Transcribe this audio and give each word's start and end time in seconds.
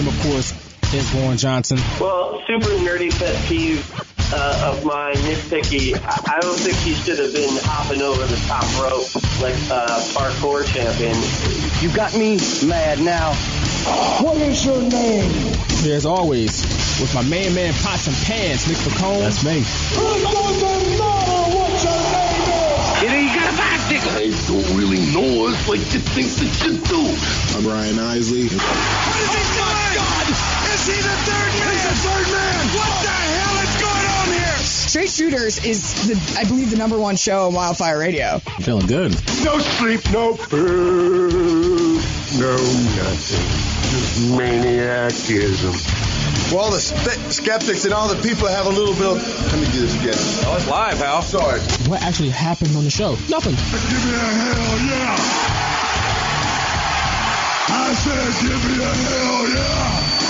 name, 0.00 0.08
of 0.08 0.20
course, 0.22 0.52
is 0.94 1.08
Vaughn 1.10 1.36
Johnson. 1.36 1.78
Well, 2.00 2.42
super 2.46 2.70
nerdy 2.82 3.10
pet 3.10 3.36
peeve 3.46 3.84
uh, 4.32 4.72
of 4.72 4.84
mine, 4.84 5.14
nitpicky. 5.16 5.94
I, 5.94 6.36
I 6.36 6.40
don't 6.40 6.58
think 6.58 6.76
he 6.78 6.94
should 6.94 7.18
have 7.18 7.32
been 7.32 7.56
hopping 7.62 8.02
over 8.02 8.24
the 8.24 8.36
top 8.48 8.64
rope 8.80 9.14
like 9.42 9.54
a 9.70 9.74
uh, 9.74 10.00
parkour 10.14 10.64
champion. 10.64 11.16
You 11.82 11.94
got 11.94 12.14
me 12.14 12.38
mad 12.66 13.00
now. 13.00 13.32
What 14.22 14.36
is 14.38 14.64
your 14.64 14.80
name? 14.82 15.30
As 15.90 16.06
always, 16.06 16.62
with 17.00 17.14
my 17.14 17.22
main 17.22 17.54
man, 17.54 17.72
Pots 17.74 18.06
and 18.06 18.16
Pans, 18.24 18.68
Nick 18.68 18.76
Piccone. 18.78 19.20
That's 19.20 19.44
me. 19.44 19.60
It 19.60 20.22
doesn't 20.22 20.98
matter 20.98 21.56
what 21.56 21.72
your 21.82 22.00
name 22.12 22.40
is. 22.48 23.02
You 23.02 23.08
know, 23.08 23.16
you 23.16 23.34
got 23.34 23.52
a 23.52 23.56
bicycle. 23.56 24.10
I 24.12 24.28
don't 24.46 24.76
really 24.76 25.00
know 25.12 25.48
us 25.48 25.68
like 25.68 25.80
you 25.92 26.00
think 26.00 26.28
that 26.28 26.52
you 26.66 26.78
do. 26.84 27.00
I'm 27.56 27.66
Ryan 27.66 27.98
Isley. 27.98 28.48
What 29.30 29.38
is 29.38 29.46
he 29.46 29.60
oh 29.62 29.70
my 29.70 29.94
God! 29.94 30.26
Is 30.74 30.86
he 30.90 30.98
the 30.98 31.16
third 31.22 31.52
man? 31.54 31.70
He's 31.70 31.86
the 31.86 31.94
third 32.02 32.26
man. 32.34 32.66
What 32.74 32.92
the 33.06 33.14
hell 33.14 33.56
is 33.62 33.74
going 33.78 34.06
on 34.10 34.26
here? 34.34 34.56
Straight 34.58 35.10
Shooters 35.10 35.64
is, 35.64 36.08
the, 36.08 36.38
I 36.38 36.44
believe, 36.44 36.70
the 36.72 36.76
number 36.76 36.98
one 36.98 37.14
show 37.14 37.46
on 37.46 37.54
Wildfire 37.54 37.96
Radio. 37.98 38.40
I'm 38.44 38.62
feeling 38.62 38.86
good. 38.86 39.12
No 39.44 39.60
sleep, 39.60 40.00
no 40.10 40.34
food, 40.34 42.02
no 42.40 42.56
nothing. 42.56 43.46
Just 43.90 44.20
maniacism. 44.34 45.74
Well, 46.50 46.64
all 46.64 46.70
the 46.72 46.80
skeptics 46.80 47.84
and 47.84 47.94
all 47.94 48.08
the 48.08 48.20
people 48.20 48.48
have 48.48 48.66
a 48.66 48.70
little 48.70 48.94
bit 48.94 49.06
of. 49.06 49.52
Let 49.52 49.60
me 49.60 49.66
do 49.66 49.80
this 49.86 49.94
again. 49.94 50.14
Oh, 50.48 50.56
it's 50.56 50.66
live, 50.66 50.98
Hal. 50.98 51.22
Sorry. 51.22 51.60
What 51.88 52.02
actually 52.02 52.30
happened 52.30 52.74
on 52.76 52.82
the 52.82 52.90
show? 52.90 53.10
Nothing. 53.28 53.54
Give 53.54 54.04
me 54.04 54.14
a 54.14 54.18
hell 54.18 54.78
yeah. 54.88 55.49
I 57.72 57.94
said, 57.94 58.32
give 58.42 58.64
me 58.70 58.82
a 58.82 58.94
hell 58.94 59.48
yeah. 59.54 60.20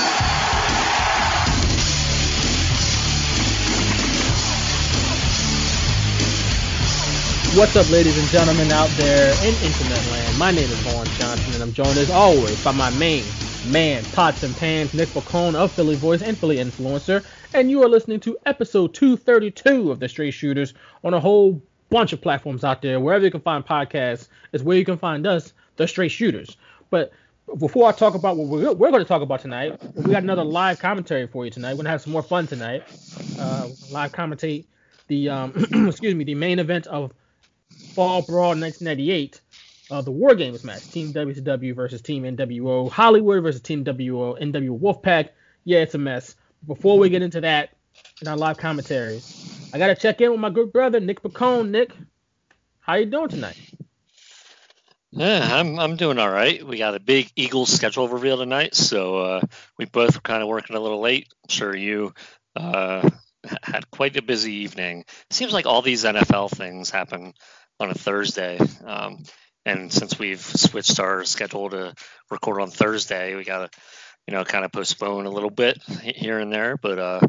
What's 7.59 7.75
up, 7.77 7.89
ladies 7.89 8.17
and 8.17 8.31
gentlemen 8.31 8.71
out 8.71 8.95
there 8.97 9.33
in 9.43 9.57
internet 9.57 10.07
land? 10.07 10.39
My 10.39 10.51
name 10.51 10.71
is 10.71 10.79
Vaughn 10.81 11.11
Johnson, 11.13 11.55
and 11.55 11.63
I'm 11.63 11.73
joined 11.73 11.99
as 11.99 12.11
always 12.11 12.61
by 12.61 12.73
my 12.73 12.91
main 12.91 13.35
man, 13.65 14.07
Pots 14.13 14.43
and 14.43 14.57
Pans, 14.57 14.95
Nick 14.95 15.13
Falcone 15.13 15.57
of 15.57 15.75
Philly 15.75 15.97
Voice 15.97 16.23
and 16.23 16.39
Philly 16.39 16.59
Influencer, 16.59 17.25
and 17.53 17.71
you 17.71 17.83
are 17.83 17.89
listening 17.89 18.21
to 18.21 18.39
episode 18.47 18.95
232 18.95 19.91
of 19.91 19.99
the 19.99 20.09
Straight 20.09 20.31
Shooters 20.31 20.75
on 21.03 21.15
a 21.15 21.21
whole 21.21 21.61
bunch 21.91 22.13
of 22.13 22.21
platforms 22.21 22.65
out 22.65 22.83
there. 22.83 23.01
Wherever 23.01 23.25
you 23.25 23.31
can 23.31 23.41
find 23.41 23.67
podcasts 23.67 24.29
is 24.53 24.63
where 24.63 24.77
you 24.77 24.85
can 24.85 24.97
find 24.99 25.27
us, 25.27 25.53
the 25.77 25.89
Straight 25.89 26.13
Shooters. 26.13 26.57
But 26.91 27.13
before 27.59 27.89
I 27.89 27.93
talk 27.93 28.15
about 28.15 28.37
what 28.37 28.49
we're, 28.49 28.73
we're 28.73 28.91
going 28.91 29.03
to 29.03 29.09
talk 29.09 29.23
about 29.23 29.41
tonight, 29.41 29.81
we 29.95 30.13
got 30.13 30.23
another 30.23 30.45
live 30.45 30.79
commentary 30.79 31.27
for 31.27 31.45
you 31.45 31.51
tonight. 31.51 31.73
We're 31.73 31.77
going 31.77 31.85
to 31.87 31.91
have 31.91 32.03
some 32.03 32.13
more 32.13 32.23
fun 32.23 32.47
tonight. 32.47 32.85
Uh, 33.39 33.69
live 33.91 34.13
commentate 34.13 34.67
the 35.11 35.29
um, 35.29 35.53
excuse 35.89 36.15
me 36.15 36.25
the 36.25 36.35
main 36.35 36.59
event 36.59 36.87
of 36.87 37.13
Fall 37.95 38.23
Brawl 38.23 38.51
1998, 38.51 39.41
uh, 39.91 40.01
the 40.01 40.11
War 40.11 40.35
Games 40.35 40.65
match, 40.65 40.91
Team 40.91 41.13
WCW 41.13 41.75
versus 41.75 42.01
Team 42.01 42.23
NWO, 42.23 42.91
Hollywood 42.91 43.43
versus 43.43 43.61
Team 43.61 43.85
WO, 43.85 44.37
NWO 44.41 44.79
Wolfpack. 44.79 45.31
Yeah, 45.65 45.81
it's 45.81 45.95
a 45.95 45.99
mess. 45.99 46.37
Before 46.67 46.99
we 46.99 47.11
get 47.11 47.23
into 47.23 47.41
that 47.41 47.71
in 48.23 48.29
our 48.29 48.37
live 48.37 48.57
commentary, 48.57 49.21
I 49.75 49.79
gotta 49.79 49.95
check 49.95 50.21
in 50.21 50.31
with 50.31 50.41
my 50.41 50.51
good 50.51 50.73
brother 50.73 51.01
Nick 51.01 51.23
Piccone. 51.23 51.71
Nick, 51.71 51.93
how 52.81 52.95
you 52.95 53.07
doing 53.07 53.29
tonight? 53.29 53.59
Yeah, 55.13 55.57
I'm 55.59 55.79
I'm 55.79 55.97
doing 55.97 56.19
all 56.19 56.31
right. 56.31 56.65
We 56.65 56.79
got 56.79 56.95
a 56.95 57.01
big 57.01 57.31
Eagles 57.35 57.73
schedule 57.73 58.09
reveal 58.09 58.39
tonight, 58.39 58.75
so 58.77 59.19
uh, 59.19 59.41
we 59.77 59.85
both 59.87 60.15
were 60.15 60.21
kind 60.21 60.41
of 60.41 60.49
working 60.49 60.77
a 60.77 60.81
little 60.81 61.01
late. 61.01 61.27
I'm 61.45 61.49
sure 61.49 61.75
you 61.75 62.15
uh, 62.55 63.09
had 63.63 63.91
quite 63.91 64.17
a 64.17 64.23
busy 64.23 64.53
evening. 64.53 65.01
It 65.01 65.33
seems 65.33 65.53
like 65.53 65.67
all 65.67 65.83
these 65.83 66.05
NFL 66.05 66.51
things 66.51 66.91
happen 66.91 67.33
on 67.81 67.91
a 67.91 67.95
Thursday. 67.95 68.59
Um, 68.85 69.25
and 69.67 69.93
since 69.93 70.19
we've 70.19 70.41
switched 70.41 71.01
our 71.01 71.25
schedule 71.25 71.71
to 71.71 71.95
record 72.31 72.61
on 72.61 72.71
Thursday, 72.71 73.35
we 73.35 73.45
got 73.45 73.73
to, 73.73 73.81
you 74.29 74.35
know, 74.35 74.45
kind 74.45 74.65
of 74.65 74.73
postpone 74.73 75.27
a 75.27 75.31
little 75.31 75.51
bit 75.51 75.83
here 76.03 76.39
and 76.39 76.53
there. 76.53 76.77
But, 76.77 76.99
uh, 76.99 77.21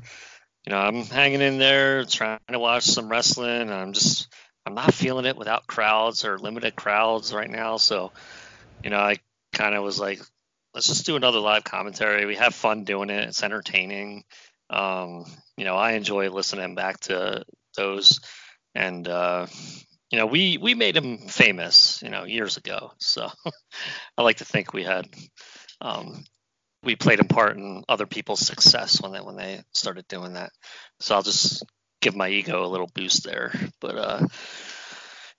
you 0.66 0.72
know, 0.72 0.80
I'm 0.80 1.03
hanging 1.03 1.42
in 1.42 1.58
there, 1.58 2.06
trying 2.06 2.40
to 2.52 2.59
watch 2.59 2.84
some 2.84 3.09
wrestling. 3.09 3.72
I'm 3.72 3.94
just, 3.94 4.31
I'm 4.66 4.76
not 4.76 4.94
feeling 4.94 5.26
it 5.26 5.38
without 5.38 5.68
crowds 5.68 6.24
or 6.24 6.38
limited 6.38 6.76
crowds 6.76 7.34
right 7.34 7.50
now. 7.50 7.78
So, 7.78 8.12
you 8.84 8.90
know, 8.90 9.00
I 9.00 9.18
kind 9.54 9.76
of 9.76 9.84
was 9.84 10.00
like, 10.00 10.22
let's 10.74 10.88
just 10.88 11.06
do 11.06 11.16
another 11.16 11.40
live 11.40 11.64
commentary. 11.64 12.26
We 12.26 12.36
have 12.36 12.54
fun 12.54 12.84
doing 12.84 13.10
it. 13.10 13.28
It's 13.28 13.44
entertaining. 13.44 14.24
Um, 14.70 15.26
you 15.58 15.66
know, 15.66 15.76
I 15.76 15.94
enjoy 15.94 16.30
listening 16.30 16.76
back 16.76 17.00
to 17.02 17.44
those. 17.76 18.20
And, 18.76 19.08
uh, 19.08 19.48
you 20.12 20.20
know, 20.20 20.26
we 20.26 20.58
we 20.58 20.76
made 20.76 20.96
him 20.96 21.18
famous, 21.18 22.02
you 22.04 22.10
know, 22.10 22.26
years 22.26 22.58
ago. 22.58 22.92
So 23.00 23.30
I 24.18 24.22
like 24.22 24.38
to 24.38 24.46
think 24.46 24.74
we 24.74 24.84
had 24.84 25.08
um, 25.80 26.24
we 26.84 26.96
played 26.96 27.20
a 27.20 27.26
part 27.26 27.58
in 27.58 27.84
other 27.88 28.06
people's 28.06 28.46
success 28.46 29.02
when 29.02 29.12
they 29.14 29.22
when 29.22 29.36
they 29.36 29.62
started 29.74 30.08
doing 30.08 30.34
that. 30.34 30.52
So 31.00 31.16
I'll 31.16 31.24
just 31.24 31.64
give 32.01 32.16
my 32.16 32.28
ego 32.28 32.66
a 32.66 32.67
little 32.67 32.89
boost 32.94 33.23
there. 33.23 33.53
But 33.79 33.97
uh, 33.97 34.28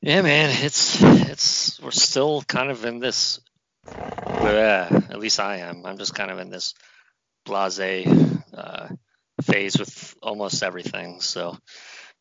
yeah, 0.00 0.22
man, 0.22 0.50
it's 0.64 1.02
it's 1.02 1.80
we're 1.80 1.90
still 1.90 2.42
kind 2.42 2.70
of 2.70 2.84
in 2.84 2.98
this. 2.98 3.40
Yeah, 3.86 4.88
at 5.10 5.18
least 5.18 5.40
I 5.40 5.58
am. 5.58 5.84
I'm 5.84 5.98
just 5.98 6.14
kind 6.14 6.30
of 6.30 6.38
in 6.38 6.50
this 6.50 6.74
blase 7.44 8.06
uh, 8.54 8.88
phase 9.42 9.78
with 9.78 10.14
almost 10.22 10.62
everything. 10.62 11.20
So 11.20 11.58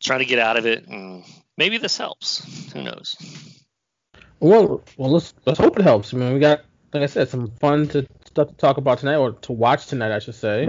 trying 0.02 0.18
to 0.18 0.24
get 0.24 0.38
out 0.38 0.56
of 0.56 0.66
it 0.66 0.86
and 0.88 1.24
maybe 1.56 1.78
this 1.78 1.96
helps. 1.96 2.72
Who 2.72 2.82
knows? 2.82 3.16
Well, 4.40 4.82
well, 4.96 5.12
let's 5.12 5.34
let's 5.46 5.60
hope 5.60 5.78
it 5.78 5.84
helps. 5.84 6.12
I 6.12 6.16
mean, 6.16 6.34
we 6.34 6.40
got, 6.40 6.62
like 6.92 7.04
I 7.04 7.06
said, 7.06 7.28
some 7.28 7.52
fun 7.60 7.86
to 7.88 8.06
stuff 8.26 8.48
to 8.48 8.54
talk 8.54 8.76
about 8.76 8.98
tonight, 8.98 9.16
or 9.16 9.32
to 9.32 9.52
watch 9.52 9.86
tonight, 9.86 10.10
I 10.10 10.18
should 10.18 10.34
say. 10.34 10.68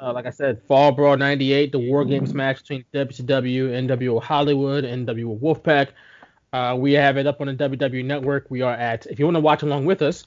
Uh, 0.00 0.12
like 0.12 0.26
I 0.26 0.30
said, 0.30 0.62
Fall 0.62 0.92
Brawl 0.92 1.16
'98, 1.16 1.72
the 1.72 1.78
War 1.78 2.04
Games 2.04 2.34
match 2.34 2.58
between 2.58 2.84
WCW, 2.94 3.70
NWO 3.70 4.22
Hollywood, 4.22 4.84
and 4.84 5.06
NWO 5.06 5.38
Wolfpack. 5.38 5.88
Uh, 6.52 6.76
we 6.78 6.92
have 6.94 7.16
it 7.16 7.26
up 7.26 7.40
on 7.40 7.48
the 7.48 7.54
WWE 7.54 8.04
Network. 8.04 8.46
We 8.50 8.62
are 8.62 8.74
at, 8.74 9.06
if 9.06 9.18
you 9.18 9.26
want 9.26 9.36
to 9.36 9.40
watch 9.40 9.62
along 9.62 9.84
with 9.84 10.00
us, 10.00 10.26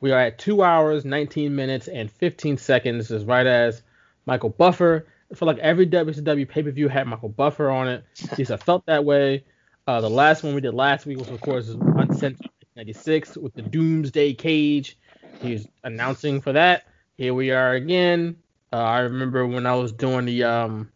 we 0.00 0.10
are 0.10 0.20
at 0.20 0.38
two 0.38 0.62
hours, 0.62 1.04
19 1.04 1.54
minutes, 1.54 1.88
and 1.88 2.10
15 2.10 2.58
seconds, 2.58 3.10
Is 3.10 3.24
right 3.24 3.46
as 3.46 3.82
Michael 4.26 4.50
Buffer 4.50 5.06
I 5.32 5.34
feel 5.34 5.46
like 5.46 5.58
every 5.58 5.86
WCW 5.86 6.46
pay 6.46 6.62
per 6.62 6.70
view 6.70 6.88
had 6.88 7.06
Michael 7.06 7.30
Buffer 7.30 7.70
on 7.70 7.88
it. 7.88 8.04
At 8.30 8.38
least 8.38 8.50
I 8.50 8.58
felt 8.58 8.84
that 8.86 9.04
way. 9.04 9.44
Uh, 9.86 10.00
the 10.00 10.10
last 10.10 10.42
one 10.42 10.54
we 10.54 10.60
did 10.60 10.74
last 10.74 11.06
week 11.06 11.18
was, 11.18 11.28
of 11.28 11.40
course, 11.40 11.68
Uncensored 11.68 12.50
96 12.76 13.38
with 13.38 13.54
the 13.54 13.62
Doomsday 13.62 14.34
Cage. 14.34 14.98
He's 15.40 15.66
announcing 15.82 16.40
for 16.40 16.52
that. 16.52 16.84
Here 17.16 17.32
we 17.32 17.50
are 17.50 17.72
again. 17.72 18.36
Uh, 18.72 18.76
I 18.76 19.00
remember 19.00 19.46
when 19.46 19.66
I 19.66 19.74
was 19.74 19.92
doing 19.92 20.24
the 20.24 20.44
um 20.44 20.90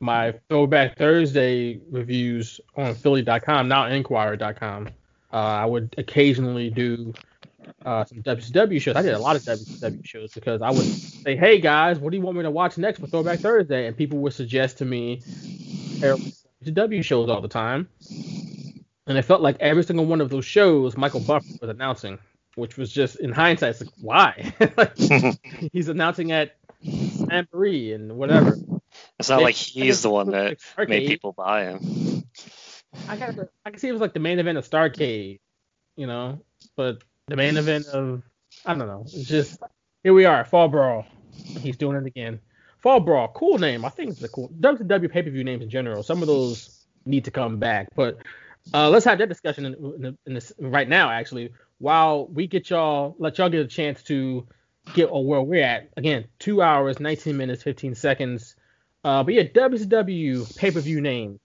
my 0.00 0.34
Throwback 0.48 0.96
Thursday 0.96 1.80
reviews 1.90 2.60
on 2.76 2.94
Philly.com, 2.94 3.68
now 3.68 3.86
Inquirer.com. 3.86 4.88
Uh, 5.32 5.36
I 5.36 5.66
would 5.66 5.94
occasionally 5.98 6.70
do 6.70 7.12
uh, 7.84 8.04
some 8.04 8.22
WCW 8.22 8.80
shows. 8.80 8.96
I 8.96 9.02
did 9.02 9.14
a 9.14 9.18
lot 9.18 9.36
of 9.36 9.42
WCW 9.42 10.06
shows 10.06 10.32
because 10.32 10.62
I 10.62 10.70
would 10.70 10.86
say, 10.86 11.36
"Hey 11.36 11.60
guys, 11.60 11.98
what 11.98 12.10
do 12.10 12.16
you 12.16 12.22
want 12.22 12.36
me 12.36 12.44
to 12.44 12.50
watch 12.50 12.78
next 12.78 13.00
for 13.00 13.06
Throwback 13.06 13.40
Thursday?" 13.40 13.86
And 13.86 13.96
people 13.96 14.18
would 14.20 14.32
suggest 14.32 14.78
to 14.78 14.84
me 14.84 15.20
WCW 16.00 17.04
shows 17.04 17.28
all 17.28 17.40
the 17.40 17.48
time. 17.48 17.88
And 19.06 19.16
it 19.16 19.22
felt 19.22 19.40
like 19.40 19.56
every 19.60 19.84
single 19.84 20.04
one 20.04 20.20
of 20.20 20.28
those 20.28 20.44
shows, 20.44 20.96
Michael 20.96 21.20
Buffer 21.20 21.46
was 21.60 21.70
announcing, 21.70 22.18
which 22.56 22.76
was 22.76 22.92
just 22.92 23.16
in 23.16 23.32
hindsight, 23.32 23.70
it's 23.70 23.80
like, 23.80 23.90
why? 24.00 24.52
like, 24.76 24.96
he's 25.72 25.88
announcing 25.88 26.30
at 26.30 26.57
Slamboree 26.84 27.94
and 27.94 28.16
whatever. 28.16 28.56
It's 29.18 29.28
not 29.28 29.38
they, 29.38 29.44
like 29.44 29.54
he's 29.54 30.02
the 30.02 30.10
one 30.10 30.30
that 30.30 30.58
like 30.76 30.88
made 30.88 31.06
people 31.06 31.32
buy 31.32 31.64
him. 31.64 32.24
I 33.08 33.16
got, 33.16 33.34
I 33.64 33.70
can 33.70 33.78
see 33.78 33.88
it 33.88 33.92
was 33.92 34.00
like 34.00 34.14
the 34.14 34.20
main 34.20 34.38
event 34.38 34.58
of 34.58 34.68
Starcade, 34.68 35.40
you 35.96 36.06
know, 36.06 36.40
but 36.76 37.02
the 37.26 37.36
main 37.36 37.56
event 37.56 37.86
of 37.88 38.22
I 38.64 38.74
don't 38.74 38.86
know. 38.86 39.02
It's 39.06 39.28
just 39.28 39.60
here 40.02 40.14
we 40.14 40.24
are, 40.24 40.44
Fall 40.44 40.68
Brawl. 40.68 41.04
He's 41.32 41.76
doing 41.76 41.96
it 41.96 42.06
again. 42.06 42.40
Fall 42.78 43.00
Brawl, 43.00 43.28
cool 43.28 43.58
name. 43.58 43.84
I 43.84 43.88
think 43.88 44.10
it's 44.10 44.22
a 44.22 44.28
cool 44.28 44.50
WCW 44.60 45.10
pay 45.10 45.22
per 45.22 45.30
view 45.30 45.44
names 45.44 45.62
in 45.62 45.70
general. 45.70 46.02
Some 46.02 46.22
of 46.22 46.28
those 46.28 46.86
need 47.04 47.24
to 47.24 47.30
come 47.30 47.58
back, 47.58 47.88
but 47.94 48.18
uh, 48.72 48.88
let's 48.88 49.04
have 49.04 49.18
that 49.18 49.28
discussion 49.28 49.66
in, 49.66 49.74
in, 49.74 50.18
in 50.26 50.34
this 50.34 50.52
right 50.58 50.88
now. 50.88 51.10
Actually, 51.10 51.52
while 51.78 52.26
we 52.26 52.46
get 52.46 52.70
y'all, 52.70 53.16
let 53.18 53.38
y'all 53.38 53.48
get 53.48 53.60
a 53.60 53.68
chance 53.68 54.02
to 54.04 54.46
get 54.94 55.06
or 55.06 55.24
where 55.24 55.42
we're 55.42 55.64
at. 55.64 55.90
Again, 55.96 56.24
two 56.38 56.62
hours, 56.62 57.00
19 57.00 57.36
minutes, 57.36 57.62
15 57.62 57.94
seconds. 57.94 58.56
Uh, 59.04 59.22
but 59.22 59.34
yeah, 59.34 59.44
WCW 59.44 60.56
pay 60.56 60.70
per 60.70 60.80
view 60.80 61.00
names 61.00 61.40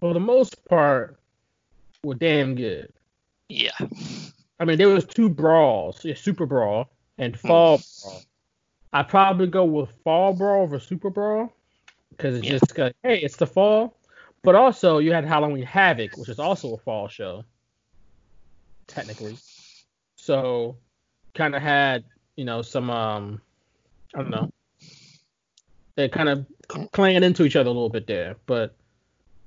for 0.00 0.14
the 0.14 0.20
most 0.20 0.64
part 0.66 1.18
were 2.02 2.14
damn 2.14 2.54
good. 2.54 2.92
Yeah. 3.48 3.70
I 4.58 4.64
mean, 4.64 4.78
there 4.78 4.88
was 4.88 5.04
two 5.04 5.28
brawls, 5.28 6.04
yeah, 6.04 6.14
Super 6.14 6.46
Brawl 6.46 6.88
and 7.18 7.38
Fall 7.38 7.78
mm. 7.78 8.02
Brawl. 8.02 8.22
I'd 8.92 9.08
probably 9.08 9.46
go 9.46 9.64
with 9.64 9.90
Fall 10.04 10.32
Brawl 10.32 10.62
over 10.62 10.78
Super 10.78 11.10
Brawl 11.10 11.52
because 12.10 12.36
it's 12.36 12.46
Yeah. 12.46 12.52
just 12.52 12.78
like, 12.78 12.96
hey, 13.02 13.18
it's 13.18 13.36
the 13.36 13.46
fall. 13.46 13.94
But 14.42 14.54
also, 14.54 14.98
you 14.98 15.12
had 15.12 15.24
Halloween 15.24 15.64
Havoc, 15.64 16.16
which 16.16 16.28
is 16.28 16.38
also 16.38 16.74
a 16.74 16.78
fall 16.78 17.08
show, 17.08 17.44
technically. 18.86 19.36
So, 20.14 20.76
kind 21.34 21.54
of 21.54 21.62
had, 21.62 22.04
you 22.36 22.44
know, 22.44 22.62
some, 22.62 22.90
um, 22.90 23.40
I 24.14 24.18
don't 24.22 24.30
know, 24.30 24.52
they're 25.94 26.08
kind 26.08 26.28
of 26.28 26.46
clanging 26.92 27.22
into 27.24 27.44
each 27.44 27.56
other 27.56 27.68
a 27.68 27.72
little 27.72 27.88
bit 27.88 28.06
there. 28.06 28.36
But, 28.46 28.74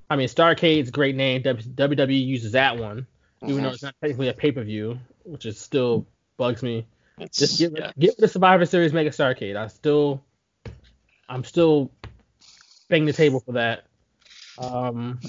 I 0.08 0.16
mean, 0.16 0.28
Starcade's 0.28 0.88
a 0.88 0.92
great 0.92 1.14
name. 1.16 1.42
W- 1.42 1.68
WWE 1.68 2.26
uses 2.26 2.52
that 2.52 2.76
one, 2.76 3.06
even 3.42 3.56
Mhm. 3.56 3.62
though 3.62 3.68
it's 3.70 3.82
not 3.82 3.94
technically 4.00 4.28
a 4.28 4.32
pay 4.34 4.50
per 4.52 4.62
view, 4.64 4.98
which 5.24 5.46
is 5.46 5.58
still 5.58 6.06
bugs 6.36 6.62
me. 6.62 6.86
It's, 7.18 7.38
Just 7.38 7.58
get 7.58 7.72
yeah. 7.76 7.92
get 7.98 8.16
the 8.16 8.26
Survivor 8.28 8.64
Series, 8.66 8.92
make 8.92 9.06
it 9.06 9.12
Starcade. 9.12 9.54
I 9.56 9.66
still, 9.68 10.24
I'm 11.28 11.44
still 11.44 11.90
banging 12.88 13.06
the 13.06 13.12
table 13.12 13.40
for 13.40 13.52
that. 13.52 13.84
Um, 14.58 15.20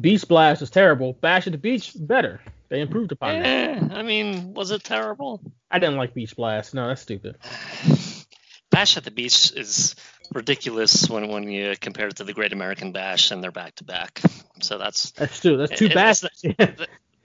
Beach 0.00 0.26
Blast 0.26 0.60
was 0.62 0.70
terrible. 0.70 1.12
Bash 1.14 1.46
at 1.46 1.52
the 1.52 1.58
Beach 1.58 1.92
better. 1.94 2.40
They 2.68 2.80
improved 2.80 3.12
upon 3.12 3.42
that. 3.42 3.46
Eh, 3.46 3.88
I 3.94 4.02
mean, 4.02 4.54
was 4.54 4.70
it 4.70 4.82
terrible? 4.84 5.40
I 5.70 5.78
didn't 5.78 5.96
like 5.96 6.14
Beach 6.14 6.34
Blast. 6.36 6.74
No, 6.74 6.88
that's 6.88 7.02
stupid. 7.02 7.36
Bash 8.70 8.96
at 8.96 9.04
the 9.04 9.10
Beach 9.10 9.52
is 9.52 9.94
ridiculous 10.32 11.08
when 11.08 11.28
when 11.28 11.44
you 11.48 11.74
compare 11.80 12.08
it 12.08 12.16
to 12.16 12.24
the 12.24 12.32
Great 12.32 12.52
American 12.52 12.92
Bash 12.92 13.30
and 13.30 13.42
they're 13.42 13.52
back 13.52 13.76
to 13.76 13.84
back. 13.84 14.20
So 14.60 14.78
that's 14.78 15.12
That's 15.12 15.40
true. 15.40 15.56
That's 15.56 15.78
too 15.78 15.86
It- 15.86 15.94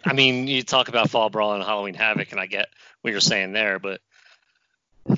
I 0.03 0.13
mean, 0.13 0.47
you 0.47 0.63
talk 0.63 0.88
about 0.88 1.09
Fall 1.11 1.29
Brawl 1.29 1.53
and 1.53 1.63
Halloween 1.63 1.94
Havoc, 1.94 2.31
and 2.31 2.41
I 2.41 2.47
get 2.47 2.67
what 3.01 3.11
you're 3.11 3.19
saying 3.19 3.53
there, 3.53 3.77
but 3.77 4.01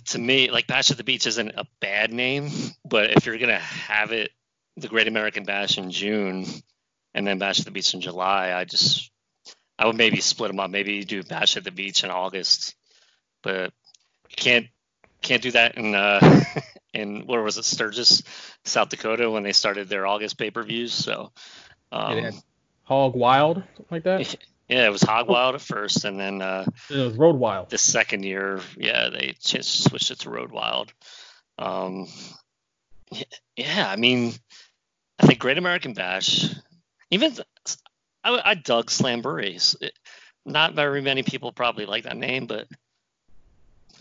to 0.07 0.19
me, 0.19 0.51
like 0.51 0.67
Bash 0.67 0.91
at 0.91 0.97
the 0.97 1.03
Beach 1.05 1.25
isn't 1.25 1.51
a 1.55 1.65
bad 1.79 2.11
name, 2.11 2.49
but 2.83 3.11
if 3.11 3.25
you're 3.25 3.37
gonna 3.37 3.59
have 3.59 4.11
it, 4.11 4.31
the 4.75 4.87
Great 4.89 5.07
American 5.07 5.45
Bash 5.45 5.77
in 5.77 5.91
June, 5.91 6.45
and 7.13 7.25
then 7.25 7.37
Bash 7.37 7.59
at 7.59 7.65
the 7.65 7.71
Beach 7.71 7.93
in 7.93 8.01
July, 8.01 8.51
I 8.53 8.65
just, 8.65 9.09
I 9.83 9.85
would 9.85 9.97
maybe 9.97 10.21
split 10.21 10.50
them 10.50 10.62
up. 10.62 10.69
Maybe 10.69 11.03
do 11.03 11.24
Bash 11.24 11.57
at 11.57 11.65
the 11.65 11.71
Beach 11.71 12.06
in 12.06 12.09
August, 12.09 12.74
but 13.41 13.74
can't 14.30 14.68
can't 15.21 15.41
do 15.41 15.51
that 15.51 15.77
in 15.77 15.94
uh 15.94 16.21
in 16.94 17.27
where 17.27 17.44
was 17.44 17.57
it 17.57 17.65
Sturgis, 17.65 18.24
South 18.63 18.88
Dakota 18.88 19.30
when 19.30 19.44
they 19.44 19.51
started 19.51 19.89
their 19.89 20.07
August 20.07 20.38
pay 20.38 20.51
per 20.51 20.63
views. 20.63 20.94
So. 20.94 21.33
Um, 21.91 22.31
Hog 22.83 23.13
Wild, 23.13 23.62
like 23.91 24.03
that. 24.03 24.21
yeah, 24.69 24.85
it 24.85 24.91
was 24.91 25.01
Hog 25.01 25.27
Wild 25.27 25.56
at 25.56 25.62
first, 25.62 26.06
and 26.06 26.18
then 26.18 26.41
uh, 26.41 26.65
It 26.89 26.95
was 26.95 27.18
Road 27.18 27.36
Wild. 27.36 27.69
the 27.69 27.77
second 27.77 28.24
year, 28.24 28.62
yeah, 28.77 29.09
they 29.09 29.36
just 29.41 29.83
switched 29.83 30.12
it 30.12 30.19
to 30.19 30.29
Road 30.29 30.51
Wild. 30.51 30.94
Um, 31.59 32.07
yeah, 33.57 33.88
I 33.89 33.97
mean, 33.97 34.33
I 35.19 35.27
think 35.27 35.39
Great 35.39 35.57
American 35.57 35.94
Bash, 35.94 36.45
even 37.12 37.36
I, 38.23 38.41
I 38.43 38.53
dug 38.55 38.89
Slamborees. 38.89 39.75
It, 39.81 39.93
not 40.45 40.73
very 40.73 41.01
many 41.01 41.23
people 41.23 41.51
probably 41.51 41.85
like 41.85 42.03
that 42.03 42.17
name, 42.17 42.47
but 42.47 42.67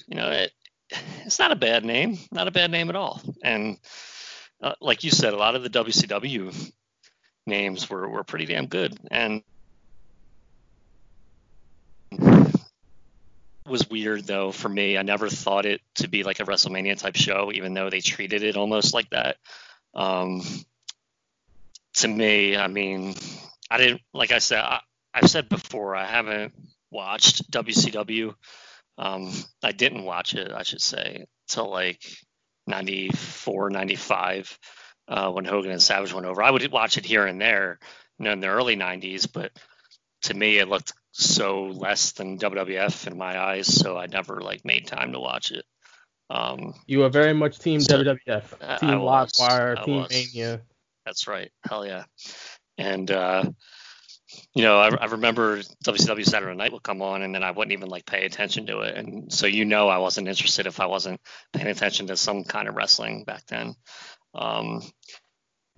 you 0.06 0.16
know, 0.16 0.30
it, 0.30 0.52
it's 1.24 1.38
not 1.38 1.52
a 1.52 1.56
bad 1.56 1.84
name, 1.84 2.18
not 2.30 2.48
a 2.48 2.52
bad 2.52 2.70
name 2.70 2.88
at 2.90 2.96
all. 2.96 3.20
And 3.42 3.78
uh, 4.60 4.74
like 4.80 5.04
you 5.04 5.10
said, 5.10 5.32
a 5.32 5.38
lot 5.38 5.54
of 5.54 5.62
the 5.62 5.70
WCW 5.70 6.72
names 7.46 7.88
were, 7.88 8.08
were 8.08 8.24
pretty 8.24 8.46
damn 8.46 8.66
good. 8.66 8.96
And 9.10 9.42
was 13.66 13.88
weird 13.88 14.24
though 14.26 14.52
for 14.52 14.68
me. 14.68 14.98
I 14.98 15.02
never 15.02 15.28
thought 15.28 15.66
it 15.66 15.80
to 15.96 16.08
be 16.08 16.24
like 16.24 16.40
a 16.40 16.44
WrestleMania 16.44 16.98
type 16.98 17.16
show, 17.16 17.50
even 17.52 17.74
though 17.74 17.90
they 17.90 18.00
treated 18.00 18.42
it 18.42 18.56
almost 18.56 18.92
like 18.94 19.10
that. 19.10 19.36
Um, 19.94 20.42
to 21.94 22.08
me, 22.08 22.56
I 22.56 22.66
mean, 22.66 23.14
I 23.72 23.78
didn't 23.78 24.02
like 24.12 24.32
I 24.32 24.38
said. 24.38 24.60
I, 24.60 24.80
I've 25.14 25.30
said 25.30 25.48
before, 25.48 25.94
I 25.96 26.06
haven't 26.06 26.52
watched 26.90 27.50
WCW. 27.50 28.34
Um, 28.98 29.32
I 29.62 29.72
didn't 29.72 30.04
watch 30.04 30.34
it, 30.34 30.52
I 30.52 30.62
should 30.62 30.80
say, 30.82 31.24
till 31.48 31.70
like 31.70 32.02
94, 32.66 33.70
95, 33.70 34.58
uh, 35.08 35.30
when 35.30 35.44
Hogan 35.44 35.70
and 35.70 35.82
Savage 35.82 36.12
went 36.12 36.26
over. 36.26 36.42
I 36.42 36.50
would 36.50 36.70
watch 36.70 36.98
it 36.98 37.04
here 37.06 37.26
and 37.26 37.40
there, 37.40 37.78
you 38.18 38.24
know, 38.26 38.32
in 38.32 38.40
the 38.40 38.48
early 38.48 38.76
90s, 38.76 39.26
but 39.32 39.52
to 40.22 40.34
me, 40.34 40.58
it 40.58 40.68
looked 40.68 40.92
so 41.12 41.64
less 41.66 42.12
than 42.12 42.38
WWF 42.38 43.06
in 43.06 43.18
my 43.18 43.38
eyes, 43.38 43.66
so 43.66 43.96
I 43.96 44.06
never 44.06 44.40
like 44.40 44.64
made 44.64 44.86
time 44.86 45.12
to 45.12 45.20
watch 45.20 45.50
it. 45.50 45.64
Um, 46.30 46.74
You 46.86 47.04
are 47.04 47.10
very 47.10 47.34
much 47.34 47.58
Team 47.58 47.80
So- 47.80 48.02
WWF, 48.02 48.78
Team. 48.80 48.90
Livewire, 48.90 49.84
Team 49.84 49.96
was. 50.02 50.10
Mania. 50.10 50.62
That's 51.04 51.26
right. 51.26 51.50
Hell 51.68 51.84
yeah. 51.84 52.04
And 52.78 53.10
uh, 53.10 53.44
you 54.54 54.62
know, 54.62 54.78
I, 54.78 54.88
I 54.88 55.04
remember 55.06 55.58
WCW 55.84 56.24
Saturday 56.24 56.56
Night 56.56 56.72
would 56.72 56.82
come 56.82 57.02
on, 57.02 57.22
and 57.22 57.34
then 57.34 57.42
I 57.42 57.50
wouldn't 57.50 57.72
even 57.72 57.88
like 57.88 58.06
pay 58.06 58.24
attention 58.24 58.66
to 58.66 58.80
it. 58.80 58.96
And 58.96 59.32
so 59.32 59.46
you 59.46 59.64
know, 59.64 59.88
I 59.88 59.98
wasn't 59.98 60.28
interested 60.28 60.66
if 60.66 60.80
I 60.80 60.86
wasn't 60.86 61.20
paying 61.52 61.68
attention 61.68 62.06
to 62.08 62.16
some 62.16 62.44
kind 62.44 62.68
of 62.68 62.76
wrestling 62.76 63.24
back 63.24 63.46
then. 63.46 63.74
Um, 64.34 64.82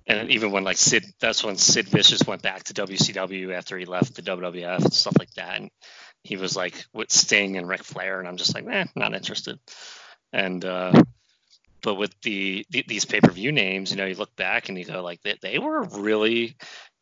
and 0.07 0.31
even 0.31 0.51
when 0.53 0.65
like 0.65 0.77
Sid, 0.77 1.05
that's 1.21 1.43
when 1.43 1.57
Sid 1.57 1.89
Vicious 1.89 2.27
went 2.27 2.43
back 2.43 2.65
to 2.65 2.75
WCW 2.75 3.55
after 3.55 3.79
he 3.79 3.87
left 3.87 4.15
the 4.15 4.23
WWF 4.23 4.85
and 4.85 4.93
stuff 4.93 5.17
like 5.19 5.33
that. 5.33 5.61
And 5.61 5.71
he 6.23 6.37
was 6.37 6.57
like 6.57 6.85
with 6.93 7.11
Sting 7.11 7.57
and 7.57 7.69
Ric 7.69 7.83
Flair, 7.83 8.19
and 8.19 8.29
I'm 8.29 8.37
just 8.37 8.55
like, 8.55 8.67
eh, 8.67 8.85
not 8.97 9.15
interested. 9.15 9.59
And 10.33 10.65
uh, 10.65 10.93
but 11.85 11.97
with 11.97 12.19
the, 12.23 12.67
the 12.71 12.85
these 12.89 13.05
pay 13.05 13.21
per 13.21 13.31
view 13.31 13.53
names, 13.53 13.91
you 13.91 13.99
know, 13.99 14.07
you 14.07 14.17
look 14.17 14.35
back 14.35 14.69
and 14.69 14.79
you 14.79 14.87
go 14.87 15.03
like 15.03 15.21
they, 15.23 15.37
they 15.43 15.59
were 15.59 15.83
really, 15.83 16.57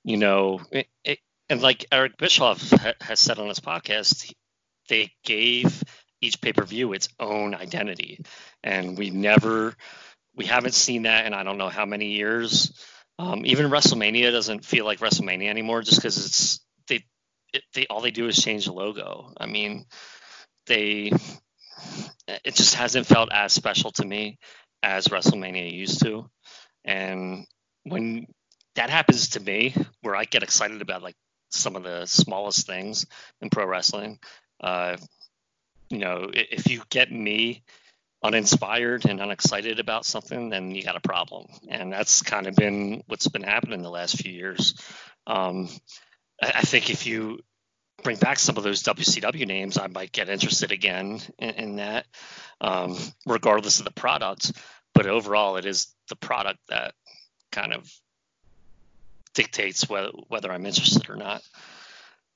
you 0.04 0.16
know, 0.16 0.60
it, 0.72 0.88
it, 1.04 1.20
and 1.48 1.62
like 1.62 1.86
Eric 1.92 2.18
Bischoff 2.18 2.68
ha- 2.70 2.94
has 3.00 3.20
said 3.20 3.38
on 3.38 3.48
his 3.48 3.60
podcast, 3.60 4.34
they 4.88 5.12
gave 5.24 5.84
each 6.20 6.40
pay 6.40 6.52
per 6.52 6.64
view 6.64 6.92
its 6.92 7.08
own 7.20 7.54
identity, 7.54 8.24
and 8.64 8.98
we 8.98 9.10
never, 9.10 9.74
we 10.34 10.46
haven't 10.46 10.74
seen 10.74 11.04
that 11.04 11.26
in 11.26 11.32
I 11.32 11.44
don't 11.44 11.58
know 11.58 11.68
how 11.68 11.86
many 11.86 12.14
years. 12.14 12.72
Um, 13.20 13.46
even 13.46 13.70
WrestleMania 13.70 14.32
doesn't 14.32 14.64
feel 14.64 14.84
like 14.84 14.98
WrestleMania 14.98 15.48
anymore, 15.48 15.82
just 15.82 15.98
because 15.98 16.26
it's 16.26 16.60
they, 16.88 17.04
it, 17.54 17.62
they 17.74 17.86
all 17.86 18.00
they 18.00 18.10
do 18.10 18.26
is 18.26 18.42
change 18.42 18.64
the 18.64 18.72
logo. 18.72 19.32
I 19.38 19.46
mean, 19.46 19.84
they, 20.66 21.12
it 22.44 22.54
just 22.56 22.74
hasn't 22.74 23.06
felt 23.06 23.30
as 23.32 23.52
special 23.52 23.92
to 23.92 24.04
me 24.04 24.38
as 24.82 25.08
WrestleMania 25.08 25.72
used 25.72 26.02
to. 26.02 26.28
And 26.84 27.46
when 27.84 28.26
that 28.74 28.90
happens 28.90 29.30
to 29.30 29.40
me, 29.40 29.74
where 30.00 30.16
I 30.16 30.24
get 30.24 30.42
excited 30.42 30.82
about 30.82 31.02
like 31.02 31.16
some 31.50 31.76
of 31.76 31.82
the 31.82 32.06
smallest 32.06 32.66
things 32.66 33.06
in 33.40 33.50
pro 33.50 33.66
wrestling, 33.66 34.18
uh, 34.60 34.96
you 35.90 35.98
know, 35.98 36.30
if 36.32 36.70
you 36.70 36.82
get 36.88 37.12
me 37.12 37.62
uninspired 38.22 39.04
and 39.04 39.20
unexcited 39.20 39.80
about 39.80 40.06
something, 40.06 40.48
then 40.48 40.70
you 40.70 40.82
got 40.82 40.96
a 40.96 41.00
problem. 41.00 41.46
And 41.68 41.92
that's 41.92 42.22
kind 42.22 42.46
of 42.46 42.54
been 42.54 43.02
what's 43.06 43.28
been 43.28 43.42
happening 43.42 43.82
the 43.82 43.90
last 43.90 44.16
few 44.16 44.32
years. 44.32 44.74
Um, 45.26 45.68
I, 46.42 46.52
I 46.56 46.60
think 46.62 46.88
if 46.88 47.06
you 47.06 47.40
bring 48.02 48.16
back 48.16 48.38
some 48.38 48.56
of 48.56 48.64
those 48.64 48.82
WCW 48.82 49.46
names, 49.46 49.78
I 49.78 49.86
might 49.86 50.12
get 50.12 50.28
interested 50.28 50.72
again 50.72 51.20
in, 51.38 51.50
in 51.50 51.76
that, 51.76 52.06
um, 52.60 52.96
regardless 53.26 53.78
of 53.78 53.84
the 53.84 53.92
product. 53.92 54.52
But 54.94 55.06
overall, 55.06 55.56
it 55.56 55.64
is 55.66 55.94
the 56.08 56.16
product 56.16 56.58
that 56.68 56.94
kind 57.50 57.72
of 57.72 57.90
dictates 59.34 59.88
whether 59.88 60.10
whether 60.28 60.52
I'm 60.52 60.66
interested 60.66 61.08
or 61.08 61.16
not. 61.16 61.42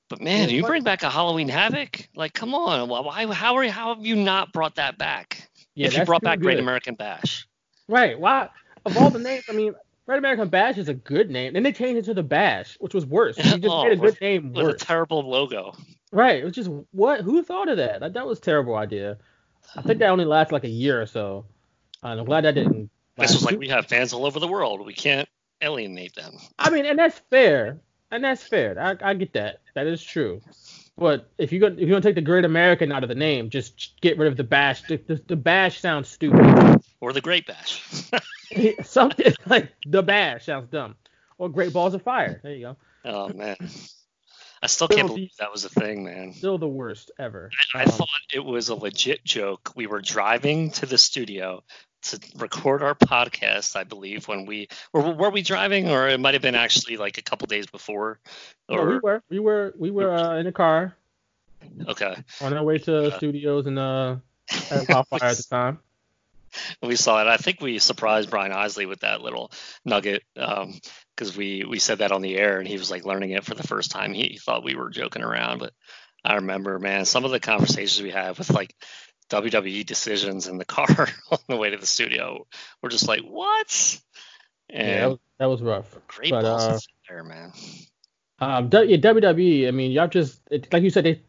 But 0.09 0.21
man, 0.21 0.49
you 0.49 0.63
bring 0.63 0.83
back 0.83 1.03
a 1.03 1.09
Halloween 1.09 1.49
Havoc? 1.49 2.07
Like, 2.15 2.33
come 2.33 2.55
on! 2.55 2.87
Why? 2.87 3.01
why- 3.25 3.33
How 3.33 3.55
are 3.55 3.63
you, 3.63 3.71
how 3.71 3.93
have 3.93 4.05
you 4.05 4.15
not 4.15 4.53
brought 4.53 4.75
that 4.75 4.97
back? 4.97 5.49
Yeah, 5.75 5.87
if 5.87 5.97
you 5.97 6.05
brought 6.05 6.21
back 6.23 6.39
Great. 6.39 6.59
American 6.59 6.95
Bash, 6.95 7.47
Right. 7.87 8.19
Why? 8.19 8.49
Of 8.85 8.97
all 8.97 9.09
the 9.09 9.19
names, 9.19 9.43
I 9.49 9.51
mean, 9.51 9.75
Great 10.07 10.17
American 10.19 10.47
Bash 10.47 10.77
is 10.77 10.87
a 10.89 10.93
good 10.93 11.29
name. 11.29 11.53
Then 11.53 11.63
they 11.63 11.73
changed 11.73 11.99
it 11.99 12.05
to 12.05 12.13
the 12.13 12.23
Bash, 12.23 12.77
which 12.79 12.93
was 12.93 13.05
worse. 13.05 13.37
You 13.37 13.43
just 13.43 13.63
Oh, 13.69 13.83
made 13.83 13.91
a 13.91 13.95
good 13.97 14.01
with- 14.01 14.21
name 14.21 14.53
with 14.53 14.67
a 14.67 14.73
terrible 14.73 15.29
logo. 15.29 15.73
Right. 16.13 16.39
It 16.41 16.45
was 16.45 16.53
just 16.53 16.69
what? 16.91 17.21
Who 17.21 17.43
thought 17.43 17.67
of 17.67 17.77
that? 17.77 18.01
Like, 18.01 18.13
that 18.13 18.25
was 18.25 18.37
a 18.39 18.41
terrible 18.41 18.75
idea. 18.75 19.17
I 19.75 19.81
think 19.81 19.99
that 19.99 20.09
only 20.09 20.23
lasted 20.23 20.53
like 20.53 20.63
a 20.63 20.69
year 20.69 21.01
or 21.01 21.05
so. 21.05 21.45
I'm 22.01 22.23
glad 22.23 22.45
that 22.45 22.55
didn't. 22.55 22.89
This 23.17 23.33
was 23.33 23.43
like 23.43 23.55
too- 23.55 23.59
we 23.59 23.67
have 23.67 23.87
fans 23.87 24.13
all 24.13 24.25
over 24.25 24.39
the 24.39 24.47
world. 24.47 24.85
We 24.85 24.93
can't 24.93 25.27
alienate 25.61 26.15
them. 26.15 26.37
I 26.57 26.69
mean, 26.69 26.85
and 26.85 26.97
that's 26.97 27.19
fair. 27.29 27.81
And 28.09 28.23
that's 28.23 28.43
fair. 28.43 28.79
I, 28.79 29.09
I 29.09 29.13
get 29.15 29.33
that. 29.33 29.59
That 29.75 29.87
is 29.87 30.01
true. 30.01 30.39
But 30.97 31.29
if 31.37 31.51
you 31.51 31.59
go, 31.59 31.67
if 31.67 31.79
you're 31.79 31.89
gonna 31.89 32.01
take 32.01 32.15
the 32.15 32.21
Great 32.21 32.45
American 32.45 32.93
out 32.93 33.03
of 33.03 33.09
the 33.09 33.15
name, 33.15 33.49
just 33.49 33.99
get 34.01 34.17
rid 34.17 34.29
of 34.29 34.37
the 34.37 34.43
bash. 34.45 34.83
The, 34.83 34.95
the, 34.95 35.21
the 35.27 35.35
bash 35.35 35.81
sounds 35.81 36.07
stupid. 36.07 36.81
Or 36.99 37.13
the 37.13 37.21
Great 37.21 37.45
Bash. 37.45 37.83
Something 38.83 39.33
like 39.45 39.71
the 39.85 40.01
bash 40.01 40.45
sounds 40.45 40.69
dumb. 40.69 40.95
Or 41.37 41.49
Great 41.49 41.73
Balls 41.73 41.93
of 41.93 42.01
Fire. 42.01 42.39
There 42.41 42.53
you 42.53 42.61
go. 42.61 42.77
Oh 43.05 43.29
man. 43.33 43.57
I 44.61 44.67
still 44.67 44.87
can't 44.87 45.07
believe 45.07 45.29
that 45.37 45.51
was 45.51 45.65
a 45.65 45.69
thing, 45.69 46.03
man. 46.03 46.33
Still 46.33 46.57
the 46.57 46.67
worst 46.67 47.11
ever. 47.19 47.51
I, 47.75 47.81
I 47.81 47.83
um, 47.83 47.91
thought 47.91 48.07
it 48.33 48.43
was 48.43 48.69
a 48.69 48.75
legit 48.75 49.23
joke. 49.23 49.71
We 49.75 49.85
were 49.85 50.01
driving 50.01 50.71
to 50.71 50.87
the 50.87 50.97
studio 50.97 51.63
to 52.03 52.19
record 52.37 52.81
our 52.81 52.95
podcast, 52.95 53.75
I 53.75 53.83
believe, 53.83 54.27
when 54.27 54.45
we 54.45 54.67
were 54.93 55.13
were 55.13 55.29
we 55.29 55.43
driving, 55.43 55.89
or 55.89 56.07
it 56.07 56.19
might 56.19 56.33
have 56.33 56.41
been 56.41 56.55
actually 56.55 56.97
like 56.97 57.17
a 57.19 57.21
couple 57.21 57.45
days 57.45 57.67
before. 57.67 58.19
Or, 58.67 58.77
no, 58.77 58.85
we 58.85 58.99
were 58.99 59.23
we 59.29 59.39
were 59.39 59.73
we 59.77 59.91
were 59.91 60.13
uh, 60.13 60.37
in 60.37 60.47
a 60.47 60.51
car. 60.51 60.95
Okay. 61.87 62.15
On 62.41 62.53
our 62.53 62.63
way 62.63 62.77
to 62.79 63.07
uh, 63.07 63.17
studios 63.17 63.67
and 63.67 63.77
uh, 63.77 64.15
at 64.71 64.89
Wildfire 64.89 65.29
at 65.29 65.37
the 65.37 65.45
time. 65.49 65.79
We 66.81 66.95
saw 66.95 67.21
it. 67.21 67.27
I 67.27 67.37
think 67.37 67.61
we 67.61 67.79
surprised 67.79 68.29
Brian 68.29 68.51
Isley 68.51 68.85
with 68.85 69.01
that 69.01 69.21
little 69.21 69.51
nugget 69.85 70.23
because 70.33 71.31
um, 71.31 71.37
we 71.37 71.65
we 71.67 71.79
said 71.79 71.99
that 71.99 72.11
on 72.11 72.21
the 72.21 72.37
air 72.37 72.59
and 72.59 72.67
he 72.67 72.77
was 72.77 72.91
like 72.91 73.05
learning 73.05 73.31
it 73.31 73.43
for 73.43 73.55
the 73.55 73.67
first 73.67 73.91
time. 73.91 74.13
He, 74.13 74.37
thought 74.37 74.63
we 74.63 74.75
were 74.75 74.89
joking 74.89 75.23
around, 75.23 75.59
but 75.59 75.73
I 76.23 76.35
remember, 76.35 76.79
man, 76.79 77.05
some 77.05 77.25
of 77.25 77.31
the 77.31 77.39
conversations 77.39 78.01
we 78.01 78.11
had 78.11 78.37
with 78.37 78.49
like 78.49 78.73
WWE 79.29 79.85
decisions 79.85 80.47
in 80.47 80.57
the 80.57 80.65
car 80.77 81.07
on 81.31 81.39
the 81.47 81.57
way 81.57 81.69
to 81.69 81.77
the 81.77 81.85
studio. 81.85 82.45
We're 82.81 82.89
just 82.89 83.07
like, 83.07 83.21
what? 83.21 83.99
And 84.69 84.87
yeah, 84.87 84.99
that 84.99 85.09
was, 85.09 85.19
that 85.39 85.45
was 85.45 85.61
rough. 85.61 85.97
Great 86.07 86.31
but, 86.31 86.45
uh, 86.45 86.79
there, 87.07 87.23
man. 87.23 87.51
Um, 88.39 88.69
w, 88.69 88.97
WWE. 88.97 89.67
I 89.67 89.71
mean, 89.71 89.91
y'all 89.91 90.07
just 90.07 90.39
it, 90.51 90.71
like 90.71 90.83
you 90.83 90.89
said, 90.89 91.05
they 91.05 91.21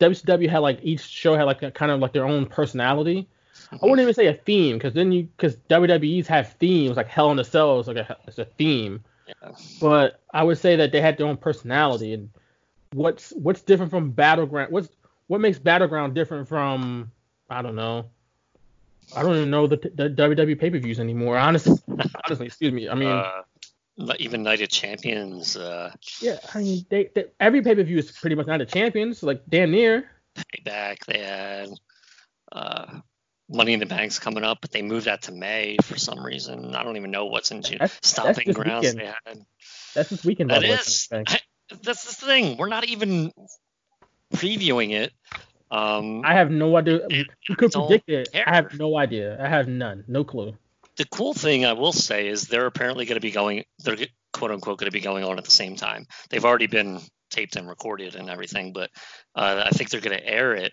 WCW 0.00 0.48
had 0.48 0.58
like 0.58 0.80
each 0.82 1.02
show 1.02 1.36
had 1.36 1.44
like 1.44 1.62
a, 1.62 1.70
kind 1.70 1.92
of 1.92 2.00
like 2.00 2.12
their 2.12 2.26
own 2.26 2.46
personality. 2.46 3.28
I 3.72 3.78
wouldn't 3.82 4.00
even 4.00 4.14
say 4.14 4.26
a 4.26 4.34
theme 4.34 4.76
because 4.76 4.94
then 4.94 5.12
you 5.12 5.24
because 5.24 5.56
WWE's 5.68 6.26
have 6.28 6.52
themes 6.54 6.96
like 6.96 7.08
Hell 7.08 7.30
in 7.30 7.38
a 7.38 7.44
Cell 7.44 7.80
is 7.80 7.86
like 7.86 7.96
a, 7.96 8.16
it's 8.26 8.38
a 8.38 8.44
theme. 8.44 9.04
Yeah. 9.26 9.52
But 9.80 10.20
I 10.32 10.42
would 10.42 10.58
say 10.58 10.76
that 10.76 10.92
they 10.92 11.00
had 11.00 11.16
their 11.16 11.26
own 11.26 11.36
personality 11.36 12.12
and 12.12 12.30
what's 12.92 13.30
what's 13.32 13.62
different 13.62 13.90
from 13.90 14.10
Battleground? 14.10 14.72
What's 14.72 14.88
what 15.26 15.40
makes 15.40 15.58
Battleground 15.58 16.14
different 16.14 16.48
from 16.48 17.10
I 17.50 17.62
don't 17.62 17.76
know. 17.76 18.06
I 19.14 19.22
don't 19.22 19.36
even 19.36 19.50
know 19.50 19.66
the, 19.66 19.76
the 19.76 20.08
WWE 20.10 20.58
pay 20.58 20.70
per 20.70 20.78
views 20.78 20.98
anymore. 20.98 21.36
Honestly, 21.36 21.76
honestly, 22.24 22.46
excuse 22.46 22.72
me. 22.72 22.88
I 22.88 22.94
mean, 22.94 23.08
uh, 23.08 23.42
even 24.18 24.42
Night 24.42 24.62
of 24.62 24.68
Champions. 24.68 25.56
Uh, 25.56 25.92
yeah, 26.20 26.38
I 26.54 26.58
mean, 26.58 26.86
they, 26.88 27.10
they 27.14 27.26
every 27.38 27.62
pay 27.62 27.74
per 27.74 27.82
view 27.82 27.98
is 27.98 28.10
pretty 28.12 28.36
much 28.36 28.46
Night 28.46 28.60
of 28.60 28.68
Champions, 28.68 29.22
like 29.22 29.42
damn 29.48 29.70
near. 29.70 30.10
Payback. 30.36 31.04
They 31.04 31.18
had 31.18 31.68
uh, 32.50 33.00
Money 33.48 33.74
in 33.74 33.80
the 33.80 33.86
Bank's 33.86 34.18
coming 34.18 34.42
up, 34.42 34.58
but 34.60 34.70
they 34.70 34.82
moved 34.82 35.06
that 35.06 35.22
to 35.22 35.32
May 35.32 35.76
for 35.82 35.98
some 35.98 36.24
reason. 36.24 36.74
I 36.74 36.82
don't 36.82 36.96
even 36.96 37.10
know 37.10 37.26
what's 37.26 37.50
in 37.50 37.62
June. 37.62 37.78
That's, 37.78 37.98
Stomping 38.02 38.44
that's 38.46 38.58
grounds 38.58 38.86
weekend. 38.86 39.00
they 39.00 39.04
had. 39.04 39.46
That's 39.94 40.08
this 40.10 40.24
weekend. 40.24 40.50
That 40.50 40.64
is. 40.64 41.08
I, 41.12 41.40
that's 41.82 42.04
the 42.04 42.26
thing. 42.26 42.56
We're 42.56 42.68
not 42.68 42.84
even 42.88 43.32
previewing 44.34 44.92
it. 44.92 45.12
Um, 45.70 46.22
I 46.24 46.34
have 46.34 46.50
no 46.50 46.76
idea. 46.76 47.00
We 47.08 47.54
could 47.56 47.72
predict 47.72 48.08
it. 48.08 48.32
Care. 48.32 48.48
I 48.48 48.54
have 48.54 48.74
no 48.78 48.96
idea. 48.96 49.42
I 49.42 49.48
have 49.48 49.68
none. 49.68 50.04
No 50.06 50.24
clue. 50.24 50.56
The 50.96 51.04
cool 51.06 51.34
thing 51.34 51.64
I 51.64 51.72
will 51.72 51.92
say 51.92 52.28
is 52.28 52.44
they're 52.44 52.66
apparently 52.66 53.04
going 53.04 53.16
to 53.16 53.20
be 53.20 53.32
going. 53.32 53.64
They're 53.80 53.96
quote 54.32 54.52
unquote 54.52 54.78
going 54.78 54.90
to 54.90 54.92
be 54.92 55.00
going 55.00 55.24
on 55.24 55.38
at 55.38 55.44
the 55.44 55.50
same 55.50 55.76
time. 55.76 56.06
They've 56.30 56.44
already 56.44 56.66
been 56.66 57.00
taped 57.30 57.56
and 57.56 57.68
recorded 57.68 58.14
and 58.14 58.30
everything, 58.30 58.72
but 58.72 58.90
uh, 59.34 59.64
I 59.66 59.70
think 59.70 59.90
they're 59.90 60.00
going 60.00 60.16
to 60.16 60.26
air 60.26 60.54
it 60.54 60.72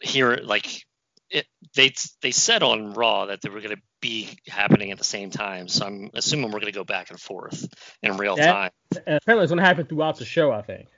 here. 0.00 0.36
Like 0.42 0.86
it, 1.32 1.46
they 1.74 1.92
they 2.20 2.30
said 2.30 2.62
on 2.62 2.92
Raw 2.92 3.26
that 3.26 3.40
they 3.40 3.48
were 3.48 3.60
going 3.60 3.74
to 3.74 3.82
be 4.00 4.28
happening 4.46 4.90
at 4.90 4.98
the 4.98 5.04
same 5.04 5.30
time. 5.30 5.66
So 5.66 5.86
I'm 5.86 6.10
assuming 6.14 6.46
we're 6.46 6.60
going 6.60 6.72
to 6.72 6.78
go 6.78 6.84
back 6.84 7.10
and 7.10 7.18
forth 7.18 7.66
in 8.02 8.16
real 8.16 8.36
that, 8.36 8.52
time. 8.52 8.70
Apparently, 9.06 9.42
it's 9.44 9.50
going 9.50 9.58
to 9.58 9.64
happen 9.64 9.86
throughout 9.86 10.18
the 10.18 10.24
show. 10.24 10.52
I 10.52 10.62
think. 10.62 10.88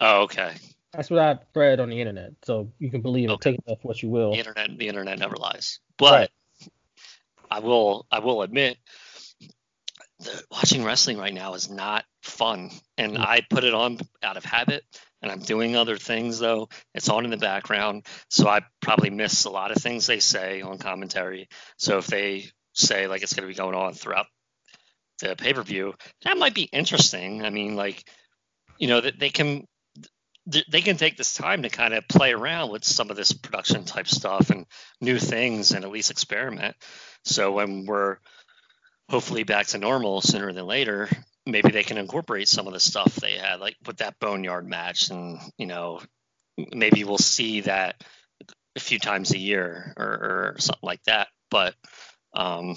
Oh, 0.00 0.22
okay. 0.22 0.52
That's 0.92 1.10
what 1.10 1.20
I 1.20 1.38
read 1.54 1.80
on 1.80 1.88
the 1.88 2.00
internet, 2.00 2.32
so 2.42 2.70
you 2.78 2.90
can 2.90 3.00
believe 3.00 3.30
it. 3.30 3.32
Okay. 3.34 3.52
Take 3.52 3.60
it 3.66 3.78
for 3.80 3.88
what 3.88 4.02
you 4.02 4.10
will. 4.10 4.32
The 4.32 4.38
internet, 4.38 4.78
the 4.78 4.88
internet 4.88 5.18
never 5.18 5.36
lies. 5.36 5.80
But 5.96 6.12
right. 6.12 6.30
I 7.50 7.60
will, 7.60 8.06
I 8.10 8.18
will 8.18 8.42
admit, 8.42 8.76
the, 10.20 10.44
watching 10.50 10.84
wrestling 10.84 11.18
right 11.18 11.32
now 11.32 11.54
is 11.54 11.70
not 11.70 12.04
fun, 12.22 12.70
and 12.98 13.14
mm-hmm. 13.14 13.22
I 13.22 13.40
put 13.48 13.64
it 13.64 13.72
on 13.72 13.98
out 14.22 14.36
of 14.36 14.44
habit. 14.44 14.84
And 15.22 15.30
I'm 15.30 15.40
doing 15.40 15.76
other 15.76 15.96
things 15.96 16.38
though. 16.38 16.68
It's 16.94 17.08
on 17.08 17.24
in 17.24 17.30
the 17.30 17.36
background, 17.36 18.06
so 18.28 18.48
I 18.48 18.62
probably 18.80 19.10
miss 19.10 19.44
a 19.44 19.50
lot 19.50 19.70
of 19.70 19.80
things 19.80 20.06
they 20.06 20.18
say 20.18 20.62
on 20.62 20.78
commentary. 20.78 21.48
So 21.76 21.98
if 21.98 22.06
they 22.06 22.46
say 22.74 23.06
like 23.06 23.22
it's 23.22 23.32
going 23.32 23.48
to 23.48 23.52
be 23.52 23.56
going 23.56 23.76
on 23.76 23.94
throughout 23.94 24.26
the 25.20 25.36
pay 25.36 25.52
per 25.52 25.62
view, 25.62 25.94
that 26.24 26.36
might 26.38 26.54
be 26.54 26.68
interesting. 26.72 27.44
I 27.44 27.50
mean, 27.50 27.76
like 27.76 28.02
you 28.78 28.88
know 28.88 29.00
that 29.00 29.18
they 29.18 29.30
can 29.30 29.66
they 30.46 30.80
can 30.80 30.96
take 30.96 31.16
this 31.16 31.34
time 31.34 31.62
to 31.62 31.68
kind 31.68 31.94
of 31.94 32.08
play 32.08 32.32
around 32.32 32.72
with 32.72 32.84
some 32.84 33.10
of 33.10 33.16
this 33.16 33.32
production 33.32 33.84
type 33.84 34.08
stuff 34.08 34.50
and 34.50 34.66
new 35.00 35.18
things 35.18 35.70
and 35.70 35.84
at 35.84 35.90
least 35.90 36.10
experiment. 36.10 36.74
So 37.24 37.52
when 37.52 37.86
we're 37.86 38.16
hopefully 39.08 39.44
back 39.44 39.68
to 39.68 39.78
normal 39.78 40.20
sooner 40.20 40.52
than 40.52 40.66
later, 40.66 41.08
maybe 41.46 41.70
they 41.70 41.82
can 41.82 41.98
incorporate 41.98 42.48
some 42.48 42.66
of 42.66 42.72
the 42.72 42.80
stuff 42.80 43.14
they 43.16 43.32
had, 43.32 43.60
like 43.60 43.76
with 43.86 43.98
that 43.98 44.18
boneyard 44.20 44.68
match, 44.68 45.10
and 45.10 45.38
you 45.58 45.66
know, 45.66 46.00
maybe 46.72 47.04
we'll 47.04 47.18
see 47.18 47.62
that 47.62 48.02
a 48.76 48.80
few 48.80 48.98
times 48.98 49.32
a 49.32 49.38
year 49.38 49.92
or, 49.96 50.06
or 50.06 50.56
something 50.58 50.86
like 50.86 51.02
that. 51.04 51.28
But 51.50 51.74
um, 52.34 52.76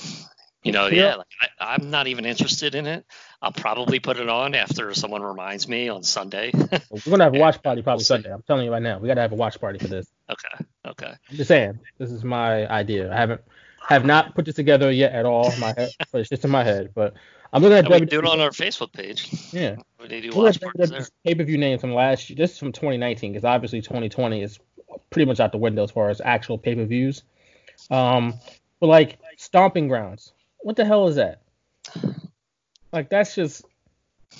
you 0.64 0.72
know, 0.72 0.88
yeah, 0.88 1.04
yeah 1.04 1.16
like 1.16 1.28
I, 1.60 1.76
am 1.76 1.92
not 1.92 2.08
even 2.08 2.26
interested 2.26 2.76
in 2.76 2.88
it. 2.88 3.06
I'll 3.42 3.52
probably 3.52 4.00
put 4.00 4.18
it 4.18 4.28
on 4.28 4.56
after 4.56 4.94
someone 4.94 5.22
reminds 5.22 5.68
me 5.68 5.90
on 5.90 6.04
Sunday. 6.04 6.52
We're 6.54 7.12
gonna 7.12 7.24
have 7.26 7.36
a 7.36 7.40
watch 7.40 7.62
party 7.62 7.84
probably 7.84 8.04
Sunday. 8.04 8.34
I'm 8.34 8.42
telling 8.42 8.66
you 8.66 8.72
right 8.72 8.82
now, 8.82 8.98
we 8.98 9.08
gotta 9.08 9.22
have 9.22 9.32
a 9.32 9.36
watch 9.36 9.62
party 9.62 9.80
for 9.80 9.88
this. 9.88 10.08
Okay. 10.30 10.66
Okay. 10.88 11.14
I'm 11.30 11.36
just 11.36 11.48
saying, 11.48 11.80
this 12.00 12.12
is 12.12 12.24
my 12.24 12.68
idea. 12.68 13.14
I 13.14 13.18
haven't 13.18 13.42
have 13.88 14.06
not 14.06 14.36
put 14.36 14.46
this 14.46 14.56
together 14.56 14.92
yet 14.92 15.14
at 15.14 15.26
all. 15.26 15.54
My 15.60 15.74
head, 15.78 15.90
but 16.12 16.22
it's 16.22 16.30
just 16.30 16.46
in 16.46 16.52
my 16.52 16.64
head. 16.64 16.92
But 16.94 17.14
I'm 17.54 17.62
looking 17.62 17.78
at 17.78 17.86
WWE. 17.86 18.00
We 18.02 18.06
do 18.06 18.20
it 18.20 18.26
on 18.26 18.40
our 18.40 18.52
Facebook 18.52 18.94
page. 18.94 19.30
Yeah. 19.52 19.76
We 20.00 20.22
do 20.22 20.38
watch 20.38 20.62
parties 20.62 21.10
Pay 21.26 21.34
per 21.34 21.44
view 21.44 21.58
names 21.58 21.82
from 21.82 21.92
last 21.92 22.30
year. 22.30 22.38
This 22.38 22.52
is 22.52 22.60
from 22.60 22.72
2019 22.72 23.32
because 23.32 23.44
obviously 23.44 23.82
2020 23.82 24.44
is 24.44 24.60
pretty 25.10 25.26
much 25.26 25.40
out 25.40 25.52
the 25.52 25.58
window 25.58 25.84
as 25.84 25.90
far 25.90 26.12
as 26.12 26.22
actual 26.24 26.60
pay 26.60 26.76
per 26.76 26.86
views. 26.86 27.24
Um, 27.90 28.36
but 28.80 28.86
like 28.86 29.18
Stomping 29.38 29.88
Grounds 29.88 30.32
what 30.66 30.76
the 30.76 30.84
hell 30.84 31.08
is 31.08 31.18
that? 31.18 31.42
Like 32.92 33.08
that's 33.08 33.36
just 33.36 33.64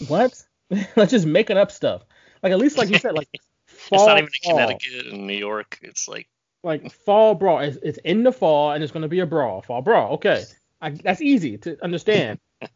what? 0.08 0.34
Let's 0.96 1.12
just 1.12 1.28
making 1.28 1.56
up 1.56 1.72
stuff. 1.72 2.02
Like 2.42 2.52
at 2.52 2.58
least 2.58 2.80
like 2.80 2.90
you 2.90 2.98
said, 2.98 3.14
like 3.14 3.30
fall, 3.68 4.00
it's 4.00 4.08
not 4.08 4.18
even 4.18 4.30
in 4.44 4.52
Connecticut 4.52 5.14
and 5.14 5.28
New 5.28 5.38
York. 5.38 5.78
It's 5.84 6.08
like 6.08 6.28
like 6.66 6.92
fall 6.92 7.36
brawl. 7.36 7.60
It's, 7.60 7.78
it's 7.84 8.00
in 8.00 8.24
the 8.24 8.32
fall 8.32 8.72
and 8.72 8.84
it's 8.84 8.92
going 8.92 9.04
to 9.04 9.08
be 9.08 9.20
a 9.20 9.26
brawl. 9.26 9.62
Fall 9.62 9.82
brawl. 9.82 10.14
Okay, 10.16 10.44
I, 10.82 10.90
that's 10.90 11.22
easy 11.22 11.58
to 11.60 11.82
understand. 11.84 12.40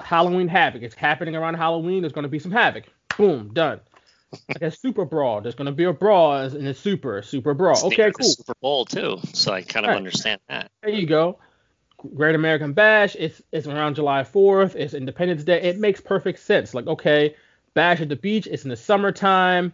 Halloween 0.00 0.46
Havoc. 0.46 0.82
It's 0.82 0.94
happening 0.94 1.34
around 1.34 1.54
Halloween. 1.54 2.02
There's 2.02 2.12
going 2.12 2.24
to 2.24 2.28
be 2.28 2.38
some 2.38 2.52
Havoc. 2.52 2.84
Boom, 3.16 3.52
done. 3.52 3.80
Like 4.48 4.62
a 4.62 4.70
Super 4.70 5.04
Brawl. 5.04 5.40
There's 5.40 5.56
going 5.56 5.66
to 5.66 5.72
be 5.72 5.84
a 5.84 5.92
brawl 5.92 6.36
and 6.36 6.68
a 6.68 6.74
Super 6.74 7.22
Super 7.22 7.52
Brawl. 7.54 7.72
It's 7.72 7.82
okay, 7.84 8.12
cool. 8.12 8.28
Super 8.28 8.54
Bowl 8.60 8.84
too, 8.84 9.18
so 9.32 9.52
I 9.52 9.62
kind 9.62 9.86
of 9.86 9.90
right. 9.90 9.96
understand 9.96 10.40
that. 10.48 10.70
There 10.82 10.92
you 10.92 11.06
go. 11.06 11.40
Great 12.14 12.36
American 12.36 12.72
Bash. 12.72 13.16
It's 13.18 13.42
it's 13.50 13.66
around 13.66 13.96
July 13.96 14.22
4th. 14.22 14.76
It's 14.76 14.94
Independence 14.94 15.42
Day. 15.42 15.60
It 15.62 15.78
makes 15.78 16.00
perfect 16.00 16.38
sense. 16.38 16.74
Like 16.74 16.86
okay, 16.86 17.34
Bash 17.74 18.00
at 18.00 18.08
the 18.08 18.16
beach. 18.16 18.46
It's 18.46 18.62
in 18.62 18.70
the 18.70 18.76
summertime. 18.76 19.72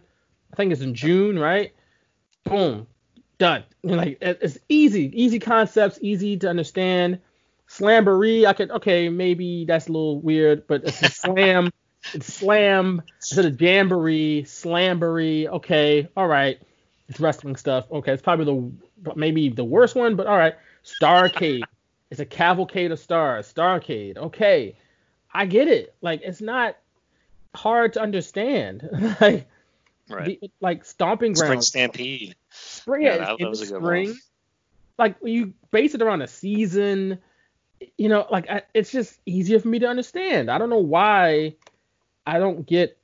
I 0.51 0.55
think 0.55 0.71
it's 0.71 0.81
in 0.81 0.95
June, 0.95 1.37
right? 1.37 1.73
Boom, 2.43 2.87
done. 3.37 3.63
Like 3.83 4.17
it's 4.21 4.57
easy, 4.69 5.11
easy 5.13 5.39
concepts, 5.39 5.99
easy 6.01 6.37
to 6.37 6.49
understand. 6.49 7.19
Slamboree, 7.69 8.45
I 8.45 8.53
could 8.53 8.71
okay, 8.71 9.09
maybe 9.09 9.65
that's 9.65 9.87
a 9.87 9.91
little 9.91 10.19
weird, 10.19 10.67
but 10.67 10.83
it's 10.85 11.01
a 11.01 11.09
slam. 11.09 11.71
it's 12.13 12.33
slam 12.33 13.01
instead 13.17 13.45
of 13.45 13.61
jamboree, 13.61 14.43
slamboree. 14.43 15.47
Okay, 15.47 16.09
all 16.15 16.27
right. 16.27 16.59
It's 17.09 17.19
wrestling 17.19 17.55
stuff. 17.55 17.89
Okay, 17.91 18.13
it's 18.13 18.21
probably 18.21 18.45
the 19.03 19.15
maybe 19.15 19.49
the 19.49 19.63
worst 19.63 19.95
one, 19.95 20.15
but 20.15 20.27
all 20.27 20.37
right. 20.37 20.55
Starcade. 20.83 21.63
It's 22.09 22.19
a 22.19 22.25
cavalcade 22.25 22.91
of 22.91 22.99
stars. 22.99 23.51
Starcade. 23.51 24.17
Okay. 24.17 24.75
I 25.33 25.45
get 25.45 25.67
it. 25.67 25.93
Like 26.01 26.21
it's 26.23 26.41
not 26.41 26.77
hard 27.53 27.93
to 27.93 28.01
understand. 28.01 28.87
like 29.21 29.47
right. 30.09 30.39
the, 30.39 30.51
like 30.61 30.85
stomping 30.85 31.33
ground. 31.33 31.47
Spring 31.47 31.61
Stampede. 31.61 32.35
Spring. 32.59 33.03
Yeah, 33.03 33.17
that, 33.17 33.37
that 33.39 33.49
was 33.49 33.61
a 33.61 33.65
good 33.65 33.81
spring. 33.81 34.09
One. 34.09 34.19
Like 34.97 35.15
you 35.23 35.53
base 35.71 35.93
it 35.93 36.01
around 36.01 36.21
a 36.21 36.27
season. 36.27 37.19
You 37.97 38.09
know, 38.09 38.25
like 38.31 38.49
I, 38.49 38.63
it's 38.73 38.91
just 38.91 39.19
easier 39.25 39.59
for 39.59 39.67
me 39.67 39.79
to 39.79 39.87
understand. 39.87 40.49
I 40.49 40.57
don't 40.57 40.69
know 40.69 40.79
why 40.79 41.55
I 42.25 42.39
don't 42.39 42.65
get 42.65 42.97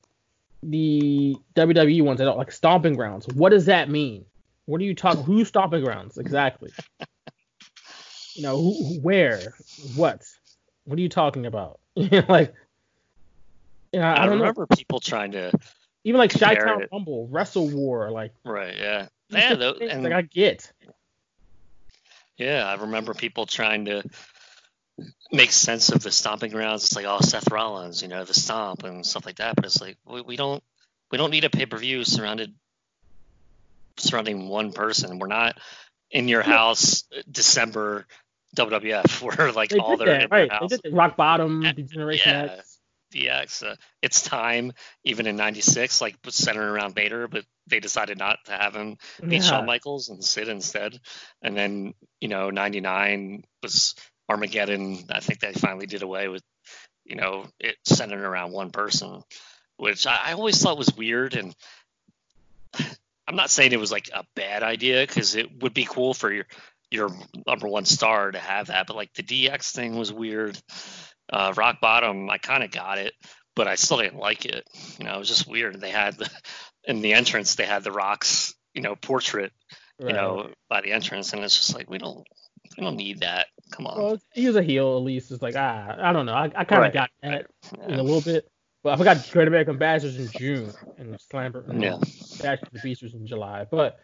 the 0.63 1.35
WWE 1.55 2.03
ones 2.03 2.21
at 2.21 2.27
all. 2.27 2.37
Like 2.37 2.51
stomping 2.51 2.95
grounds. 2.95 3.27
What 3.27 3.49
does 3.49 3.65
that 3.65 3.89
mean? 3.89 4.25
What 4.65 4.81
are 4.81 4.83
you 4.83 4.95
talking? 4.95 5.23
Who's 5.23 5.49
stomping 5.49 5.83
grounds 5.83 6.17
exactly? 6.17 6.71
you 8.35 8.43
know, 8.43 8.57
who, 8.57 8.99
where, 9.01 9.53
what, 9.95 10.23
what 10.85 10.97
are 10.97 11.01
you 11.01 11.09
talking 11.09 11.45
about? 11.45 11.79
like, 11.95 12.53
you 13.91 13.99
know, 13.99 14.05
I, 14.05 14.23
I, 14.23 14.25
don't 14.25 14.39
remember 14.39 14.65
know. 14.69 14.75
people 14.75 14.99
trying 14.99 15.31
to 15.33 15.51
Even 16.03 16.17
like 16.17 16.31
Chi 16.31 16.55
Town. 16.55 16.85
Rumble, 16.91 17.27
Wrestle 17.27 17.69
War, 17.69 18.09
like 18.11 18.33
Right. 18.43 18.75
Yeah. 18.77 19.07
Yeah. 19.33 19.55
Though, 19.55 19.73
and 19.73 20.03
like 20.03 20.13
I 20.13 20.21
get. 20.21 20.71
Yeah, 22.37 22.65
I 22.65 22.81
remember 22.81 23.13
people 23.13 23.45
trying 23.45 23.85
to 23.85 24.03
make 25.31 25.51
sense 25.51 25.89
of 25.89 26.01
the 26.01 26.11
stomping 26.11 26.51
grounds. 26.51 26.83
It's 26.83 26.95
like, 26.95 27.05
oh, 27.05 27.19
Seth 27.21 27.51
Rollins, 27.51 28.01
you 28.01 28.07
know, 28.07 28.23
the 28.23 28.33
stomp 28.33 28.83
and 28.83 29.05
stuff 29.05 29.25
like 29.25 29.37
that. 29.37 29.55
But 29.55 29.65
it's 29.65 29.81
like 29.81 29.97
we, 30.05 30.21
we 30.21 30.35
don't 30.35 30.63
we 31.11 31.17
don't 31.17 31.31
need 31.31 31.45
a 31.45 31.49
pay 31.49 31.65
per 31.65 31.77
view 31.77 32.03
surrounded 32.03 32.53
surrounding 33.97 34.47
one 34.47 34.71
person. 34.71 35.19
We're 35.19 35.27
not 35.27 35.57
in 36.11 36.27
your 36.27 36.41
house 36.41 37.03
uh, 37.15 37.21
December 37.29 38.05
WWF 38.55 39.21
where 39.37 39.51
like 39.51 39.69
They 39.69 39.77
all 39.77 39.97
their 39.97 40.19
that, 40.19 40.31
right? 40.31 40.51
your 40.51 40.59
They 40.61 40.67
did 40.67 40.81
the 40.83 40.91
Rock 40.91 41.15
Bottom, 41.15 41.61
Degeneration 41.61 42.31
yeah. 42.31 42.53
X. 42.57 42.72
DX. 43.13 43.63
Uh, 43.63 43.75
it's 44.01 44.21
time, 44.21 44.73
even 45.03 45.27
in 45.27 45.35
'96, 45.35 46.01
like 46.01 46.15
was 46.25 46.35
centered 46.35 46.69
around 46.69 46.95
Vader, 46.95 47.27
but 47.27 47.45
they 47.67 47.79
decided 47.79 48.17
not 48.17 48.39
to 48.45 48.51
have 48.51 48.75
him 48.75 48.97
beat 49.21 49.41
Yeah. 49.41 49.49
Shawn 49.49 49.65
Michaels 49.65 50.09
and 50.09 50.23
Sid 50.23 50.49
instead. 50.49 50.99
And 51.41 51.55
then, 51.55 51.93
you 52.19 52.27
know, 52.27 52.49
'99 52.49 53.43
was 53.61 53.95
Armageddon. 54.29 55.05
I 55.09 55.19
think 55.19 55.39
they 55.39 55.53
finally 55.53 55.85
did 55.85 56.01
away 56.03 56.27
with, 56.27 56.43
you 57.05 57.15
know, 57.15 57.45
it 57.59 57.75
centered 57.85 58.23
around 58.23 58.51
one 58.51 58.71
person, 58.71 59.23
which 59.77 60.07
I, 60.07 60.19
I 60.25 60.33
always 60.33 60.61
thought 60.61 60.77
was 60.77 60.95
weird. 60.95 61.35
And 61.35 61.55
I'm 63.27 63.35
not 63.35 63.51
saying 63.51 63.71
it 63.71 63.79
was 63.79 63.91
like 63.91 64.09
a 64.13 64.25
bad 64.35 64.63
idea 64.63 65.05
because 65.05 65.35
it 65.35 65.61
would 65.61 65.73
be 65.73 65.85
cool 65.85 66.13
for 66.13 66.31
your 66.31 66.45
your 66.91 67.09
number 67.47 67.67
one 67.67 67.85
star 67.85 68.31
to 68.31 68.37
have 68.37 68.67
that, 68.67 68.85
but 68.85 68.95
like 68.95 69.13
the 69.13 69.23
DX 69.23 69.71
thing 69.71 69.95
was 69.95 70.13
weird. 70.13 70.57
Uh, 71.33 71.53
Rock 71.57 71.81
Bottom, 71.81 72.29
I 72.29 72.37
kind 72.37 72.63
of 72.63 72.69
got 72.71 72.99
it, 72.99 73.13
but 73.55 73.67
I 73.67 73.73
still 73.75 73.97
didn't 73.97 74.19
like 74.19 74.45
it. 74.45 74.63
You 74.99 75.05
know, 75.05 75.15
it 75.15 75.19
was 75.19 75.27
just 75.27 75.47
weird. 75.47 75.81
They 75.81 75.89
had 75.89 76.15
the, 76.17 76.29
in 76.83 77.01
the 77.01 77.13
entrance, 77.13 77.55
they 77.55 77.65
had 77.65 77.83
the 77.83 77.91
Rock's, 77.91 78.53
you 78.75 78.81
know, 78.83 78.95
portrait, 78.95 79.51
you 79.99 80.13
know, 80.13 80.49
by 80.69 80.81
the 80.81 80.91
entrance, 80.91 81.33
and 81.33 81.43
it's 81.43 81.55
just 81.55 81.75
like 81.75 81.89
we 81.89 81.97
don't, 81.97 82.23
we 82.77 82.83
don't 82.83 82.97
need 82.97 83.21
that. 83.21 83.47
Come 83.71 83.87
on. 83.87 83.97
Well, 83.97 84.21
he 84.33 84.45
was 84.45 84.55
a 84.55 84.61
heel 84.63 84.95
at 84.97 85.03
least. 85.03 85.31
It's 85.31 85.41
like 85.41 85.55
ah, 85.57 85.95
I 85.99 86.13
don't 86.13 86.25
know. 86.27 86.33
I, 86.33 86.45
I 86.55 86.63
kind 86.65 86.73
of 86.73 86.81
Right. 86.81 86.93
got 86.93 87.09
that 87.23 87.47
in 87.87 87.89
Yeah. 87.95 88.01
a 88.01 88.03
little 88.03 88.21
bit, 88.21 88.47
but 88.83 88.93
I 88.93 88.97
forgot 88.97 89.27
Great 89.31 89.47
American 89.47 89.77
Bash 89.77 90.03
was 90.03 90.17
in 90.19 90.27
June 90.29 90.71
and 90.99 91.17
Slamber. 91.17 91.63
Yeah. 91.81 91.97
Bash 92.43 92.59
at 92.61 92.71
the 92.71 92.79
Beach 92.79 93.01
was 93.01 93.13
in 93.15 93.25
July. 93.25 93.65
But 93.69 93.99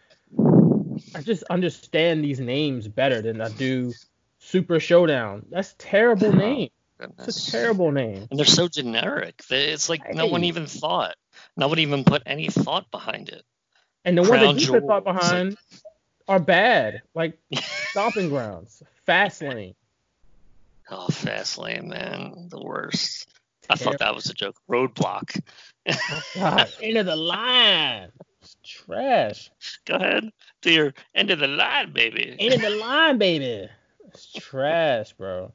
I 1.14 1.20
just 1.22 1.44
understand 1.44 2.24
these 2.24 2.40
names 2.40 2.88
better 2.88 3.22
than 3.22 3.40
I 3.40 3.48
do 3.50 3.94
Super 4.38 4.80
Showdown. 4.80 5.46
That's 5.50 5.74
terrible 5.78 6.32
name. 6.36 6.70
It's 7.26 7.48
a 7.48 7.52
terrible 7.52 7.90
name. 7.92 8.26
And 8.30 8.38
they're 8.38 8.46
so 8.46 8.68
generic. 8.68 9.42
It's 9.50 9.88
like 9.88 10.14
no 10.14 10.26
one 10.26 10.44
even 10.44 10.66
thought. 10.66 11.16
No 11.56 11.68
one 11.68 11.78
even 11.78 12.04
put 12.04 12.22
any 12.26 12.48
thought 12.48 12.90
behind 12.90 13.28
it. 13.28 13.42
And 14.04 14.16
the 14.16 14.22
ones 14.22 14.40
that 14.40 14.60
you 14.60 14.80
put 14.80 14.86
thought 14.86 15.04
Jewel. 15.04 15.16
It's 15.16 15.28
behind 15.28 15.56
are 16.28 16.38
bad, 16.38 17.02
like 17.14 17.38
Stomping 17.90 18.28
Grounds, 18.28 18.82
Fastlane. 19.06 19.74
Oh, 20.92 21.06
Fastlane, 21.08 21.84
man, 21.84 22.48
the 22.50 22.60
worst. 22.60 23.28
I 23.68 23.76
thought 23.76 24.00
that 24.00 24.12
was 24.12 24.26
a 24.26 24.34
joke. 24.34 24.56
Roadblock. 24.68 25.40
Oh, 25.88 26.22
God, 26.34 26.68
end 26.82 26.96
of 26.96 27.06
the 27.06 27.14
line. 27.14 28.10
It's 28.42 28.56
trash. 28.64 29.52
Go 29.84 29.94
ahead. 29.94 30.32
Do 30.62 30.72
your 30.72 30.94
end 31.14 31.30
of 31.30 31.38
the 31.38 31.46
line, 31.46 31.92
baby. 31.92 32.34
End 32.36 32.54
of 32.54 32.60
the 32.60 32.70
line, 32.70 33.18
baby. 33.18 33.68
It's 34.08 34.32
trash, 34.32 35.12
bro. 35.12 35.52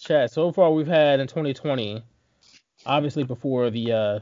Trash. 0.00 0.30
So 0.30 0.52
far, 0.52 0.72
we've 0.72 0.86
had 0.86 1.20
in 1.20 1.26
2020, 1.26 2.02
obviously 2.86 3.24
before 3.24 3.70
the 3.70 3.92
uh, 3.92 4.20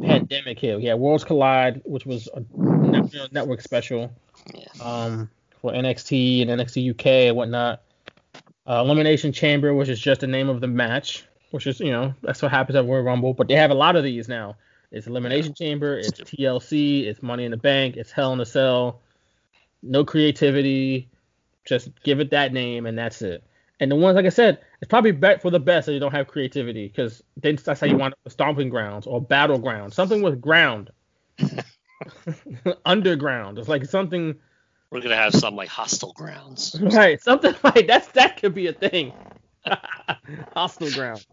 pandemic 0.00 0.58
hit, 0.58 0.78
we 0.78 0.84
had 0.86 0.98
Worlds 0.98 1.24
Collide, 1.24 1.82
which 1.84 2.06
was 2.06 2.28
a 2.34 2.40
net- 2.56 3.12
you 3.12 3.18
know, 3.18 3.26
network 3.32 3.60
special 3.60 4.10
um, 4.82 5.30
for 5.60 5.72
NXT 5.72 6.42
and 6.42 6.60
NXT 6.60 6.90
UK 6.90 7.06
and 7.06 7.36
whatnot. 7.36 7.82
Uh, 8.68 8.82
Elimination 8.84 9.32
Chamber, 9.32 9.74
which 9.74 9.88
is 9.88 9.98
just 9.98 10.20
the 10.20 10.26
name 10.26 10.48
of 10.48 10.60
the 10.60 10.68
match, 10.68 11.24
which 11.50 11.66
is, 11.66 11.80
you 11.80 11.90
know, 11.90 12.14
that's 12.22 12.42
what 12.42 12.50
happens 12.50 12.76
at 12.76 12.86
Royal 12.86 13.02
Rumble. 13.02 13.34
But 13.34 13.48
they 13.48 13.54
have 13.54 13.70
a 13.70 13.74
lot 13.74 13.96
of 13.96 14.04
these 14.04 14.28
now. 14.28 14.56
It's 14.92 15.06
Elimination 15.06 15.54
Chamber, 15.54 15.98
it's 15.98 16.10
TLC, 16.10 17.04
it's 17.06 17.22
Money 17.22 17.44
in 17.44 17.52
the 17.52 17.56
Bank, 17.56 17.96
it's 17.96 18.10
Hell 18.10 18.32
in 18.32 18.40
a 18.40 18.46
Cell. 18.46 19.00
No 19.82 20.04
creativity. 20.04 21.08
Just 21.64 21.90
give 22.02 22.20
it 22.20 22.30
that 22.30 22.52
name 22.52 22.86
and 22.86 22.98
that's 22.98 23.22
it. 23.22 23.44
And 23.80 23.90
the 23.90 23.96
ones, 23.96 24.14
like 24.14 24.26
I 24.26 24.30
said, 24.30 24.58
it's 24.82 24.88
probably 24.88 25.12
bet 25.12 25.40
for 25.40 25.50
the 25.50 25.58
best 25.58 25.86
that 25.86 25.94
you 25.94 26.00
don't 26.00 26.12
have 26.12 26.28
creativity 26.28 26.86
because 26.86 27.22
then 27.36 27.58
that's 27.64 27.80
how 27.80 27.86
you 27.86 27.96
want 27.96 28.14
stomping 28.28 28.68
grounds 28.68 29.06
or 29.06 29.20
battleground. 29.22 29.94
Something 29.94 30.20
with 30.20 30.40
ground. 30.40 30.90
Underground. 32.84 33.58
It's 33.58 33.68
like 33.68 33.86
something 33.86 34.34
We're 34.90 35.00
gonna 35.00 35.16
have 35.16 35.34
some 35.34 35.56
like 35.56 35.68
hostile 35.68 36.12
grounds. 36.12 36.78
Right, 36.80 37.20
something 37.22 37.54
like 37.62 37.86
that's 37.86 38.08
that 38.08 38.36
could 38.36 38.54
be 38.54 38.66
a 38.66 38.72
thing. 38.72 39.12
Hostile 40.54 40.90
ground. 40.90 41.24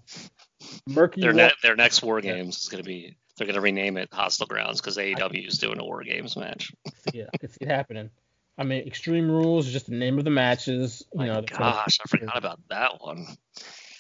Murky. 0.88 1.22
Their 1.22 1.34
ne- 1.34 1.52
their 1.64 1.76
next 1.76 2.02
war 2.02 2.22
games 2.22 2.58
is 2.64 2.70
gonna 2.70 2.84
be 2.84 3.18
they're 3.38 3.48
gonna 3.48 3.62
rename 3.62 3.98
it 3.98 4.10
Hostile 4.12 4.48
Grounds 4.48 4.82
because 4.82 4.98
AEW 4.98 5.48
is 5.48 5.58
doing 5.58 5.80
a 5.80 5.84
war 5.84 6.04
games 6.04 6.36
match. 6.36 6.72
yeah, 7.14 7.26
see 7.42 7.58
it 7.62 7.68
happening. 7.68 8.10
I 8.58 8.64
mean, 8.64 8.88
Extreme 8.88 9.30
Rules 9.30 9.68
is 9.68 9.74
just 9.74 9.88
the 9.88 9.96
name 9.96 10.18
of 10.18 10.24
the 10.26 10.32
matches. 10.32 11.04
You 11.14 11.20
My 11.20 11.28
know, 11.28 11.42
gosh, 11.42 12.00
I 12.04 12.08
forgot 12.10 12.38
about 12.38 12.60
that 12.70 13.00
one. 13.02 13.28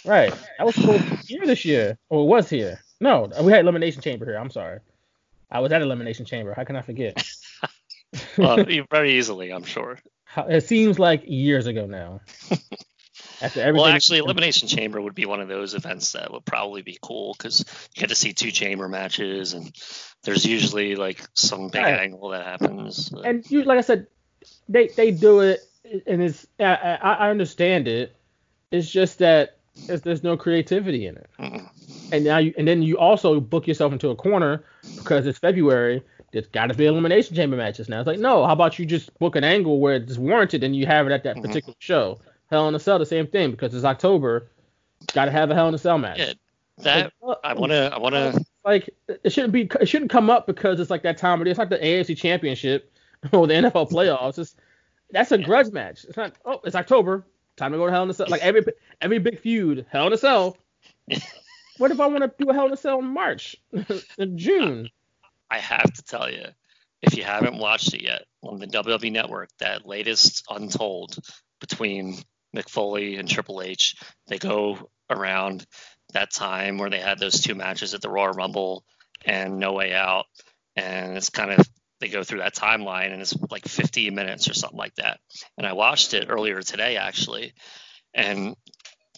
Right. 0.05 0.33
That 0.57 0.65
was 0.65 0.75
supposed 0.75 1.03
to 1.03 1.09
be 1.11 1.15
here 1.27 1.45
this 1.45 1.63
year. 1.65 1.97
Or 2.09 2.23
it 2.23 2.27
was 2.27 2.49
here. 2.49 2.79
No, 2.99 3.29
we 3.41 3.51
had 3.51 3.61
Elimination 3.61 4.01
Chamber 4.01 4.25
here. 4.25 4.37
I'm 4.37 4.49
sorry. 4.49 4.79
I 5.51 5.59
was 5.59 5.71
at 5.71 5.81
Elimination 5.81 6.25
Chamber. 6.25 6.53
How 6.55 6.63
can 6.63 6.75
I 6.75 6.81
forget? 6.81 7.23
Uh, 8.39 8.63
very 8.89 9.17
easily, 9.17 9.51
I'm 9.51 9.65
sure. 9.65 9.99
It 10.37 10.65
seems 10.65 10.97
like 10.97 11.23
years 11.25 11.67
ago 11.67 11.85
now. 11.87 12.21
After 13.41 13.59
everything. 13.61 13.75
Well, 13.75 13.85
actually, 13.85 14.19
Elimination 14.19 14.67
Chamber 14.69 15.01
would 15.01 15.13
be 15.13 15.25
one 15.25 15.41
of 15.41 15.49
those 15.49 15.73
events 15.73 16.13
that 16.13 16.31
would 16.31 16.45
probably 16.45 16.81
be 16.83 16.97
cool 17.01 17.35
because 17.37 17.65
you 17.93 17.99
get 17.99 18.09
to 18.09 18.15
see 18.15 18.31
two 18.31 18.49
chamber 18.51 18.87
matches, 18.87 19.53
and 19.53 19.71
there's 20.23 20.45
usually 20.45 20.95
like 20.95 21.21
some 21.33 21.67
big 21.67 21.83
Right. 21.83 21.99
angle 21.99 22.29
that 22.29 22.45
happens. 22.45 23.09
but- 23.09 23.25
and 23.25 23.51
you, 23.51 23.63
like 23.63 23.77
I 23.77 23.81
said, 23.81 24.07
they 24.69 24.87
they 24.89 25.11
do 25.11 25.39
it, 25.41 25.61
and 26.05 26.21
it's 26.21 26.47
I, 26.59 26.97
I 27.01 27.13
I 27.13 27.29
understand 27.29 27.87
it. 27.87 28.15
It's 28.71 28.89
just 28.89 29.19
that 29.19 29.57
there's, 29.87 30.01
there's 30.01 30.23
no 30.23 30.35
creativity 30.37 31.07
in 31.07 31.15
it. 31.17 31.29
And 32.11 32.23
now 32.25 32.37
you, 32.37 32.53
and 32.57 32.67
then 32.67 32.81
you 32.81 32.97
also 32.97 33.39
book 33.39 33.67
yourself 33.67 33.91
into 33.93 34.09
a 34.09 34.15
corner 34.15 34.63
because 34.95 35.25
it's 35.25 35.39
February. 35.39 36.01
There's 36.31 36.47
got 36.47 36.67
to 36.67 36.73
be 36.73 36.85
elimination 36.85 37.35
chamber 37.35 37.55
matches 37.57 37.87
now. 37.89 37.99
It's 38.01 38.07
like 38.07 38.19
no, 38.19 38.45
how 38.45 38.53
about 38.53 38.77
you 38.79 38.85
just 38.85 39.17
book 39.19 39.35
an 39.35 39.43
angle 39.43 39.79
where 39.79 39.95
it's 39.95 40.17
warranted 40.17 40.63
and 40.63 40.75
you 40.75 40.85
have 40.85 41.07
it 41.07 41.11
at 41.13 41.23
that 41.23 41.37
Mhm. 41.37 41.41
particular 41.43 41.75
show. 41.79 42.19
Hell 42.49 42.67
in 42.69 42.75
a 42.75 42.79
Cell, 42.79 42.97
the 42.99 43.05
same 43.05 43.27
thing 43.27 43.51
because 43.51 43.73
it's 43.73 43.83
October. 43.85 44.49
Got 45.13 45.25
to 45.25 45.31
have 45.31 45.49
a 45.51 45.55
Hell 45.55 45.67
in 45.69 45.73
a 45.73 45.77
Cell 45.77 45.97
match. 45.97 46.17
Yeah, 46.19 46.33
that 46.79 47.13
Like, 47.21 47.37
I 47.43 47.53
want 47.53 47.71
to. 47.71 47.89
I 47.93 47.97
want 47.99 48.15
to. 48.15 48.43
like 48.65 48.89
it 49.07 49.31
shouldn't 49.31 49.53
be 49.53 49.69
it 49.79 49.87
shouldn't 49.87 50.11
come 50.11 50.29
up 50.29 50.47
because 50.47 50.79
it's 50.79 50.89
like 50.89 51.03
that 51.03 51.17
time 51.17 51.39
of 51.41 51.47
year. 51.47 51.51
It's 51.51 51.59
like 51.59 51.69
the 51.69 51.77
AFC 51.77 52.15
Championship 52.17 52.91
or 53.31 53.39
oh, 53.39 53.45
the 53.45 53.53
NFL 53.53 53.91
playoffs. 53.91 54.39
It's 54.39 54.55
that's 55.11 55.31
a 55.31 55.37
grudge 55.37 55.71
match. 55.71 56.05
It's 56.05 56.17
not. 56.17 56.33
Oh, 56.45 56.59
it's 56.63 56.75
October. 56.75 57.25
Time 57.55 57.71
to 57.71 57.77
go 57.77 57.85
to 57.85 57.91
Hell 57.91 58.03
in 58.03 58.09
a 58.09 58.13
Cell. 58.13 58.27
Like 58.29 58.41
every 58.41 58.63
every 59.01 59.19
big 59.19 59.39
feud, 59.39 59.85
Hell 59.89 60.07
in 60.07 60.13
a 60.13 60.17
Cell. 60.17 60.57
what 61.77 61.91
if 61.91 61.99
I 61.99 62.07
want 62.07 62.19
to 62.19 62.31
do 62.37 62.49
a 62.49 62.53
Hell 62.53 62.67
in 62.67 62.73
a 62.73 62.77
Cell 62.77 62.99
in 62.99 63.05
March, 63.05 63.55
in 64.17 64.37
June? 64.37 64.89
I 65.49 65.59
have 65.59 65.91
to 65.91 66.03
tell 66.03 66.29
you, 66.29 66.45
if 67.01 67.15
you 67.15 67.23
haven't 67.23 67.57
watched 67.57 67.93
it 67.93 68.03
yet 68.03 68.23
on 68.43 68.59
the 68.59 68.67
WWE 68.67 69.11
Network, 69.11 69.49
that 69.59 69.87
latest 69.87 70.45
Untold 70.49 71.17
between 71.59 72.17
Mick 72.55 72.69
Foley 72.69 73.15
and 73.15 73.29
Triple 73.29 73.61
H, 73.61 73.95
they 74.27 74.37
go 74.37 74.89
around 75.09 75.65
that 76.13 76.31
time 76.31 76.77
where 76.77 76.89
they 76.89 76.99
had 76.99 77.19
those 77.19 77.41
two 77.41 77.55
matches 77.55 77.93
at 77.93 78.01
the 78.01 78.09
Royal 78.09 78.33
Rumble 78.33 78.83
and 79.25 79.59
No 79.59 79.73
Way 79.73 79.93
Out, 79.93 80.25
and 80.75 81.17
it's 81.17 81.29
kind 81.29 81.51
of 81.51 81.67
they 81.99 82.09
go 82.09 82.23
through 82.23 82.39
that 82.39 82.55
timeline 82.55 83.11
and 83.11 83.21
it's 83.21 83.35
like 83.49 83.67
15 83.67 84.13
minutes 84.13 84.49
or 84.49 84.53
something 84.53 84.77
like 84.77 84.95
that. 84.95 85.19
And 85.57 85.65
I 85.65 85.73
watched 85.73 86.13
it 86.13 86.27
earlier 86.29 86.61
today 86.61 86.97
actually, 86.97 87.53
and 88.13 88.55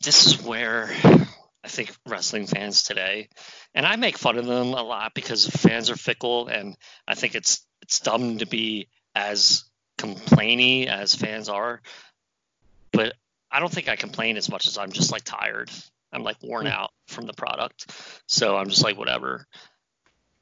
this 0.03 0.27
is 0.27 0.41
where 0.41 0.89
I 1.63 1.67
think 1.67 1.93
wrestling 2.07 2.47
fans 2.47 2.83
today, 2.83 3.27
and 3.73 3.85
I 3.85 3.95
make 3.97 4.17
fun 4.17 4.37
of 4.37 4.45
them 4.45 4.73
a 4.73 4.81
lot 4.81 5.13
because 5.13 5.45
fans 5.45 5.89
are 5.89 5.95
fickle, 5.95 6.47
and 6.47 6.75
I 7.07 7.15
think 7.15 7.35
it's 7.35 7.65
it's 7.81 7.99
dumb 7.99 8.37
to 8.37 8.45
be 8.45 8.87
as 9.13 9.65
complainy 9.97 10.87
as 10.87 11.15
fans 11.15 11.49
are. 11.49 11.81
But 12.91 13.13
I 13.51 13.59
don't 13.59 13.71
think 13.71 13.89
I 13.89 13.97
complain 13.97 14.37
as 14.37 14.49
much 14.49 14.67
as 14.67 14.77
I'm 14.77 14.91
just 14.91 15.11
like 15.11 15.23
tired. 15.23 15.69
I'm 16.11 16.23
like 16.23 16.37
worn 16.41 16.65
hmm. 16.65 16.71
out 16.71 16.91
from 17.07 17.25
the 17.25 17.33
product, 17.33 17.91
so 18.27 18.55
I'm 18.55 18.69
just 18.69 18.83
like 18.83 18.97
whatever. 18.97 19.45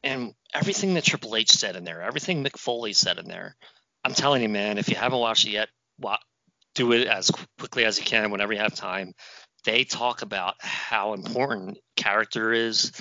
And 0.04 0.34
everything 0.54 0.94
that 0.94 1.04
Triple 1.04 1.36
H 1.36 1.52
said 1.52 1.76
in 1.76 1.84
there, 1.84 2.02
everything 2.02 2.44
Mick 2.44 2.58
Foley 2.58 2.94
said 2.94 3.18
in 3.18 3.28
there, 3.28 3.56
I'm 4.04 4.14
telling 4.14 4.42
you, 4.42 4.50
man, 4.50 4.78
if 4.78 4.90
you 4.90 4.96
haven't 4.96 5.20
watched 5.20 5.46
it 5.46 5.52
yet, 5.52 5.70
do 6.76 6.92
it 6.92 7.08
as 7.08 7.32
quickly 7.58 7.86
as 7.86 7.98
you 7.98 8.06
can 8.06 8.30
whenever 8.30 8.54
you 8.54 8.60
have 8.60 8.76
time 8.76 9.14
they 9.68 9.84
talk 9.84 10.22
about 10.22 10.56
how 10.60 11.14
important 11.14 11.78
character 11.98 12.54
is 12.54 12.94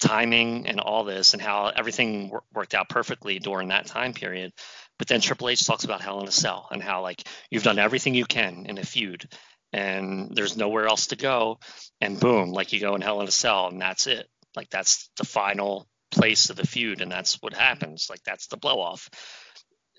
timing 0.00 0.66
and 0.66 0.80
all 0.80 1.04
this 1.04 1.34
and 1.34 1.42
how 1.42 1.66
everything 1.66 2.30
wor- 2.30 2.44
worked 2.54 2.74
out 2.74 2.88
perfectly 2.88 3.38
during 3.38 3.68
that 3.68 3.86
time 3.86 4.14
period. 4.14 4.52
But 4.98 5.08
then 5.08 5.20
Triple 5.20 5.50
H 5.50 5.66
talks 5.66 5.84
about 5.84 6.00
Hell 6.00 6.20
in 6.22 6.28
a 6.28 6.32
Cell 6.32 6.66
and 6.70 6.82
how 6.82 7.02
like 7.02 7.22
you've 7.50 7.62
done 7.62 7.78
everything 7.78 8.14
you 8.14 8.24
can 8.24 8.64
in 8.66 8.78
a 8.78 8.84
feud 8.84 9.28
and 9.72 10.34
there's 10.34 10.56
nowhere 10.56 10.86
else 10.86 11.08
to 11.08 11.16
go 11.16 11.58
and 12.00 12.18
boom, 12.18 12.52
like 12.52 12.72
you 12.72 12.80
go 12.80 12.94
in 12.94 13.02
Hell 13.02 13.20
in 13.20 13.28
a 13.28 13.32
Cell 13.32 13.68
and 13.68 13.80
that's 13.80 14.06
it. 14.06 14.26
Like 14.56 14.70
that's 14.70 15.10
the 15.18 15.26
final 15.26 15.86
place 16.10 16.50
of 16.50 16.56
the 16.56 16.66
feud 16.66 17.00
and 17.00 17.10
that's 17.10 17.40
what 17.42 17.54
happens. 17.54 18.08
Like 18.10 18.22
that's 18.24 18.46
the 18.48 18.56
blow 18.56 18.80
off. 18.80 19.08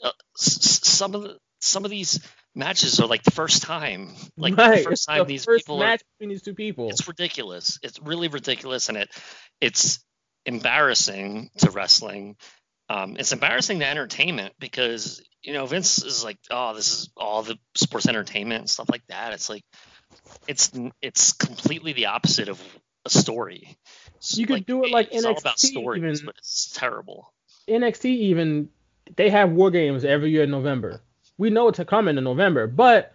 Uh, 0.03 0.11
s- 0.37 0.87
some 0.87 1.15
of 1.15 1.23
the 1.23 1.37
some 1.61 1.85
of 1.85 1.91
these 1.91 2.19
matches 2.55 2.99
are 2.99 3.07
like 3.07 3.23
the 3.23 3.31
first 3.31 3.63
time, 3.63 4.13
like 4.37 4.55
right. 4.57 4.77
the 4.77 4.83
first 4.83 5.07
time 5.07 5.19
the 5.19 5.25
these 5.25 5.45
first 5.45 5.65
people 5.65 5.79
match 5.79 6.01
are. 6.01 6.05
between 6.17 6.29
these 6.29 6.41
two 6.41 6.53
people. 6.53 6.89
It's 6.89 7.07
ridiculous. 7.07 7.79
It's 7.83 7.99
really 8.01 8.27
ridiculous, 8.27 8.89
and 8.89 8.97
it 8.97 9.09
it's 9.59 9.99
embarrassing 10.45 11.49
to 11.59 11.71
wrestling. 11.71 12.35
Um, 12.89 13.17
it's 13.19 13.33
embarrassing 13.33 13.79
to 13.79 13.87
entertainment 13.87 14.53
because 14.59 15.21
you 15.43 15.53
know 15.53 15.65
Vince 15.65 16.03
is 16.03 16.23
like, 16.23 16.37
oh, 16.49 16.73
this 16.73 16.91
is 16.91 17.09
all 17.17 17.43
the 17.43 17.57
sports 17.75 18.07
entertainment 18.07 18.61
and 18.61 18.69
stuff 18.69 18.89
like 18.89 19.03
that. 19.09 19.33
It's 19.33 19.49
like 19.49 19.63
it's 20.47 20.71
it's 21.01 21.33
completely 21.33 21.93
the 21.93 22.07
opposite 22.07 22.49
of 22.49 22.61
a 23.15 23.19
story. 23.19 23.77
You 24.31 24.45
could 24.47 24.65
do 24.65 24.83
it 24.83 24.91
like 24.91 25.09
it's 25.11 25.25
all 25.25 25.37
about 25.37 25.57
NXT 25.57 25.65
stories, 25.71 26.03
even. 26.03 26.25
but 26.25 26.35
it's 26.37 26.71
terrible. 26.73 27.31
NXT 27.67 28.05
even 28.05 28.69
they 29.15 29.29
have 29.29 29.51
war 29.51 29.71
games 29.71 30.03
every 30.05 30.29
year 30.31 30.43
in 30.43 30.51
November. 30.51 31.01
We 31.37 31.49
know 31.49 31.67
it's 31.69 31.79
coming 31.85 32.17
in 32.17 32.23
November, 32.23 32.67
but 32.67 33.13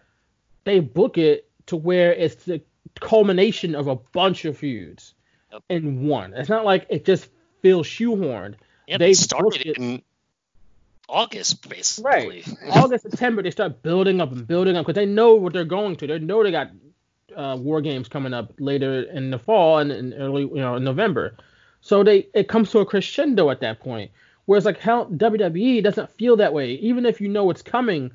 they 0.64 0.80
book 0.80 1.18
it 1.18 1.48
to 1.66 1.76
where 1.76 2.12
it's 2.12 2.44
the 2.44 2.62
culmination 3.00 3.74
of 3.74 3.86
a 3.88 3.96
bunch 3.96 4.44
of 4.44 4.56
feuds 4.58 5.14
Yep. 5.52 5.62
in 5.68 6.06
one. 6.06 6.34
It's 6.34 6.48
not 6.48 6.64
like 6.64 6.86
it 6.88 7.04
just 7.04 7.28
feels 7.62 7.86
shoehorned. 7.86 8.54
Yeah, 8.88 8.98
They 8.98 9.08
they 9.08 9.14
started 9.14 9.66
it- 9.66 9.78
in 9.78 10.02
August, 11.08 11.68
basically. 11.68 12.10
Right. 12.10 12.48
August, 12.70 13.08
September, 13.08 13.42
they 13.42 13.50
start 13.50 13.82
building 13.82 14.20
up 14.20 14.32
and 14.32 14.46
building 14.46 14.76
up 14.76 14.86
because 14.86 14.94
they 14.98 15.06
know 15.06 15.34
what 15.34 15.52
they're 15.52 15.64
going 15.64 15.96
to. 15.96 16.06
They 16.06 16.18
know 16.18 16.42
they 16.42 16.50
got 16.50 16.70
uh, 17.36 17.56
war 17.56 17.80
games 17.80 18.08
coming 18.08 18.34
up 18.34 18.52
later 18.58 19.02
in 19.02 19.30
the 19.30 19.38
fall 19.38 19.78
and 19.78 19.90
in 19.90 20.14
early, 20.14 20.42
you 20.42 20.56
know, 20.56 20.76
in 20.76 20.84
November. 20.84 21.36
So 21.80 22.02
they 22.02 22.28
it 22.34 22.48
comes 22.48 22.70
to 22.70 22.78
a 22.78 22.86
crescendo 22.86 23.50
at 23.50 23.60
that 23.60 23.80
point. 23.80 24.10
Whereas 24.46 24.64
like 24.64 24.78
how 24.78 25.04
WWE 25.06 25.82
doesn't 25.82 26.10
feel 26.10 26.36
that 26.36 26.52
way. 26.52 26.72
Even 26.74 27.06
if 27.06 27.20
you 27.20 27.28
know 27.28 27.50
it's 27.50 27.62
coming, 27.62 28.10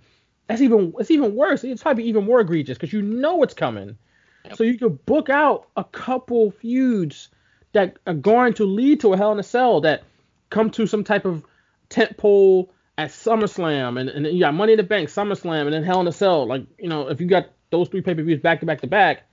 that's 0.47 0.62
even 0.62 0.93
it's 0.99 1.12
even 1.12 1.36
worse. 1.36 1.63
It's 1.63 1.84
probably 1.84 2.05
even 2.05 2.25
more 2.25 2.39
egregious 2.39 2.77
because 2.77 2.93
you 2.93 3.01
know 3.01 3.43
it's 3.43 3.53
coming. 3.53 3.97
Yep. 4.45 4.58
So 4.58 4.63
you 4.63 4.77
could 4.77 5.05
book 5.05 5.29
out 5.29 5.67
a 5.75 5.84
couple 5.84 6.51
feuds 6.51 7.29
that 7.73 7.97
are 8.08 8.13
going 8.13 8.53
to 8.55 8.65
lead 8.65 9.01
to 9.01 9.13
a 9.13 9.17
Hell 9.17 9.32
in 9.32 9.39
a 9.39 9.43
Cell 9.43 9.82
that 9.82 10.03
come 10.49 10.69
to 10.71 10.88
some 10.88 11.03
type 11.03 11.25
of 11.25 11.45
tent 11.89 12.17
pole 12.17 12.71
at 12.97 13.12
SummerSlam, 13.12 13.99
and, 13.99 14.10
and 14.10 14.25
then 14.25 14.34
you 14.34 14.39
got 14.39 14.53
Money 14.53 14.73
in 14.73 14.77
the 14.77 14.84
Bank, 14.84 15.10
SummerSlam, 15.10 15.65
and 15.65 15.73
then 15.73 15.84
Hell 15.84 16.01
in 16.01 16.08
a 16.08 16.12
Cell. 16.12 16.47
Like, 16.47 16.63
you 16.77 16.89
know, 16.89 17.10
if 17.10 17.21
you 17.21 17.27
got 17.27 17.49
those 17.71 17.89
three 17.89 18.01
pay 18.01 18.13
per 18.13 18.23
views 18.23 18.39
back 18.39 18.60
to 18.62 18.65
back 18.65 18.82
to 18.82 18.88
back, 18.88 19.23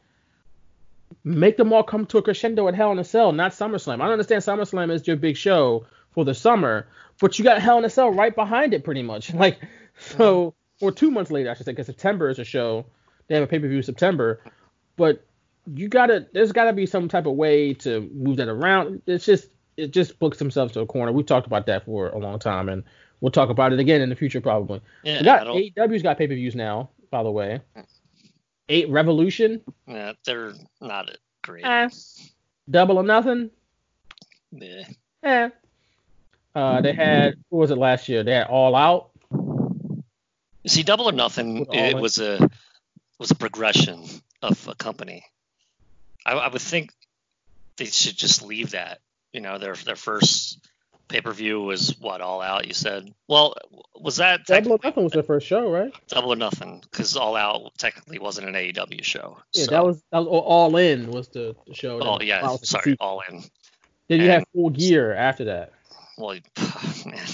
make 1.24 1.56
them 1.56 1.72
all 1.72 1.82
come 1.82 2.06
to 2.06 2.18
a 2.18 2.22
crescendo 2.22 2.68
at 2.68 2.74
Hell 2.74 2.92
in 2.92 2.98
a 2.98 3.04
Cell, 3.04 3.32
not 3.32 3.52
SummerSlam. 3.52 3.94
I 3.94 4.04
don't 4.04 4.12
understand 4.12 4.42
SummerSlam 4.42 4.92
is 4.92 5.06
your 5.06 5.16
big 5.16 5.36
show 5.36 5.86
for 6.10 6.24
the 6.24 6.34
summer, 6.34 6.88
but 7.20 7.38
you 7.38 7.44
got 7.44 7.60
Hell 7.60 7.78
in 7.78 7.84
a 7.84 7.90
Cell 7.90 8.10
right 8.10 8.34
behind 8.34 8.74
it, 8.74 8.84
pretty 8.84 9.02
much. 9.02 9.32
Like, 9.34 9.58
so, 9.98 10.48
uh-huh. 10.48 10.86
or 10.86 10.92
two 10.92 11.10
months 11.10 11.30
later, 11.30 11.50
I 11.50 11.54
should 11.54 11.66
say, 11.66 11.72
because 11.72 11.86
September 11.86 12.28
is 12.28 12.38
a 12.38 12.44
show. 12.44 12.86
They 13.28 13.34
have 13.34 13.44
a 13.44 13.46
pay 13.46 13.58
per 13.58 13.68
view 13.68 13.82
September, 13.82 14.40
but 14.96 15.24
you 15.74 15.88
gotta, 15.88 16.26
there's 16.32 16.52
gotta 16.52 16.72
be 16.72 16.86
some 16.86 17.08
type 17.08 17.26
of 17.26 17.34
way 17.34 17.74
to 17.74 18.08
move 18.14 18.36
that 18.36 18.48
around. 18.48 19.02
It's 19.06 19.24
just, 19.24 19.48
it 19.76 19.90
just 19.90 20.18
books 20.18 20.38
themselves 20.38 20.72
to 20.74 20.80
a 20.80 20.86
corner. 20.86 21.12
We've 21.12 21.26
talked 21.26 21.46
about 21.46 21.66
that 21.66 21.84
for 21.86 22.08
a 22.10 22.18
long 22.18 22.38
time, 22.38 22.68
and 22.68 22.84
we'll 23.20 23.32
talk 23.32 23.50
about 23.50 23.72
it 23.72 23.80
again 23.80 24.00
in 24.00 24.10
the 24.10 24.16
future 24.16 24.40
probably. 24.40 24.80
Yeah, 25.02 25.18
we 25.18 25.24
got 25.24 25.46
AEW's 25.88 26.02
got 26.02 26.18
pay 26.18 26.28
per 26.28 26.34
views 26.34 26.54
now, 26.54 26.90
by 27.10 27.22
the 27.22 27.30
way. 27.30 27.60
Mm. 27.76 27.84
Eight 28.68 28.90
Revolution, 28.90 29.62
yeah, 29.86 30.12
they're 30.24 30.52
not 30.80 31.10
great. 31.42 31.64
eh. 31.64 31.88
Double 32.68 32.98
or 32.98 33.04
Nothing, 33.04 33.50
Yeah. 34.50 34.84
eh. 35.22 35.50
Uh, 36.54 36.80
they 36.80 36.92
had 36.92 37.34
what 37.48 37.60
was 37.60 37.70
it 37.70 37.78
last 37.78 38.08
year? 38.08 38.22
They 38.24 38.32
had 38.32 38.48
All 38.48 38.74
Out. 38.74 39.10
See, 40.66 40.82
Double 40.82 41.08
or 41.08 41.12
Nothing, 41.12 41.58
it 41.72 41.94
in. 41.94 42.00
was 42.00 42.18
a 42.18 42.48
was 43.18 43.30
a 43.30 43.34
progression 43.36 44.04
of 44.42 44.66
a 44.66 44.74
company. 44.74 45.24
I, 46.24 46.32
I 46.32 46.48
would 46.48 46.60
think 46.60 46.90
they 47.76 47.84
should 47.84 48.16
just 48.16 48.42
leave 48.42 48.70
that. 48.72 48.98
You 49.32 49.42
know, 49.42 49.58
their 49.58 49.74
their 49.74 49.96
first 49.96 50.58
pay 51.16 51.22
per 51.22 51.32
view 51.32 51.62
was 51.62 51.96
what 51.98 52.20
All 52.20 52.42
Out. 52.42 52.66
You 52.66 52.74
said. 52.74 53.12
Well, 53.28 53.54
was 53.98 54.16
that 54.16 54.44
Double 54.46 54.72
or 54.72 54.78
Nothing 54.82 55.04
was 55.04 55.12
the 55.12 55.22
first 55.22 55.46
show, 55.46 55.70
right? 55.70 55.92
Double 56.08 56.32
or 56.32 56.36
Nothing? 56.36 56.82
Because 56.82 57.16
All 57.16 57.36
Out 57.36 57.72
technically 57.78 58.18
wasn't 58.18 58.48
an 58.48 58.54
AEW 58.54 59.02
show. 59.02 59.38
Yeah, 59.54 59.64
so- 59.64 59.70
that 59.70 59.84
was 59.84 60.02
that 60.12 60.18
was 60.18 60.42
All 60.44 60.76
In 60.76 61.10
was 61.10 61.28
the, 61.28 61.56
show. 61.72 62.00
Oh 62.00 62.20
yeah, 62.20 62.42
that 62.42 62.50
was 62.50 62.60
the 62.60 62.66
sorry. 62.66 62.96
All 63.00 63.22
In. 63.28 63.42
Then 64.08 64.20
you 64.20 64.30
and- 64.30 64.44
Full 64.54 64.70
Gear 64.70 65.14
after 65.14 65.44
that. 65.46 65.72
Well, 66.18 66.34
man, 67.06 67.26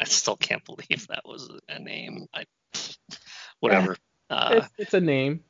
I 0.00 0.04
still 0.04 0.36
can't 0.36 0.64
believe 0.64 1.06
that 1.08 1.22
was 1.24 1.50
a 1.68 1.78
name. 1.78 2.26
I, 2.34 2.44
whatever. 3.60 3.96
Uh, 4.28 4.54
it's, 4.56 4.68
it's 4.76 4.94
a 4.94 5.00
name. 5.00 5.44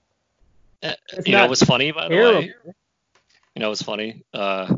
uh, 0.83 0.93
you 1.25 1.33
know 1.33 1.47
what's 1.47 1.65
funny 1.65 1.93
by 1.93 2.09
the 2.09 2.15
Terrible. 2.15 2.41
way? 2.41 2.55
You 3.55 3.61
know 3.63 3.71
what's 3.71 3.81
funny? 3.81 4.23
Uh, 4.35 4.77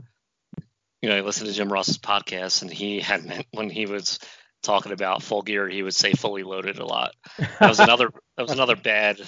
you 1.02 1.08
know, 1.08 1.16
I 1.16 1.20
listened 1.20 1.48
to 1.48 1.54
Jim 1.54 1.72
Ross's 1.72 1.98
podcast, 1.98 2.62
and 2.62 2.70
he 2.72 3.00
had 3.00 3.24
meant 3.24 3.46
when 3.52 3.70
he 3.70 3.86
was 3.86 4.18
talking 4.62 4.92
about 4.92 5.22
full 5.22 5.42
gear, 5.42 5.68
he 5.68 5.82
would 5.82 5.94
say 5.94 6.12
fully 6.12 6.42
loaded 6.42 6.78
a 6.78 6.84
lot. 6.84 7.14
That 7.38 7.68
was 7.68 7.78
another. 7.80 8.10
that 8.36 8.42
was 8.42 8.52
another 8.52 8.76
bad 8.76 9.20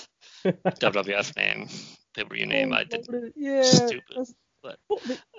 WWF 0.44 1.36
name, 1.36 1.68
pay 2.14 2.24
per 2.24 2.34
view 2.34 2.46
name. 2.46 2.72
I 2.72 2.84
did. 2.84 3.06
Yeah, 3.36 3.62
stupid, 3.62 4.02
but- 4.62 4.78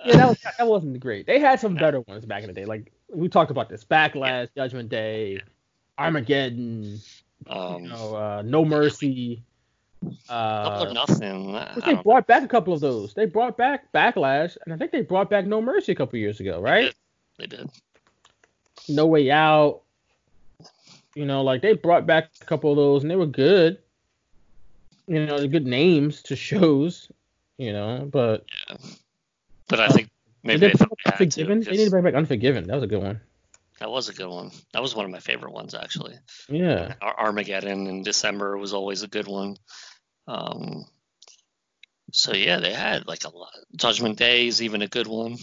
yeah, 0.04 0.16
that 0.16 0.28
was 0.28 0.38
that 0.58 0.66
wasn't 0.66 0.98
great. 1.00 1.26
They 1.26 1.38
had 1.38 1.60
some 1.60 1.74
better 1.74 2.00
ones 2.00 2.24
back 2.24 2.42
in 2.42 2.48
the 2.48 2.54
day. 2.54 2.64
Like 2.64 2.92
we 3.08 3.28
talked 3.28 3.50
about 3.50 3.68
this 3.68 3.84
Backlash, 3.84 4.48
Judgment 4.56 4.88
Day, 4.88 5.42
Armageddon, 5.98 6.98
Um, 7.46 7.82
you 7.84 7.88
know, 7.90 8.16
uh, 8.16 8.42
No 8.44 8.64
Mercy. 8.64 9.44
Double 10.28 10.84
or 10.84 10.88
Uh, 10.88 10.92
nothing. 10.92 11.52
They 11.84 11.94
brought 12.02 12.26
back 12.26 12.42
a 12.42 12.48
couple 12.48 12.72
of 12.72 12.80
those. 12.80 13.14
They 13.14 13.26
brought 13.26 13.56
back 13.56 13.92
Backlash, 13.92 14.56
and 14.64 14.74
I 14.74 14.76
think 14.76 14.92
they 14.92 15.02
brought 15.02 15.30
back 15.30 15.46
No 15.46 15.60
Mercy 15.62 15.92
a 15.92 15.94
couple 15.94 16.18
years 16.18 16.40
ago, 16.40 16.60
right? 16.60 16.94
They 17.38 17.46
did. 17.46 17.70
No 18.88 19.06
Way 19.06 19.30
Out. 19.30 19.82
You 21.14 21.26
know, 21.26 21.42
like 21.42 21.60
they 21.62 21.74
brought 21.74 22.06
back 22.06 22.30
a 22.40 22.44
couple 22.44 22.70
of 22.70 22.76
those, 22.76 23.02
and 23.02 23.10
they 23.10 23.16
were 23.16 23.26
good. 23.26 23.78
You 25.06 25.26
know, 25.26 25.38
they're 25.38 25.48
good 25.48 25.66
names 25.66 26.22
to 26.24 26.36
shows. 26.36 27.10
You 27.58 27.72
know, 27.72 28.08
but 28.10 28.44
Yeah. 28.68 28.76
But 29.68 29.80
I 29.80 29.88
think 29.88 30.10
maybe 30.42 30.60
they 30.60 30.66
they 30.68 30.72
thought 30.72 30.88
they 31.04 31.10
back 31.10 31.18
had 31.20 31.30
to. 31.32 31.40
Unforgiven? 31.42 31.60
They 31.60 31.70
need 31.72 31.76
to 31.76 31.82
'cause 31.84 31.90
bring 31.90 32.04
back 32.04 32.14
Unforgiven. 32.14 32.66
That 32.66 32.74
was 32.74 32.82
a 32.84 32.86
good 32.86 33.02
one. 33.02 33.20
That 33.78 33.90
was 33.90 34.08
a 34.08 34.12
good 34.14 34.28
one. 34.28 34.50
That 34.72 34.80
was 34.82 34.94
one 34.94 35.04
of 35.04 35.10
my 35.10 35.18
favorite 35.18 35.52
ones 35.52 35.74
actually. 35.74 36.14
Yeah. 36.48 36.94
Ar- 37.02 37.18
Armageddon 37.18 37.86
in 37.88 38.02
December 38.02 38.56
was 38.56 38.72
always 38.72 39.02
a 39.02 39.08
good 39.08 39.26
one. 39.26 39.56
Um, 40.26 40.84
so 42.12 42.34
yeah, 42.34 42.58
they 42.58 42.72
had 42.72 43.06
like 43.06 43.24
a 43.24 43.36
lot. 43.36 43.52
Judgment 43.76 44.18
Day 44.18 44.46
is 44.46 44.62
even 44.62 44.82
a 44.82 44.88
good 44.88 45.06
one. 45.06 45.36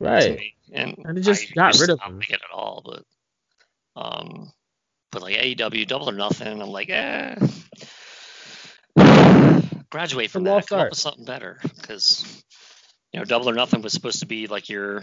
Right. 0.00 0.52
And, 0.72 0.96
And 1.04 1.16
they 1.16 1.22
just 1.22 1.50
I 1.52 1.54
got 1.54 1.78
rid 1.80 1.90
of 1.90 1.98
them. 1.98 2.18
like 2.18 2.30
it 2.30 2.40
at 2.42 2.54
all, 2.54 2.82
but 2.84 3.04
um, 4.00 4.52
but 5.10 5.22
like 5.22 5.36
AEW 5.36 5.86
Double 5.86 6.08
or 6.10 6.12
Nothing, 6.12 6.62
I'm 6.62 6.68
like, 6.68 6.90
eh. 6.90 7.34
Graduate 9.90 10.30
from 10.30 10.44
that. 10.44 10.66
Come 10.68 10.80
up 10.80 10.90
with 10.90 10.98
something 10.98 11.24
better, 11.24 11.58
because 11.62 12.44
you 13.12 13.18
know 13.18 13.24
Double 13.24 13.48
or 13.48 13.54
Nothing 13.54 13.82
was 13.82 13.92
supposed 13.92 14.20
to 14.20 14.26
be 14.26 14.46
like 14.46 14.68
your, 14.68 15.02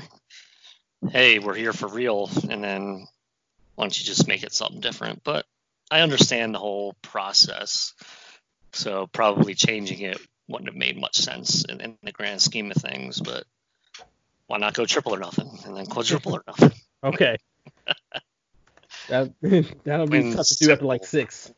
hey, 1.10 1.40
we're 1.40 1.56
here 1.56 1.74
for 1.74 1.88
real, 1.88 2.30
and 2.50 2.64
then 2.64 3.08
why 3.76 3.84
don't 3.84 4.00
you 4.00 4.06
just 4.06 4.28
make 4.28 4.44
it 4.44 4.54
something 4.54 4.80
different? 4.80 5.24
But 5.24 5.46
I 5.92 6.02
understand 6.02 6.54
the 6.54 6.60
whole 6.60 6.96
process, 7.02 7.94
so 8.76 9.08
probably 9.08 9.56
changing 9.56 10.02
it 10.02 10.20
wouldn't 10.48 10.70
have 10.70 10.78
made 10.78 11.00
much 11.00 11.18
sense 11.18 11.66
in, 11.66 11.82
in 11.82 11.98
the 12.04 12.12
grand 12.12 12.42
scheme 12.42 12.72
of 12.72 12.78
things. 12.78 13.20
But 13.20 13.46
why 14.48 14.58
not 14.58 14.74
go 14.74 14.86
triple 14.86 15.16
or 15.16 15.20
nothing 15.20 15.50
and 15.66 15.76
then 15.76 15.86
quadruple 15.86 16.36
or 16.36 16.44
nothing? 16.48 16.72
Okay. 17.04 17.38
that 19.10 19.32
that'll 19.84 20.08
be 20.08 20.34
tough 20.34 20.48
to 20.48 20.56
do 20.56 20.72
after 20.72 20.86
like 20.86 21.06
six. 21.06 21.52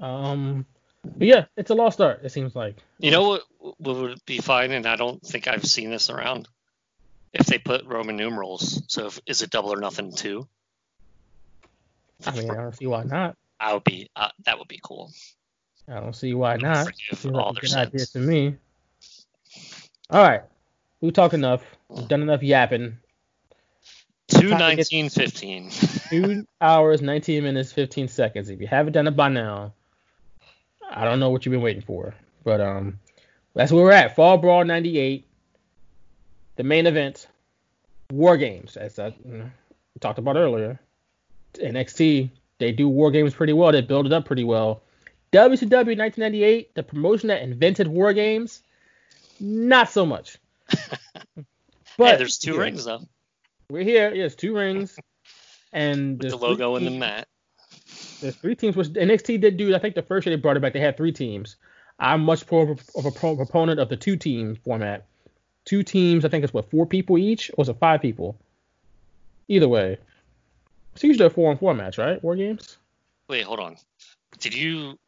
um. 0.00 0.64
But 1.04 1.26
yeah, 1.26 1.44
it's 1.54 1.68
a 1.68 1.74
lost 1.74 2.00
art. 2.00 2.20
It 2.24 2.30
seems 2.30 2.56
like. 2.56 2.76
You 2.98 3.10
know 3.10 3.28
what, 3.28 3.42
what 3.58 3.96
would 3.96 4.24
be 4.24 4.38
fine, 4.38 4.72
and 4.72 4.86
I 4.86 4.96
don't 4.96 5.20
think 5.20 5.48
I've 5.48 5.66
seen 5.66 5.90
this 5.90 6.08
around. 6.08 6.48
If 7.34 7.44
they 7.44 7.58
put 7.58 7.84
Roman 7.84 8.16
numerals, 8.16 8.82
so 8.88 9.08
if, 9.08 9.20
is 9.26 9.42
it 9.42 9.50
double 9.50 9.74
or 9.74 9.80
nothing 9.80 10.14
too? 10.14 10.48
I 12.24 12.30
mean, 12.30 12.50
I 12.50 12.54
don't 12.54 12.74
see 12.74 12.86
why 12.86 13.02
not. 13.02 13.36
I 13.60 13.72
would 13.72 13.84
be 13.84 14.10
uh, 14.16 14.28
that 14.44 14.58
would 14.58 14.68
be 14.68 14.80
cool. 14.82 15.10
I 15.88 16.00
don't 16.00 16.14
see 16.14 16.34
why 16.34 16.56
not. 16.56 16.88
Seems 17.12 17.36
all 17.36 17.52
like 17.52 17.62
their 17.62 17.70
good 17.70 17.74
idea 17.74 18.06
to 18.06 18.18
me. 18.18 18.56
All 20.10 20.22
right. 20.22 20.42
We 21.00 21.10
talked 21.10 21.34
enough. 21.34 21.62
We've 21.88 22.08
done 22.08 22.22
enough 22.22 22.42
yapping. 22.42 22.96
Two 24.28 24.48
nineteen 24.48 25.10
fifteen. 25.10 25.70
Two 26.08 26.46
hours, 26.60 27.02
19 27.02 27.42
minutes, 27.42 27.72
15 27.72 28.08
seconds. 28.08 28.48
If 28.48 28.60
you 28.60 28.66
haven't 28.66 28.94
done 28.94 29.06
it 29.06 29.16
by 29.16 29.28
now, 29.28 29.72
I 30.90 31.04
don't 31.04 31.20
know 31.20 31.30
what 31.30 31.44
you've 31.44 31.52
been 31.52 31.60
waiting 31.60 31.82
for. 31.82 32.14
But 32.42 32.60
um, 32.60 32.98
that's 33.54 33.72
where 33.72 33.84
we're 33.84 33.92
at. 33.92 34.16
Fall 34.16 34.38
Brawl 34.38 34.64
98. 34.64 35.26
The 36.56 36.62
main 36.62 36.86
event, 36.86 37.26
War 38.10 38.36
Games, 38.36 38.76
as 38.76 38.98
I 38.98 39.08
you 39.24 39.38
know, 39.38 39.50
talked 40.00 40.18
about 40.18 40.36
earlier. 40.36 40.78
NXT, 41.54 42.30
they 42.58 42.72
do 42.72 42.88
War 42.88 43.10
Games 43.10 43.34
pretty 43.34 43.52
well. 43.52 43.72
They 43.72 43.80
build 43.80 44.06
it 44.06 44.12
up 44.12 44.24
pretty 44.24 44.44
well. 44.44 44.82
WCW 45.32 45.98
1998, 45.98 46.74
the 46.74 46.82
promotion 46.82 47.28
that 47.28 47.42
invented 47.42 47.88
War 47.88 48.12
Games, 48.12 48.62
not 49.40 49.90
so 49.90 50.06
much. 50.06 50.38
but 50.68 51.46
hey, 51.98 52.16
there's 52.16 52.38
two 52.38 52.56
rings 52.56 52.84
though. 52.84 53.00
We're 53.68 53.82
here. 53.82 54.14
Yes, 54.14 54.34
two 54.34 54.54
rings. 54.54 54.96
And 55.72 56.20
the 56.20 56.36
logo 56.36 56.76
and 56.76 56.86
the 56.86 56.92
mat. 56.92 57.26
There's 58.20 58.36
three 58.36 58.54
teams, 58.54 58.76
which 58.76 58.88
NXT 58.88 59.40
did 59.40 59.56
do. 59.56 59.74
I 59.74 59.78
think 59.78 59.96
the 59.96 60.02
first 60.02 60.26
year 60.26 60.36
they 60.36 60.40
brought 60.40 60.56
it 60.56 60.60
back, 60.60 60.72
they 60.72 60.80
had 60.80 60.96
three 60.96 61.12
teams. 61.12 61.56
I'm 61.98 62.22
much 62.22 62.50
more 62.50 62.76
of 62.96 63.06
a 63.06 63.10
proponent 63.10 63.80
of 63.80 63.88
the 63.88 63.96
two 63.96 64.16
team 64.16 64.56
format. 64.64 65.06
Two 65.64 65.82
teams, 65.82 66.24
I 66.24 66.28
think 66.28 66.44
it's 66.44 66.52
what 66.52 66.70
four 66.70 66.86
people 66.86 67.18
each, 67.18 67.50
or 67.50 67.54
was 67.58 67.68
it 67.68 67.78
five 67.78 68.02
people? 68.02 68.36
Either 69.48 69.68
way, 69.68 69.98
it's 70.94 71.04
usually 71.04 71.26
a 71.26 71.30
four 71.30 71.50
on 71.50 71.58
four 71.58 71.74
match, 71.74 71.98
right? 71.98 72.22
War 72.22 72.36
games. 72.36 72.78
Wait, 73.28 73.44
hold 73.44 73.60
on. 73.60 73.76
Did 74.38 74.54
you 74.54 74.98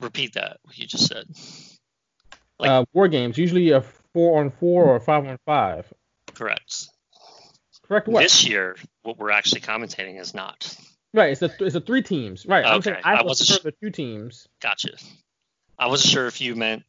repeat 0.00 0.34
that? 0.34 0.58
What 0.62 0.78
you 0.78 0.86
just 0.86 1.06
said? 1.06 1.26
Like, 2.58 2.70
uh, 2.70 2.84
war 2.92 3.08
games 3.08 3.36
usually 3.36 3.70
a 3.70 3.82
four 4.12 4.40
on 4.40 4.50
four 4.50 4.84
or 4.84 5.00
five 5.00 5.26
on 5.26 5.38
five. 5.44 5.92
Correct. 6.34 6.88
Correct 7.86 8.08
what? 8.08 8.22
This 8.22 8.46
year, 8.46 8.76
what 9.02 9.18
we're 9.18 9.30
actually 9.30 9.60
commentating 9.60 10.20
is 10.20 10.34
not. 10.34 10.76
Right, 11.14 11.32
it's 11.32 11.42
a 11.42 11.50
it's 11.60 11.74
a 11.74 11.80
three 11.80 12.02
teams. 12.02 12.44
Right, 12.46 12.64
okay. 12.64 12.74
I'm 12.74 12.82
saying 12.82 12.96
I, 13.04 13.14
I 13.14 13.22
wasn't 13.22 13.48
sure 13.48 13.58
the 13.62 13.72
two 13.72 13.90
teams. 13.90 14.48
Gotcha. 14.60 14.90
I 15.78 15.86
wasn't 15.88 16.10
sure 16.10 16.26
if 16.26 16.40
you 16.40 16.54
meant 16.56 16.82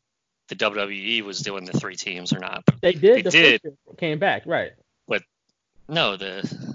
the 0.47 0.55
WWE 0.55 1.21
was 1.23 1.41
doing 1.41 1.65
the 1.65 1.77
three 1.77 1.95
teams 1.95 2.33
or 2.33 2.39
not. 2.39 2.63
They 2.81 2.93
did. 2.93 3.17
They 3.17 3.21
the 3.21 3.29
did. 3.29 3.77
came 3.97 4.19
back, 4.19 4.43
right? 4.45 4.71
But 5.07 5.23
no, 5.87 6.17
the 6.17 6.66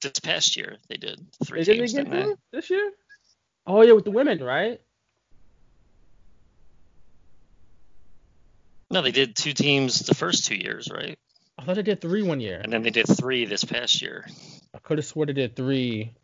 this 0.00 0.20
past 0.20 0.56
year 0.56 0.76
they 0.88 0.96
did 0.96 1.20
three 1.44 1.62
they 1.62 1.74
teams. 1.74 1.92
Did 1.92 2.10
they 2.10 2.24
get 2.24 2.38
this 2.52 2.70
year? 2.70 2.90
Oh 3.66 3.82
yeah, 3.82 3.92
with 3.92 4.04
the 4.04 4.10
women, 4.10 4.42
right? 4.42 4.80
No, 8.90 9.02
they 9.02 9.12
did 9.12 9.36
two 9.36 9.52
teams 9.52 10.00
the 10.00 10.14
first 10.14 10.46
two 10.46 10.56
years, 10.56 10.90
right? 10.90 11.18
I 11.56 11.64
thought 11.64 11.76
they 11.76 11.82
did 11.82 12.00
three 12.00 12.22
one 12.22 12.40
year. 12.40 12.60
And 12.62 12.72
then 12.72 12.82
they 12.82 12.90
did 12.90 13.06
three 13.06 13.44
this 13.44 13.64
past 13.64 14.02
year. 14.02 14.26
I 14.74 14.78
could 14.78 14.98
have 14.98 15.04
swore 15.04 15.26
they 15.26 15.32
did 15.32 15.54
three 15.54 16.14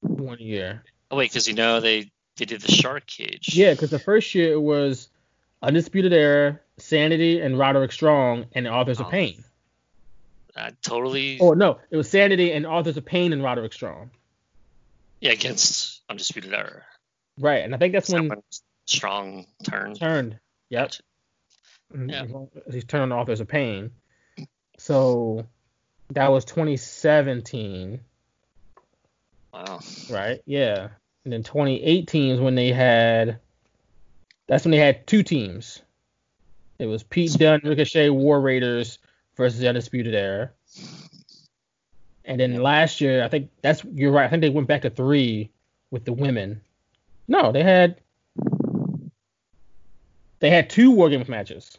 one 0.00 0.38
year. 0.38 0.82
Oh 1.10 1.16
wait, 1.16 1.30
because 1.30 1.48
you 1.48 1.54
know 1.54 1.80
they 1.80 2.10
they 2.36 2.44
did 2.44 2.60
the 2.60 2.72
shark 2.72 3.06
cage. 3.06 3.54
Yeah, 3.54 3.72
because 3.72 3.90
the 3.90 3.98
first 3.98 4.34
year 4.34 4.52
it 4.52 4.60
was 4.60 5.08
Undisputed 5.62 6.12
Era, 6.12 6.58
Sanity, 6.78 7.40
and 7.40 7.58
Roderick 7.58 7.92
Strong, 7.92 8.46
and 8.52 8.66
the 8.66 8.70
Authors 8.70 9.00
oh. 9.00 9.04
of 9.04 9.10
Pain. 9.10 9.44
I 10.56 10.72
totally. 10.82 11.38
Oh 11.40 11.52
no, 11.52 11.78
it 11.90 11.96
was 11.96 12.10
Sanity 12.10 12.52
and 12.52 12.66
Authors 12.66 12.96
of 12.96 13.04
Pain 13.04 13.32
and 13.32 13.42
Roderick 13.42 13.72
Strong. 13.72 14.10
Yeah, 15.20 15.32
against 15.32 16.02
Undisputed 16.08 16.52
Era. 16.52 16.82
Right, 17.38 17.64
and 17.64 17.74
I 17.74 17.78
think 17.78 17.92
that's, 17.92 18.08
that's 18.08 18.28
when 18.28 18.42
Strong 18.86 19.46
turned. 19.64 19.98
Turned. 19.98 20.38
Yep. 20.68 20.92
Mm-hmm. 21.94 22.10
Yeah. 22.10 22.26
He's 22.70 22.84
turned 22.84 23.12
on 23.12 23.18
Authors 23.18 23.40
of 23.40 23.48
Pain. 23.48 23.90
So 24.78 25.46
that 26.10 26.30
was 26.30 26.44
2017. 26.44 28.00
Wow. 29.52 29.80
Right? 30.10 30.40
Yeah. 30.46 30.88
And 31.24 31.32
then 31.32 31.42
2018 31.42 32.34
is 32.34 32.40
when 32.40 32.54
they 32.54 32.72
had. 32.72 33.38
That's 34.48 34.64
when 34.64 34.72
they 34.72 34.78
had 34.78 35.06
two 35.06 35.22
teams. 35.22 35.82
It 36.78 36.86
was 36.86 37.02
Pete 37.02 37.32
Dunne, 37.34 37.60
Ricochet, 37.62 38.10
War 38.10 38.40
Raiders 38.40 38.98
versus 39.42 39.58
the 39.58 39.68
Undisputed 39.68 40.14
Era. 40.14 40.50
And 42.24 42.38
then 42.38 42.62
last 42.62 43.00
year, 43.00 43.24
I 43.24 43.28
think 43.28 43.50
that's 43.60 43.84
you're 43.92 44.12
right. 44.12 44.26
I 44.26 44.28
think 44.28 44.40
they 44.40 44.50
went 44.50 44.68
back 44.68 44.82
to 44.82 44.90
three 44.90 45.50
with 45.90 46.04
the 46.04 46.12
women. 46.12 46.60
No, 47.26 47.50
they 47.50 47.64
had 47.64 48.00
they 50.38 50.48
had 50.48 50.70
two 50.70 50.92
War 50.92 51.10
Games 51.10 51.28
matches. 51.28 51.78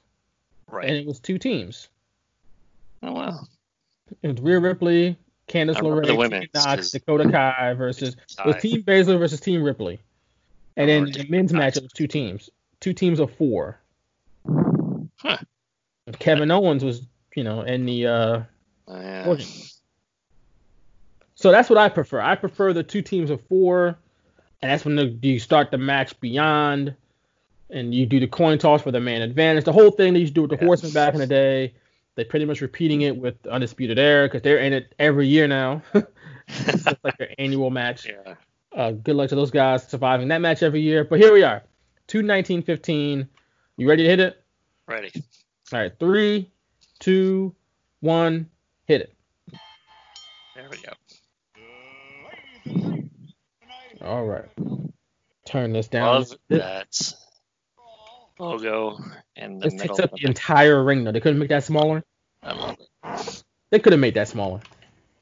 Right. 0.70 0.90
And 0.90 0.98
it 0.98 1.06
was 1.06 1.22
two 1.22 1.38
teams. 1.38 1.88
Oh 3.02 3.14
wow. 3.14 3.48
It 4.22 4.28
was 4.28 4.42
Rhea 4.42 4.60
Ripley, 4.60 5.18
Candice 5.48 5.78
LeRae, 5.78 6.50
Nox, 6.54 6.92
Dakota 6.92 7.32
Kai 7.32 7.74
versus 7.74 8.18
with 8.46 8.60
Team 8.60 8.84
Baszler 8.84 9.18
versus 9.18 9.40
Team 9.40 9.64
Ripley. 9.64 10.00
And 10.76 10.90
then 10.90 11.06
the 11.06 11.26
men's 11.30 11.54
match 11.54 11.78
it 11.78 11.84
was 11.84 11.94
two 11.94 12.08
teams. 12.08 12.50
Two 12.82 12.94
teams 12.94 13.20
of 13.20 13.34
four. 13.36 13.80
Huh. 15.18 15.38
Kevin 16.20 16.52
Owens 16.52 16.84
was, 16.84 17.08
you 17.36 17.44
know, 17.44 17.62
in 17.62 17.86
the 17.86 18.08
uh 18.08 18.42
oh, 18.88 19.02
yeah. 19.02 19.36
So 21.36 21.52
that's 21.52 21.70
what 21.70 21.78
I 21.78 21.90
prefer. 21.90 22.22
I 22.22 22.36
prefer 22.36 22.74
the 22.74 22.84
two 22.84 23.02
teams 23.02 23.30
of 23.30 23.42
four, 23.48 23.98
and 24.62 24.72
that's 24.72 24.86
when 24.86 24.96
the, 24.96 25.18
you 25.22 25.40
start 25.40 25.72
the 25.72 25.78
match 25.78 26.20
beyond, 26.20 26.96
and 27.70 27.94
you 27.94 28.06
do 28.06 28.20
the 28.20 28.28
coin 28.28 28.58
toss 28.58 28.82
for 28.82 28.92
the 28.92 29.00
man 29.00 29.22
advantage. 29.22 29.66
The 29.66 29.74
whole 29.74 29.92
thing 29.92 30.14
you 30.16 30.22
used 30.22 30.32
to 30.32 30.36
do 30.36 30.42
with 30.44 30.52
the 30.52 30.58
yeah. 30.58 30.66
horsemen 30.66 30.94
back 30.94 31.14
in 31.14 31.20
the 31.20 31.28
day. 31.28 31.74
They're 32.16 32.26
pretty 32.26 32.46
much 32.46 32.62
repeating 32.62 33.02
it 33.02 33.18
with 33.18 33.46
Undisputed 33.48 33.98
Era 33.98 34.28
because 34.28 34.44
they're 34.44 34.60
in 34.60 34.72
it 34.72 34.94
every 35.00 35.28
year 35.28 35.48
now. 35.48 35.82
it's 36.48 36.86
like 37.04 37.18
their 37.18 37.34
annual 37.40 37.72
match. 37.72 38.08
Yeah. 38.08 38.36
Uh, 38.72 38.92
good 38.92 39.16
luck 39.16 39.30
to 39.30 39.36
those 39.36 39.52
guys 39.52 39.88
surviving 39.88 40.28
that 40.28 40.40
match 40.40 40.62
every 40.62 40.82
year. 40.82 41.04
But 41.04 41.20
here 41.20 41.34
we 41.34 41.44
are, 41.44 41.64
two 42.08 42.22
nineteen 42.22 42.62
fifteen. 42.62 43.28
You 43.78 43.90
ready 43.90 44.04
to 44.04 44.10
hit 44.10 44.20
it? 44.20 44.44
Ready. 44.88 45.12
All 45.72 45.80
right, 45.80 45.92
three, 46.00 46.52
two, 47.04 47.54
one, 48.00 48.50
hit 48.86 49.02
it. 49.02 49.14
There 50.56 50.70
we 50.72 50.78
go. 50.78 50.94
All 54.02 54.26
right. 54.26 54.50
Turn 55.46 55.74
this 55.74 55.90
down. 55.90 56.20
Love 56.20 56.34
that 56.50 57.14
logo 58.40 58.98
in 59.36 59.60
the 59.60 59.66
this 59.66 59.74
middle. 59.74 59.96
takes 59.96 60.00
up 60.00 60.12
the 60.14 60.26
entire 60.26 60.82
ring 60.82 61.04
though. 61.04 61.12
They 61.12 61.20
couldn't 61.20 61.40
make 61.40 61.50
that 61.50 61.66
smaller. 61.66 62.04
I 62.42 62.54
love 62.54 62.78
it. 62.80 63.44
They 63.70 63.80
could 63.80 63.92
have 63.94 64.00
made 64.00 64.14
that 64.14 64.30
smaller. 64.30 64.62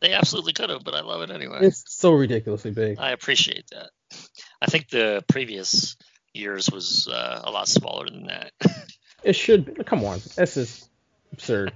They 0.01 0.13
absolutely 0.13 0.53
could 0.53 0.69
have, 0.69 0.83
but 0.83 0.93
I 0.93 1.01
love 1.01 1.21
it 1.21 1.31
anyway. 1.31 1.59
It's 1.61 1.83
so 1.87 2.13
ridiculously 2.13 2.71
big. 2.71 2.99
I 2.99 3.11
appreciate 3.11 3.65
that. 3.71 3.89
I 4.61 4.67
think 4.67 4.89
the 4.89 5.23
previous 5.27 5.95
years 6.33 6.69
was 6.69 7.07
uh, 7.07 7.41
a 7.43 7.51
lot 7.51 7.67
smaller 7.67 8.05
than 8.05 8.25
that. 8.25 8.51
it 9.23 9.33
should 9.33 9.65
be. 9.65 9.83
Come 9.83 10.03
on, 10.03 10.19
this 10.35 10.57
is 10.57 10.87
absurd. 11.33 11.73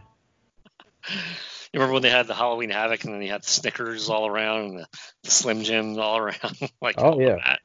You 1.10 1.80
remember 1.80 1.94
when 1.94 2.04
they 2.04 2.10
had 2.10 2.28
the 2.28 2.34
Halloween 2.34 2.70
Havoc 2.70 3.04
and 3.04 3.14
then 3.14 3.22
you 3.22 3.30
had 3.30 3.44
the 3.44 3.50
Snickers 3.50 4.10
all 4.10 4.28
around 4.28 4.62
and 4.62 4.80
the, 4.80 4.88
the 5.24 5.32
Slim 5.32 5.64
Jim 5.64 6.00
all 6.00 6.18
around? 6.18 6.58
like, 6.82 6.96
oh 6.98 7.20
yeah. 7.20 7.58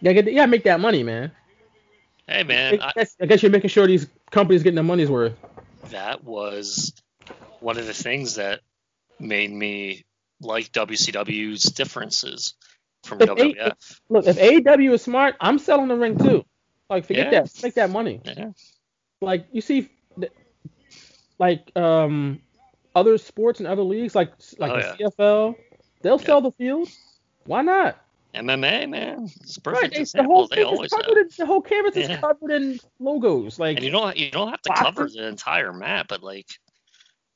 yeah, 0.00 0.12
get, 0.12 0.32
yeah, 0.32 0.46
make 0.46 0.64
that 0.64 0.80
money, 0.80 1.02
man. 1.02 1.30
Hey 2.26 2.42
man, 2.42 2.80
I 2.80 2.92
guess, 2.96 3.16
I 3.20 3.26
guess, 3.26 3.42
you're 3.42 3.52
making 3.52 3.70
sure 3.70 3.86
these 3.86 4.08
companies 4.30 4.62
getting 4.62 4.76
their 4.76 4.84
money's 4.84 5.10
worth. 5.10 5.34
That 5.90 6.24
was 6.24 6.92
one 7.60 7.78
of 7.78 7.86
the 7.86 7.94
things 7.94 8.36
that 8.36 8.60
made 9.20 9.52
me 9.52 10.04
like 10.40 10.72
WCW's 10.72 11.62
differences 11.64 12.54
from 13.04 13.20
if 13.20 13.28
WWF. 13.28 13.58
A, 13.58 13.76
look, 14.08 14.26
if 14.26 14.38
AEW 14.38 14.92
is 14.94 15.02
smart, 15.02 15.36
I'm 15.40 15.58
selling 15.58 15.88
the 15.88 15.96
ring 15.96 16.18
too. 16.18 16.44
Like 16.88 17.06
forget 17.06 17.32
yeah. 17.32 17.42
that, 17.42 17.62
make 17.62 17.74
that 17.74 17.90
money. 17.90 18.20
Yeah. 18.24 18.50
Like 19.20 19.46
you 19.52 19.60
see, 19.60 19.90
like 21.38 21.70
um 21.76 22.40
other 22.94 23.18
sports 23.18 23.60
and 23.60 23.66
other 23.66 23.82
leagues, 23.82 24.14
like 24.14 24.32
like 24.58 24.72
oh, 24.72 24.76
the 24.76 24.96
yeah. 24.98 25.06
CFL, 25.08 25.56
they'll 26.02 26.20
yeah. 26.20 26.26
sell 26.26 26.40
the 26.40 26.52
field. 26.52 26.88
Why 27.44 27.62
not? 27.62 27.98
MMA, 28.34 28.88
man. 28.88 29.30
It's 29.42 29.58
perfect 29.58 29.82
right, 29.82 30.00
example. 30.00 30.32
The 30.32 30.34
whole, 30.34 30.48
they 30.48 30.62
always 30.62 30.92
have. 30.92 31.06
In, 31.06 31.28
the 31.38 31.46
whole 31.46 31.60
canvas 31.60 31.96
yeah. 31.96 32.14
is 32.14 32.20
covered 32.20 32.50
in 32.50 32.80
logos. 32.98 33.58
Like, 33.58 33.76
and 33.76 33.84
you 33.84 33.92
don't 33.92 34.16
you 34.16 34.30
don't 34.30 34.50
have 34.50 34.62
to 34.62 34.70
boxes. 34.70 34.84
cover 34.84 35.08
the 35.08 35.28
entire 35.28 35.72
map, 35.72 36.08
but 36.08 36.22
like 36.22 36.48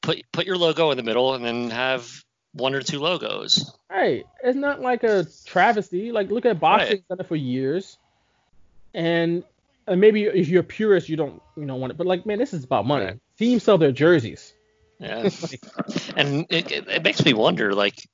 put 0.00 0.22
put 0.32 0.46
your 0.46 0.56
logo 0.56 0.90
in 0.90 0.96
the 0.96 1.02
middle 1.02 1.34
and 1.34 1.44
then 1.44 1.70
have 1.70 2.24
one 2.52 2.74
or 2.74 2.82
two 2.82 2.98
logos. 2.98 3.72
Right. 3.88 4.26
It's 4.42 4.56
not 4.56 4.80
like 4.80 5.04
a 5.04 5.26
travesty. 5.44 6.10
Like 6.12 6.30
look 6.30 6.46
at 6.46 6.58
boxing 6.58 6.88
right. 6.88 7.08
done 7.08 7.20
it 7.20 7.28
for 7.28 7.36
years, 7.36 7.98
and 8.94 9.44
and 9.88 10.00
maybe 10.00 10.24
if 10.24 10.48
you're 10.48 10.60
a 10.60 10.64
purist, 10.64 11.08
you 11.08 11.16
don't 11.16 11.42
you 11.56 11.66
don't 11.66 11.80
want 11.80 11.92
it. 11.92 11.96
But 11.96 12.06
like, 12.06 12.26
man, 12.26 12.38
this 12.38 12.52
is 12.52 12.64
about 12.64 12.86
money. 12.86 13.06
Right. 13.06 13.20
Teams 13.38 13.62
sell 13.62 13.78
their 13.78 13.92
jerseys. 13.92 14.52
Yeah. 15.00 15.22
and 16.16 16.46
it, 16.50 16.70
it, 16.72 16.88
it 16.88 17.02
makes 17.02 17.24
me 17.24 17.32
wonder, 17.32 17.72
like 17.74 18.08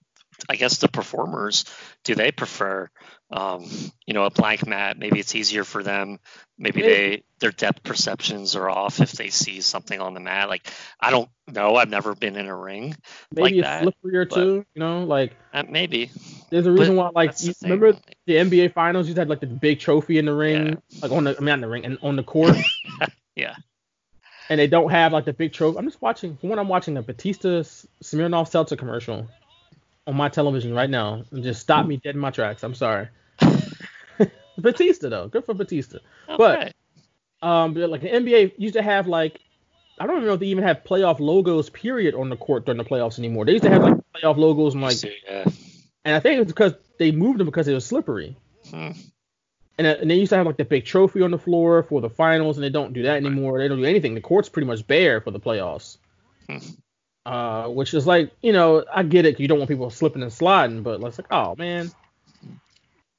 I 0.49 0.57
guess 0.57 0.79
the 0.79 0.89
performers 0.89 1.65
do 2.03 2.15
they 2.15 2.31
prefer 2.33 2.91
um, 3.31 3.65
you 4.07 4.15
know 4.15 4.25
a 4.25 4.31
blank 4.31 4.67
mat? 4.67 4.99
Maybe 4.99 5.19
it's 5.19 5.35
easier 5.35 5.65
for 5.65 5.83
them. 5.83 6.19
Maybe 6.59 6.83
they 6.83 7.23
their 7.41 7.53
depth 7.53 7.83
perceptions 7.83 8.55
are 8.55 8.69
off 8.69 9.01
if 9.01 9.13
they 9.13 9.31
see 9.31 9.61
something 9.61 10.01
on 10.01 10.15
the 10.15 10.21
mat. 10.21 10.49
Like 10.49 10.71
I 11.01 11.11
don't 11.11 11.31
know. 11.49 11.77
I've 11.77 11.89
never 11.91 12.15
been 12.15 12.37
in 12.37 12.47
a 12.47 12.57
ring 12.57 12.95
Maybe 13.33 13.43
like 13.43 13.55
a 13.55 13.61
that. 13.63 13.83
slippery 13.83 14.17
or 14.17 14.25
two. 14.27 14.67
You 14.75 14.81
know, 14.81 15.05
like 15.05 15.37
Uh, 15.53 15.65
maybe. 15.69 16.11
There's 16.51 16.67
a 16.67 16.73
reason 16.73 16.97
why. 16.97 17.11
Like 17.15 17.37
the 17.37 17.47
you 17.47 17.53
thing. 17.53 17.71
remember 17.71 17.99
the 18.27 18.35
NBA 18.35 18.73
Finals? 18.73 19.09
You 19.09 19.15
had 19.15 19.29
like 19.29 19.41
the 19.41 19.47
big 19.47 19.81
trophy 19.81 20.19
in 20.19 20.27
the 20.27 20.35
ring, 20.35 20.81
like 21.03 21.13
on 21.13 21.25
the 21.25 21.37
I 21.37 21.41
mean 21.41 21.47
not 21.47 21.55
in 21.55 21.61
the 21.63 21.69
ring 21.69 21.85
and 21.85 21.99
on 22.03 22.17
the 22.17 22.23
court. 22.23 22.57
Yeah. 23.37 23.57
and 24.49 24.61
they 24.61 24.69
don't 24.69 24.93
have 24.93 25.13
like 25.13 25.25
the 25.25 25.33
big 25.33 25.53
trophy. 25.53 25.77
I'm 25.77 25.87
just 25.87 26.01
watching. 26.01 26.37
For 26.37 26.47
when 26.47 26.61
I'm 26.61 26.69
watching 26.69 26.95
the 26.95 27.03
Batista 27.03 27.65
Smirnoff 28.01 28.49
Seltzer 28.49 28.77
commercial 28.77 29.27
on 30.07 30.15
my 30.15 30.29
television 30.29 30.73
right 30.73 30.89
now, 30.89 31.25
and 31.33 31.43
just 31.43 31.61
stop 31.61 31.85
me 31.85 31.97
dead 31.97 32.15
in 32.15 32.21
my 32.21 32.31
tracks. 32.31 32.63
I'm 32.63 32.77
sorry. 32.77 33.09
Batista 34.59 35.09
though, 35.09 35.27
good 35.27 35.45
for 35.45 35.53
Batista. 35.55 35.99
But 36.29 36.75
um, 37.43 37.75
but, 37.75 37.91
like 37.91 38.03
the 38.03 38.09
NBA 38.09 38.53
used 38.57 38.75
to 38.75 38.83
have 38.83 39.09
like 39.09 39.41
I 39.99 40.07
don't 40.07 40.17
even 40.17 40.27
know 40.27 40.35
if 40.35 40.41
they 40.41 40.47
even 40.47 40.65
have 40.65 40.83
playoff 40.85 41.21
logos 41.21 41.71
period 41.71 42.15
on 42.15 42.29
the 42.29 42.37
court 42.37 42.67
during 42.67 42.79
the 42.79 42.85
playoffs 42.85 43.19
anymore. 43.19 43.45
They 43.45 43.53
used 43.53 43.65
to 43.65 43.71
have 43.71 43.83
like 43.83 43.95
playoff 44.15 44.37
logos 44.37 44.75
and 44.75 44.83
like, 44.83 44.97
yeah. 45.03 45.45
And 46.05 46.15
I 46.15 46.21
think 46.21 46.41
it's 46.43 46.53
because 46.53 46.75
they 46.99 47.11
moved 47.13 47.39
them 47.39 47.47
because 47.47 47.67
it 47.69 47.75
was 47.75 47.85
slippery. 47.87 48.37
Hmm. 48.71 48.91
And, 49.77 49.87
uh, 49.89 49.97
and 50.01 50.11
they 50.11 50.15
used 50.17 50.31
to 50.31 50.37
have 50.37 50.47
like 50.47 50.57
the 50.57 50.65
big 50.65 50.85
trophy 50.85 51.23
on 51.23 51.31
the 51.33 51.39
floor 51.39 51.83
for 51.83 52.01
the 52.01 52.11
finals, 52.11 52.57
and 52.57 52.65
they 52.65 52.71
don't 52.71 52.93
do 52.93 53.03
that 53.05 53.17
anymore. 53.17 53.59
They 53.59 53.67
don't 53.69 53.79
do 53.79 53.85
anything. 53.85 54.15
The 54.15 54.21
court's 54.21 54.49
pretty 54.49 54.67
much 54.67 54.87
bare 54.87 55.21
for 55.21 55.31
the 55.33 55.41
playoffs. 55.41 55.99
Hmm. 56.49 56.59
Uh, 57.27 57.69
which 57.69 57.95
is 57.95 58.07
like, 58.07 58.31
you 58.43 58.53
know, 58.53 58.85
I 58.93 59.03
get 59.03 59.25
it. 59.25 59.41
You 59.41 59.49
don't 59.49 59.59
want 59.59 59.71
people 59.71 59.89
slipping 59.91 60.23
and 60.23 60.33
sliding, 60.33 60.83
but 60.83 61.03
it's 61.03 61.19
like, 61.19 61.33
oh 61.33 61.55
man, 61.57 61.91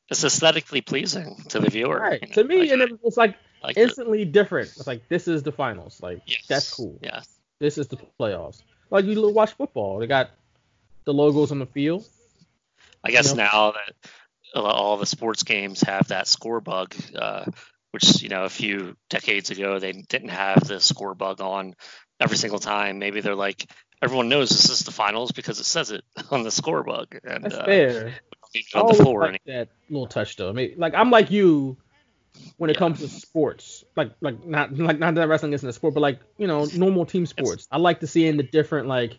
It's 0.09 0.23
aesthetically 0.23 0.81
pleasing 0.81 1.35
to 1.49 1.59
the 1.59 1.69
viewer. 1.69 1.99
right? 1.99 2.21
you 2.21 2.27
know, 2.27 2.33
To 2.35 2.43
me, 2.43 2.59
like, 2.59 2.69
and 2.71 2.81
it 2.83 3.03
was 3.03 3.17
like 3.17 3.35
like 3.63 3.77
it. 3.77 3.81
instantly 3.81 4.23
different. 4.23 4.67
It's 4.77 4.85
like 4.85 5.07
this 5.09 5.27
is 5.27 5.41
the 5.41 5.51
finals. 5.51 6.01
Like 6.03 6.21
that's 6.47 6.71
cool. 6.71 6.99
Yeah. 7.01 7.21
This 7.59 7.77
is 7.79 7.87
the 7.87 7.97
playoffs. 8.19 8.61
Like 8.91 9.05
you 9.05 9.27
watch 9.29 9.53
football, 9.53 9.97
they 9.97 10.05
got 10.07 10.29
the 11.05 11.13
logos 11.13 11.51
on 11.51 11.57
the 11.59 11.65
field. 11.65 12.07
I 13.05 13.11
guess 13.11 13.31
You 13.31 13.37
know? 13.37 13.43
now 13.43 13.71
that 13.71 14.61
all 14.61 14.97
the 14.97 15.05
sports 15.05 15.43
games 15.43 15.81
have 15.81 16.07
that 16.07 16.27
score 16.27 16.61
bug, 16.61 16.95
uh, 17.15 17.45
which 17.91 18.21
you 18.23 18.29
know 18.29 18.43
a 18.45 18.49
few 18.49 18.95
decades 19.09 19.49
ago 19.49 19.79
they 19.79 19.91
didn't 19.91 20.29
have 20.29 20.67
the 20.67 20.79
score 20.79 21.13
bug 21.13 21.41
on 21.41 21.75
every 22.19 22.37
single 22.37 22.59
time. 22.59 22.99
Maybe 22.99 23.21
they're 23.21 23.35
like 23.35 23.69
everyone 24.01 24.29
knows 24.29 24.49
this 24.49 24.69
is 24.69 24.79
the 24.81 24.91
finals 24.91 25.31
because 25.31 25.59
it 25.59 25.65
says 25.65 25.91
it 25.91 26.03
on 26.31 26.43
the 26.43 26.51
score 26.51 26.83
bug, 26.83 27.17
and 27.23 27.43
That's 27.43 27.55
uh, 27.55 27.65
fair. 27.65 27.93
we 27.93 28.01
don't 28.01 28.55
need 28.55 28.65
it 28.73 28.75
I 28.75 28.79
on 28.79 28.87
the 28.87 28.93
floor. 28.93 29.21
like 29.31 29.41
that 29.45 29.69
little 29.89 30.07
touch 30.07 30.35
though. 30.35 30.49
I 30.49 30.53
mean, 30.53 30.73
like 30.77 30.93
I'm 30.93 31.11
like 31.11 31.31
you 31.31 31.77
when 32.57 32.69
it 32.69 32.77
comes 32.77 32.99
to 32.99 33.07
sports. 33.07 33.83
Like 33.95 34.11
like 34.21 34.45
not 34.45 34.77
like 34.77 34.99
not 34.99 35.15
that 35.15 35.27
wrestling 35.27 35.53
isn't 35.53 35.67
a 35.67 35.73
sport, 35.73 35.93
but 35.93 36.01
like 36.01 36.19
you 36.37 36.47
know 36.47 36.65
normal 36.75 37.05
team 37.05 37.25
sports. 37.25 37.67
I 37.71 37.77
like 37.77 37.99
to 38.01 38.07
see 38.07 38.27
in 38.27 38.37
the 38.37 38.43
different 38.43 38.87
like 38.87 39.17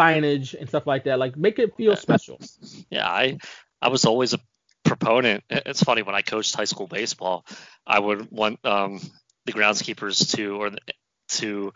signage 0.00 0.54
and 0.58 0.68
stuff 0.68 0.86
like 0.86 1.04
that. 1.04 1.18
Like 1.18 1.36
make 1.36 1.58
it 1.58 1.76
feel 1.76 1.96
special. 1.96 2.38
Yeah, 2.90 3.06
I 3.06 3.38
I 3.80 3.88
was 3.88 4.04
always 4.04 4.34
a 4.34 4.38
proponent. 4.84 5.44
It's 5.50 5.82
funny 5.82 6.02
when 6.02 6.14
I 6.14 6.22
coached 6.22 6.54
high 6.54 6.64
school 6.64 6.86
baseball, 6.86 7.44
I 7.86 7.98
would 7.98 8.30
want 8.30 8.64
um, 8.64 9.00
the 9.46 9.52
groundskeepers 9.52 10.34
to 10.36 10.60
or 10.60 10.70
the, 10.70 10.80
to 11.28 11.72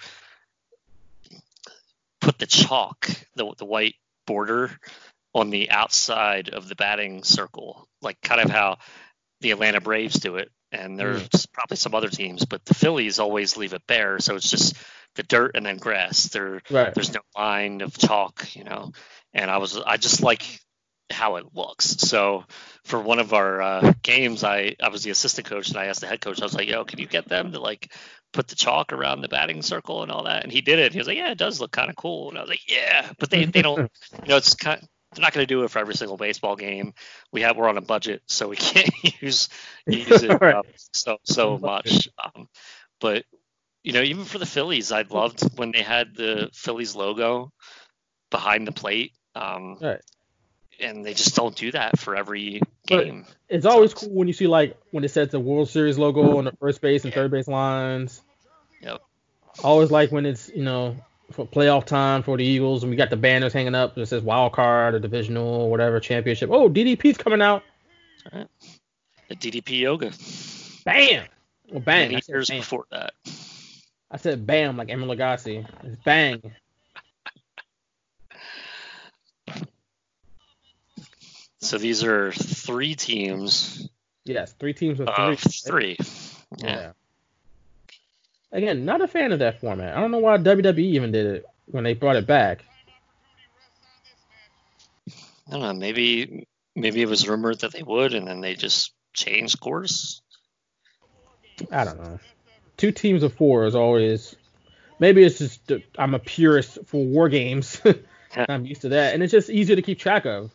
put 2.21 2.39
the 2.39 2.47
chalk, 2.47 3.09
the 3.37 3.53
the 3.59 3.65
white 3.65 3.95
border 4.27 4.71
on 5.35 5.51
the 5.51 5.71
outside 5.71 6.49
of 6.49 6.69
the 6.69 6.75
batting 6.77 7.25
circle, 7.25 7.89
like 8.01 8.21
kind 8.21 8.41
of 8.41 8.51
how 8.51 8.79
the 9.41 9.51
Atlanta 9.51 9.81
Braves 9.81 10.15
do 10.15 10.37
it. 10.37 10.51
And 10.73 10.99
there's 10.99 11.47
probably 11.47 11.77
some 11.77 11.95
other 11.95 12.09
teams, 12.09 12.45
but 12.45 12.65
the 12.65 12.75
Phillies 12.75 13.21
always 13.21 13.57
leave 13.57 13.75
it 13.75 13.87
bare, 13.87 14.19
so 14.19 14.35
it's 14.35 14.51
just 14.51 14.77
the 15.15 15.23
dirt 15.23 15.53
and 15.55 15.65
then 15.67 15.77
grass. 15.77 16.25
There, 16.29 16.63
Right. 16.71 16.95
there's 16.95 17.13
no 17.13 17.21
line 17.37 17.81
of 17.81 17.97
chalk, 17.97 18.55
you 18.55 18.65
know. 18.65 18.93
And 19.33 19.51
I 19.51 19.59
was, 19.59 19.77
I 19.79 19.97
just 19.97 20.23
like 20.23 20.61
how 21.11 21.37
it 21.37 21.47
looks. 21.55 21.85
So 21.85 22.45
for 22.85 23.01
one 23.01 23.19
of 23.19 23.33
our 23.33 23.61
uh, 23.61 23.93
games, 24.03 24.45
I 24.45 24.77
I 24.83 24.89
was 24.89 25.03
the 25.03 25.11
assistant 25.11 25.47
coach 25.47 25.69
and 25.69 25.77
I 25.79 25.87
asked 25.87 26.01
the 26.01 26.07
head 26.07 26.21
coach, 26.21 26.41
I 26.41 26.45
was 26.45 26.55
like, 26.55 26.69
"Yo, 26.69 26.85
can 26.85 26.99
you 26.99 27.07
get 27.07 27.29
them 27.29 27.53
to 27.53 27.61
like 27.61 27.93
put 28.33 28.49
the 28.49 28.57
chalk 28.57 28.93
around 28.93 29.21
the 29.21 29.29
batting 29.29 29.63
circle 29.63 30.03
and 30.03 30.11
all 30.11 30.25
that?" 30.25 30.43
And 30.45 30.53
he 30.53 30.61
did 30.61 30.79
it. 30.79 30.93
He 30.93 30.99
was 30.99 31.07
like, 31.07 31.17
"Yeah, 31.19 31.31
it 31.31 31.39
does 31.39 31.61
look 31.61 31.73
kind 31.73 31.91
of 31.91 31.97
cool." 31.97 32.29
And 32.31 32.39
I 32.39 32.43
was 32.43 32.51
like, 32.51 32.71
"Yeah," 32.71 33.11
but 33.19 33.31
they 33.31 33.45
they 33.45 33.63
don't, 33.63 33.91
you 34.23 34.29
know, 34.29 34.37
it's 34.37 34.55
kind. 34.55 34.81
They're 35.15 35.23
not 35.23 35.33
going 35.33 35.47
to 35.47 35.55
do 35.55 35.63
it 35.63 35.71
for 35.71 35.79
every 35.79 35.95
single 35.95 36.17
baseball 36.17 36.57
game. 36.57 36.93
We 37.31 37.43
have 37.43 37.57
we're 37.57 37.69
on 37.69 37.79
a 37.79 37.83
budget, 37.83 38.23
so 38.27 38.49
we 38.49 38.57
can't 38.57 38.91
use 39.23 39.49
use 39.87 40.23
it 40.23 40.31
Right. 40.41 40.57
uh, 40.57 40.63
so 40.93 41.19
so 41.25 41.59
much. 41.59 42.09
Um, 42.23 42.49
but 43.01 43.25
you 43.85 43.93
know, 43.93 44.03
even 44.03 44.25
for 44.25 44.39
the 44.39 44.47
Phillies, 44.47 44.91
I 44.91 45.03
loved 45.03 45.57
when 45.59 45.71
they 45.71 45.83
had 45.83 46.17
the 46.17 46.49
Phillies 46.53 46.97
logo 46.97 47.53
behind 48.31 48.67
the 48.67 48.73
plate. 48.73 49.13
Um, 49.37 49.79
Right. 49.81 50.01
and 50.81 51.05
they 51.05 51.15
just 51.15 51.37
don't 51.37 51.55
do 51.55 51.71
that 51.73 51.99
for 51.99 52.17
every 52.17 52.61
But 52.89 53.05
game. 53.05 53.27
It's 53.49 53.67
always 53.67 53.95
cool 53.95 54.11
when 54.11 54.27
you 54.27 54.35
see 54.35 54.47
like 54.49 54.77
when 54.91 55.05
it 55.05 55.11
says 55.11 55.29
the 55.29 55.39
World 55.39 55.69
Series 55.69 55.99
logo 55.99 56.39
on 56.39 56.45
the 56.45 56.53
first 56.53 56.81
base 56.81 57.05
and 57.05 57.13
third 57.15 57.31
base 57.31 57.47
lines. 57.47 58.23
Yep. 58.81 59.01
Always 59.63 59.91
like 59.91 60.11
when 60.11 60.27
it's 60.27 60.49
you 60.49 60.63
know 60.65 60.97
for 61.33 61.47
playoff 61.47 61.85
time 61.85 62.23
for 62.23 62.37
the 62.37 62.45
Eagles 62.45 62.83
and 62.83 62.91
we 62.91 62.97
got 62.97 63.11
the 63.11 63.17
banners 63.17 63.53
hanging 63.53 63.75
up 63.75 63.95
that 63.95 64.07
says 64.07 64.23
wild 64.23 64.53
card 64.53 64.95
or 64.95 64.99
divisional 64.99 65.47
or 65.47 65.71
whatever 65.71 66.01
championship. 66.01 66.51
Oh, 66.51 66.69
DDP's 66.69 67.17
coming 67.19 67.41
out. 67.43 67.63
The 68.33 69.37
DDP 69.37 69.81
yoga. 69.81 70.13
Bam. 70.85 71.25
Well, 71.71 71.81
bang. 71.81 72.11
Many 72.13 72.23
years 72.29 72.49
bam. 72.51 72.59
before 72.61 72.85
that. 72.91 73.13
I 74.11 74.17
said 74.17 74.47
bam 74.47 74.77
like 74.77 74.89
Emeril 74.89 75.17
Lagasse. 75.17 75.67
It's 75.83 76.03
bang. 76.05 76.41
So 81.61 81.79
these 81.79 82.05
are 82.05 82.31
three 82.31 82.95
teams 82.95 83.89
Yes, 84.25 84.53
three 84.55 84.73
teams 84.73 85.01
of 85.01 85.09
uh, 85.09 85.15
three. 85.15 85.33
of 85.35 85.41
three. 85.41 85.97
Yeah. 86.59 86.71
Yeah. 86.71 86.93
Again, 88.53 88.85
not 88.85 89.03
a 89.03 89.09
fan 89.09 89.33
of 89.33 89.41
that 89.41 89.61
format. 89.61 89.97
I 89.97 90.01
don't 90.01 90.11
know 90.11 90.19
why 90.19 90.39
WWE 90.39 90.79
even 90.79 91.13
did 91.13 91.27
it 91.27 91.45
when 91.67 91.85
they 91.85 91.95
brought 91.95 92.17
it 92.17 92.27
back. 92.27 92.65
I 95.49 95.51
don't 95.51 95.61
know. 95.61 95.73
Maybe 95.75 96.47
maybe 96.75 97.03
it 97.03 97.09
was 97.09 97.29
rumored 97.29 97.61
that 97.61 97.73
they 97.73 97.83
would, 97.83 98.15
and 98.15 98.27
then 98.27 98.41
they 98.41 98.55
just 98.55 98.93
changed 99.13 99.61
course. 99.61 100.23
I 101.71 101.85
don't 101.85 102.01
know. 102.01 102.19
Two 102.85 102.93
teams 102.93 103.23
of 103.23 103.33
four 103.33 103.65
is 103.65 103.75
always. 103.75 104.37
Maybe 104.99 105.23
it's 105.25 105.39
just 105.39 105.73
I'm 105.99 106.13
a 106.13 106.19
purist 106.19 106.81
for 106.85 107.03
war 107.03 107.31
games. 107.31 107.81
I'm 108.49 108.67
used 108.67 108.83
to 108.83 108.91
that, 108.91 109.15
and 109.15 109.23
it's 109.23 109.31
just 109.33 109.49
easier 109.49 109.75
to 109.75 109.81
keep 109.81 109.99
track 109.99 110.27
of. 110.27 110.51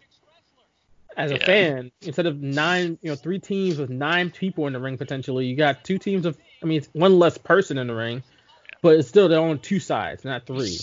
As 1.17 1.31
a 1.31 1.37
Yeah. 1.37 1.45
fan, 1.47 1.91
instead 2.03 2.27
of 2.27 2.39
nine, 2.39 2.99
you 3.01 3.09
know, 3.09 3.15
three 3.15 3.39
teams 3.39 3.79
with 3.79 3.89
nine 3.89 4.29
people 4.29 4.67
in 4.67 4.73
the 4.73 4.79
ring 4.79 4.95
potentially, 4.95 5.47
you 5.47 5.55
got 5.55 5.83
two 5.83 5.97
teams 5.97 6.27
of. 6.27 6.37
I 6.61 6.67
mean, 6.67 6.77
it's 6.77 6.89
one 6.93 7.17
less 7.17 7.39
person 7.39 7.79
in 7.79 7.87
the 7.87 7.95
ring, 7.95 8.21
but 8.83 8.95
it's 8.99 9.07
still 9.09 9.27
they're 9.27 9.39
on 9.39 9.57
two 9.57 9.79
sides, 9.79 10.23
not 10.23 10.45
three. 10.45 10.77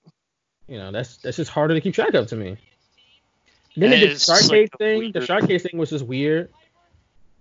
you 0.66 0.78
know, 0.78 0.90
that's 0.92 1.18
that's 1.18 1.36
just 1.36 1.50
harder 1.50 1.74
to 1.74 1.82
keep 1.82 1.92
track 1.92 2.14
of 2.14 2.28
to 2.28 2.36
me. 2.36 2.56
Then 3.76 3.92
And 3.92 4.00
the 4.02 4.06
it's 4.12 4.24
shark 4.24 4.38
just 4.40 4.50
like 4.50 4.70
thing. 4.78 5.12
The 5.12 5.18
weird- 5.18 5.26
shark 5.26 5.46
cage 5.46 5.60
thing 5.60 5.76
was 5.78 5.90
just 5.90 6.06
weird. 6.06 6.48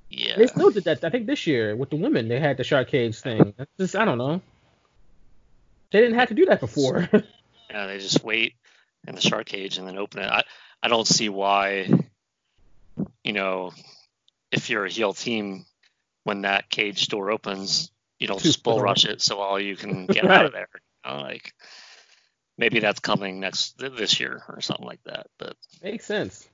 Yeah. 0.10 0.38
They 0.38 0.48
still 0.48 0.72
did 0.72 0.86
that. 0.86 1.04
I 1.04 1.10
think 1.10 1.28
this 1.28 1.46
year 1.46 1.76
with 1.76 1.90
the 1.92 1.96
women, 1.96 2.28
they 2.28 2.40
had 2.40 2.58
the 2.58 2.64
shark 2.64 2.88
cage 2.90 3.20
thing. 3.20 3.54
That's 3.58 3.72
just 3.78 3.96
I 3.96 4.06
don't 4.06 4.18
know. 4.18 4.42
They 5.92 6.02
didn't 6.02 6.18
have 6.20 6.30
to 6.30 6.36
do 6.36 6.46
that 6.48 6.60
before. 6.60 7.10
Yeah, 7.72 7.86
they 7.86 8.00
just 8.00 8.24
wait 8.24 8.56
in 9.08 9.14
the 9.14 9.22
shark 9.22 9.46
cage 9.46 9.78
and 9.78 9.88
then 9.88 9.96
open 9.96 10.22
it. 10.22 10.26
I, 10.26 10.42
I 10.82 10.88
don't 10.88 11.06
see 11.06 11.30
why, 11.30 11.88
you 13.24 13.32
know, 13.32 13.74
if 14.52 14.72
you're 14.72 14.86
a 14.86 14.90
heel 14.90 15.14
team, 15.14 15.66
when 16.24 16.42
that 16.42 16.72
cage 16.72 17.08
door 17.10 17.30
opens, 17.30 17.92
you 18.18 18.28
don't 18.28 18.42
just 18.42 18.64
bull 18.64 18.82
rush 18.82 19.06
it 19.06 19.22
so 19.22 19.38
all 19.38 19.60
you 19.60 19.76
can 19.76 20.06
get 20.08 20.26
out 20.26 20.46
of 20.46 20.52
there. 20.52 20.68
You 21.06 21.12
know, 21.12 21.22
like 21.22 21.54
maybe 22.58 22.80
that's 22.80 23.02
coming 23.02 23.40
next 23.40 23.78
this 23.78 24.20
year 24.20 24.42
or 24.50 24.62
something 24.62 24.88
like 24.88 25.04
that. 25.04 25.28
But 25.38 25.56
Makes 25.84 26.06
sense. 26.06 26.50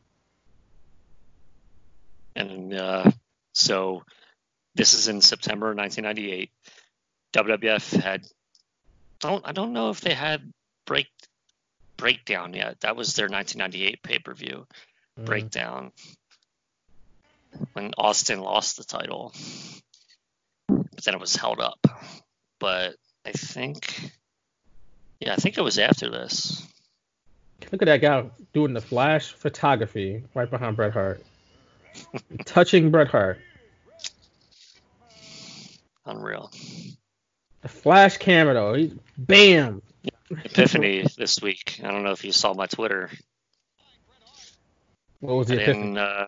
and 2.36 2.74
uh, 2.74 3.10
so 3.56 4.04
this 4.76 4.94
is 4.94 5.08
in 5.08 5.22
September 5.22 5.74
1998. 5.74 6.52
WWF 7.34 8.02
had 8.02 8.22
don't 9.20 9.48
I 9.48 9.52
don't 9.52 9.74
know 9.74 9.90
if 9.90 10.02
they 10.02 10.14
had 10.14 10.54
break 10.86 11.08
breakdown 11.98 12.54
yet. 12.54 12.82
That 12.82 12.96
was 12.96 13.16
their 13.16 13.28
1998 13.30 14.04
pay 14.04 14.20
per 14.20 14.34
view 14.34 14.68
Mm. 15.18 15.26
breakdown 15.26 15.92
when 17.72 17.94
Austin 17.98 18.42
lost 18.42 18.76
the 18.76 18.84
title, 18.84 19.34
but 20.68 21.04
then 21.06 21.14
it 21.14 21.22
was 21.22 21.38
held 21.38 21.62
up. 21.62 21.80
But 22.60 22.98
I 23.26 23.32
think, 23.32 24.12
yeah, 25.22 25.32
I 25.32 25.38
think 25.38 25.58
it 25.58 25.62
was 25.62 25.80
after 25.80 26.10
this. 26.10 26.68
Look 27.72 27.82
at 27.82 27.86
that 27.86 28.02
guy 28.02 28.30
doing 28.54 28.74
the 28.74 28.82
flash 28.82 29.32
photography 29.32 30.24
right 30.34 30.50
behind 30.50 30.76
Bret 30.76 30.92
Hart. 30.92 31.24
Touching 32.46 32.92
Bret 32.92 33.08
Hart. 33.08 33.40
Unreal. 36.06 36.52
The 37.62 37.70
flash 37.70 38.18
camera 38.18 38.54
though. 38.54 38.90
Bam. 39.18 39.82
Epiphany 40.30 41.06
this 41.18 41.42
week. 41.42 41.80
I 41.84 41.92
don't 41.92 42.04
know 42.04 42.12
if 42.12 42.24
you 42.24 42.32
saw 42.32 42.54
my 42.54 42.68
Twitter. 42.68 43.10
What 45.20 45.36
was 45.36 45.48
the 45.48 45.56
I 45.56 45.64
epiphany? 45.64 45.84
didn't, 45.84 45.98
uh, 45.98 46.28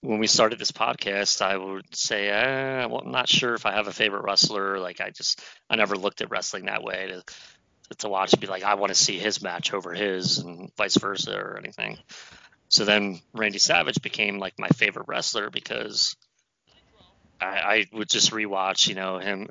when 0.00 0.18
we 0.18 0.26
started 0.26 0.58
this 0.58 0.72
podcast, 0.72 1.42
I 1.42 1.56
would 1.56 1.94
say 1.94 2.28
eh, 2.28 2.86
well, 2.86 3.02
I'm 3.04 3.10
not 3.10 3.28
sure 3.28 3.54
if 3.54 3.66
I 3.66 3.72
have 3.72 3.88
a 3.88 3.92
favorite 3.92 4.24
wrestler. 4.24 4.78
Like 4.78 5.00
I 5.00 5.10
just 5.10 5.42
I 5.68 5.76
never 5.76 5.96
looked 5.96 6.20
at 6.20 6.30
wrestling 6.30 6.66
that 6.66 6.82
way 6.82 7.08
to 7.08 7.96
to 7.98 8.08
watch 8.08 8.38
be 8.40 8.46
like 8.46 8.62
I 8.62 8.74
want 8.74 8.90
to 8.90 8.94
see 8.94 9.18
his 9.18 9.42
match 9.42 9.74
over 9.74 9.92
his 9.92 10.38
and 10.38 10.70
vice 10.76 10.96
versa 10.96 11.36
or 11.36 11.58
anything. 11.58 11.98
So 12.68 12.84
then 12.84 13.20
Randy 13.32 13.58
Savage 13.58 14.02
became 14.02 14.38
like 14.38 14.58
my 14.58 14.68
favorite 14.68 15.06
wrestler 15.08 15.50
because 15.50 16.16
I, 17.40 17.46
I 17.46 17.86
would 17.92 18.08
just 18.08 18.32
rewatch, 18.32 18.88
you 18.88 18.94
know, 18.94 19.18
him 19.18 19.48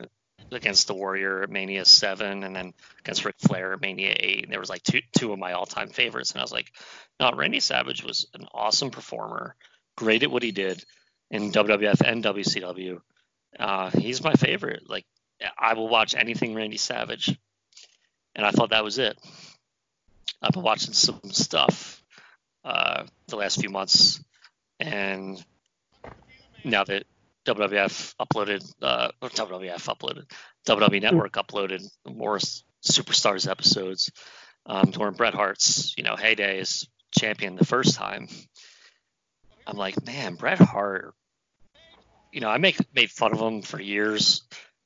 against 0.52 0.88
the 0.88 0.94
Warrior 0.94 1.44
at 1.44 1.50
Mania 1.50 1.86
Seven, 1.86 2.44
and 2.44 2.56
then 2.56 2.74
against 3.00 3.26
Ric 3.26 3.36
Flair 3.40 3.74
at 3.74 3.82
Mania 3.82 4.16
Eight. 4.20 4.44
And 4.44 4.52
there 4.52 4.60
was 4.60 4.70
like 4.70 4.84
two 4.84 5.02
two 5.18 5.32
of 5.32 5.40
my 5.40 5.54
all 5.54 5.66
time 5.66 5.90
favorites, 5.90 6.32
and 6.32 6.42
I 6.42 6.44
was 6.44 6.52
like, 6.52 6.72
no, 7.20 7.32
Randy 7.32 7.60
Savage 7.60 8.04
was 8.04 8.28
an 8.34 8.48
awesome 8.54 8.92
performer, 8.92 9.56
great 9.96 10.24
at 10.24 10.32
what 10.32 10.44
he 10.44 10.52
did 10.52 10.84
in 11.32 11.52
WWF 11.52 12.02
and 12.06 12.24
WCW. 12.24 13.00
Uh, 13.58 13.90
he's 13.92 14.24
my 14.24 14.34
favorite. 14.34 14.90
Like 14.90 15.06
I 15.58 15.74
will 15.74 15.88
watch 15.88 16.16
anything 16.16 16.54
Randy 16.54 16.78
Savage, 16.78 17.38
and 18.36 18.46
I 18.46 18.52
thought 18.52 18.72
that 18.72 18.84
was 18.84 18.98
it. 18.98 19.18
I've 20.42 20.52
been 20.52 20.64
watching 20.64 20.94
some 20.94 21.22
stuff 21.32 21.95
uh, 22.66 23.04
the 23.28 23.38
last 23.38 23.62
few 23.62 23.70
months, 23.70 24.22
and 24.80 25.44
now 26.64 26.84
that 26.84 27.06
WWF 27.46 28.16
uploaded, 28.20 28.66
uh, 28.82 29.10
WWF 29.22 29.86
uploaded, 29.86 30.26
WWE 30.68 31.02
Network 31.02 31.34
uploaded 31.34 31.88
more 32.06 32.40
Superstars 32.84 33.50
episodes 33.50 34.12
um, 34.66 34.92
during 34.92 35.14
Bret 35.14 35.36
Hart's, 35.36 35.94
you 35.96 36.04
know, 36.04 36.16
heyday 36.16 36.60
as 36.60 36.88
champion 37.18 37.56
the 37.56 37.66
first 37.66 37.96
time. 37.96 38.28
I'm 39.68 39.78
like, 39.78 40.04
man, 40.06 40.36
Bret 40.36 40.60
Hart. 40.60 41.14
You 42.32 42.42
know, 42.42 42.50
I 42.50 42.58
make 42.58 42.78
made 42.94 43.12
fun 43.12 43.34
of 43.34 43.40
him 43.40 43.62
for 43.62 43.80
years 43.80 44.42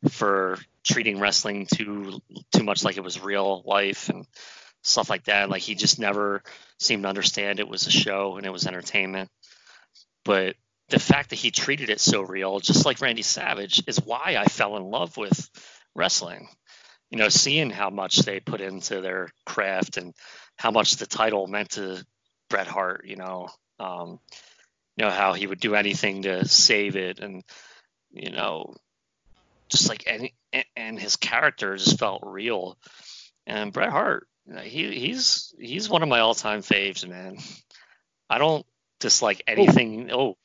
for 0.10 0.58
treating 0.84 1.20
wrestling 1.20 1.68
too 1.74 2.22
too 2.54 2.64
much 2.64 2.84
like 2.84 2.98
it 2.98 3.04
was 3.04 3.20
real 3.20 3.64
life 3.66 4.10
and 4.10 4.26
stuff 4.82 5.10
like 5.10 5.26
that. 5.26 5.50
Like 5.50 5.62
he 5.62 5.76
just 5.76 6.00
never 6.00 6.44
seemed 6.80 7.04
to 7.04 7.10
understand 7.10 7.60
it 7.60 7.68
was 7.68 7.88
a 7.88 7.92
show 7.92 8.38
and 8.38 8.46
it 8.46 8.52
was 8.52 8.68
entertainment. 8.68 9.30
But 10.24 10.56
the 10.90 11.00
fact 11.00 11.30
that 11.30 11.38
he 11.38 11.52
treated 11.52 11.90
it 11.90 12.00
so 12.00 12.22
real, 12.22 12.60
just 12.60 12.86
like 12.86 13.02
Randy 13.02 13.22
Savage, 13.22 13.84
is 13.88 14.02
why 14.02 14.38
I 14.38 14.46
fell 14.46 14.78
in 14.78 14.84
love 14.84 15.18
with 15.18 15.50
wrestling. 15.96 16.48
You 17.12 17.18
know, 17.18 17.30
seeing 17.30 17.70
how 17.70 17.90
much 17.90 18.20
they 18.20 18.40
put 18.40 18.62
into 18.62 19.02
their 19.02 19.30
craft 19.46 19.98
and 19.98 20.14
how 20.58 20.72
much 20.72 20.96
the 20.96 21.08
title 21.08 21.48
meant 21.48 21.72
to 21.72 22.04
Bret 22.50 22.68
Hart. 22.68 23.06
You 23.06 23.16
know, 23.16 23.50
um, 23.80 24.20
you 24.96 25.06
know 25.06 25.12
how 25.12 25.34
he 25.34 25.48
would 25.48 25.60
do 25.60 25.76
anything 25.76 26.24
to 26.24 26.48
save 26.48 26.96
it, 26.96 27.20
and 27.20 27.44
you 28.12 28.32
know, 28.32 28.76
just 29.70 29.90
like 29.90 30.04
any 30.08 30.34
and 30.76 31.00
his 31.00 31.16
character 31.16 31.76
just 31.78 32.00
felt 32.00 32.24
real. 32.26 32.78
And 33.48 33.74
Bret 33.74 33.90
Hart, 33.90 34.28
he 34.62 34.92
he's 35.00 35.54
he's 35.60 35.90
one 35.90 36.04
of 36.04 36.10
my 36.10 36.20
all-time 36.20 36.62
faves, 36.62 37.08
man. 37.08 37.38
I 38.30 38.38
don't 38.38 38.66
dislike 39.00 39.44
anything. 39.48 40.12
Oh, 40.12 40.38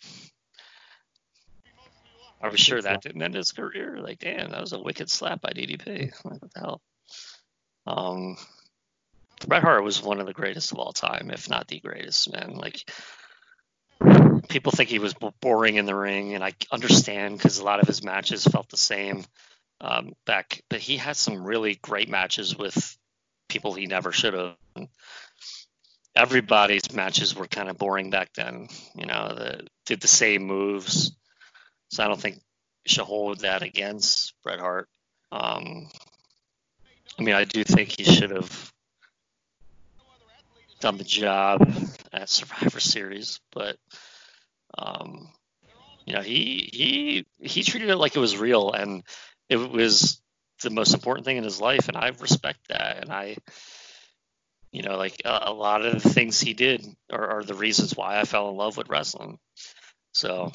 I 2.41 2.49
was 2.49 2.61
sure 2.61 2.81
that 2.81 3.03
didn't 3.03 3.23
end 3.23 3.35
his 3.35 3.53
career. 3.53 3.99
Like, 4.01 4.19
damn, 4.19 4.51
that 4.51 4.61
was 4.61 4.73
a 4.73 4.83
wicked 4.83 5.11
slap 5.11 5.41
by 5.41 5.51
DDP. 5.51 6.13
Like, 6.25 6.43
what 6.43 6.53
the 6.53 6.61
hell? 6.61 6.83
Um, 7.87 8.37
Bret 9.47 9.63
Hart 9.63 9.85
was 9.85 10.03
one 10.03 10.21
of 10.21 10.27
the 10.27 10.33
greatest 10.33 10.73
of 10.73 10.79
all 10.79 10.93
time, 10.93 11.31
if 11.31 11.49
not 11.49 11.69
the 11.69 11.81
greatest, 11.81 12.33
man. 12.33 12.55
Like, 12.55 12.91
people 14.49 14.73
think 14.73 14.91
he 14.91 14.99
was 14.99 15.15
boring 15.41 15.77
in 15.77 15.87
the 15.87 15.95
ring, 15.95 16.35
and 16.35 16.45
I 16.45 16.53
understand 16.71 17.39
because 17.39 17.59
a 17.59 17.65
lot 17.65 17.81
of 17.81 17.87
his 17.87 18.05
matches 18.05 18.45
felt 18.45 18.69
the 18.69 18.77
same 18.77 19.25
um, 19.81 20.13
back, 20.27 20.63
but 20.69 20.81
he 20.81 20.97
had 20.97 21.17
some 21.17 21.45
really 21.45 21.79
great 21.81 22.09
matches 22.09 22.57
with 22.57 22.97
people 23.55 23.73
he 23.73 23.87
never 23.87 24.11
should 24.11 24.35
have. 24.35 24.57
Everybody's 26.17 26.93
matches 26.93 27.37
were 27.37 27.47
kind 27.47 27.69
of 27.69 27.79
boring 27.79 28.11
back 28.11 28.33
then, 28.35 28.69
you 28.97 29.07
know, 29.07 29.33
the, 29.35 29.67
did 29.87 30.01
the 30.01 30.09
same 30.09 30.43
moves. 30.43 31.13
So 31.89 32.05
I 32.05 32.09
don't 32.09 32.21
think 32.21 32.35
you 32.35 32.41
should 32.87 33.05
hold 33.05 33.41
that 33.41 33.63
against 33.63 34.35
Bret 34.43 34.59
Hart. 34.59 34.89
Um, 35.31 35.89
I 37.17 37.23
mean, 37.23 37.37
I 37.37 37.45
do 37.45 37.63
think 37.63 37.91
he 37.97 38.03
should 38.03 38.31
have 38.31 38.73
done 40.81 40.99
the 40.99 41.05
job 41.05 41.67
at 42.13 42.29
Survivor 42.29 42.81
Series, 42.81 43.41
but 43.53 43.77
um, 44.77 45.29
you 46.07 46.15
know, 46.15 46.23
he 46.23 46.69
he 46.73 47.27
he 47.41 47.63
treated 47.63 47.91
it 47.91 47.97
like 47.97 48.17
it 48.17 48.21
was 48.21 48.37
real, 48.37 48.73
and 48.73 49.05
it 49.49 49.57
was 49.57 50.21
the 50.63 50.71
most 50.71 50.95
important 50.95 51.25
thing 51.25 51.37
in 51.37 51.45
his 51.45 51.61
life, 51.61 51.89
and 51.89 51.97
I 51.97 52.09
respect 52.21 52.61
that, 52.69 53.03
and 53.03 53.13
I. 53.13 53.37
You 54.73 54.83
know, 54.83 54.97
like 54.97 55.23
a, 55.25 55.43
a 55.43 55.53
lot 55.53 55.87
of 55.87 56.03
the 56.03 56.09
things 56.09 56.41
he 56.41 56.53
did 56.53 56.85
are, 57.09 57.39
are 57.39 57.45
the 57.45 57.55
reasons 57.55 57.97
why 57.97 58.19
I 58.19 58.25
fell 58.25 58.51
in 58.51 58.57
love 58.57 58.77
with 58.77 58.89
wrestling. 58.89 59.39
So, 60.11 60.51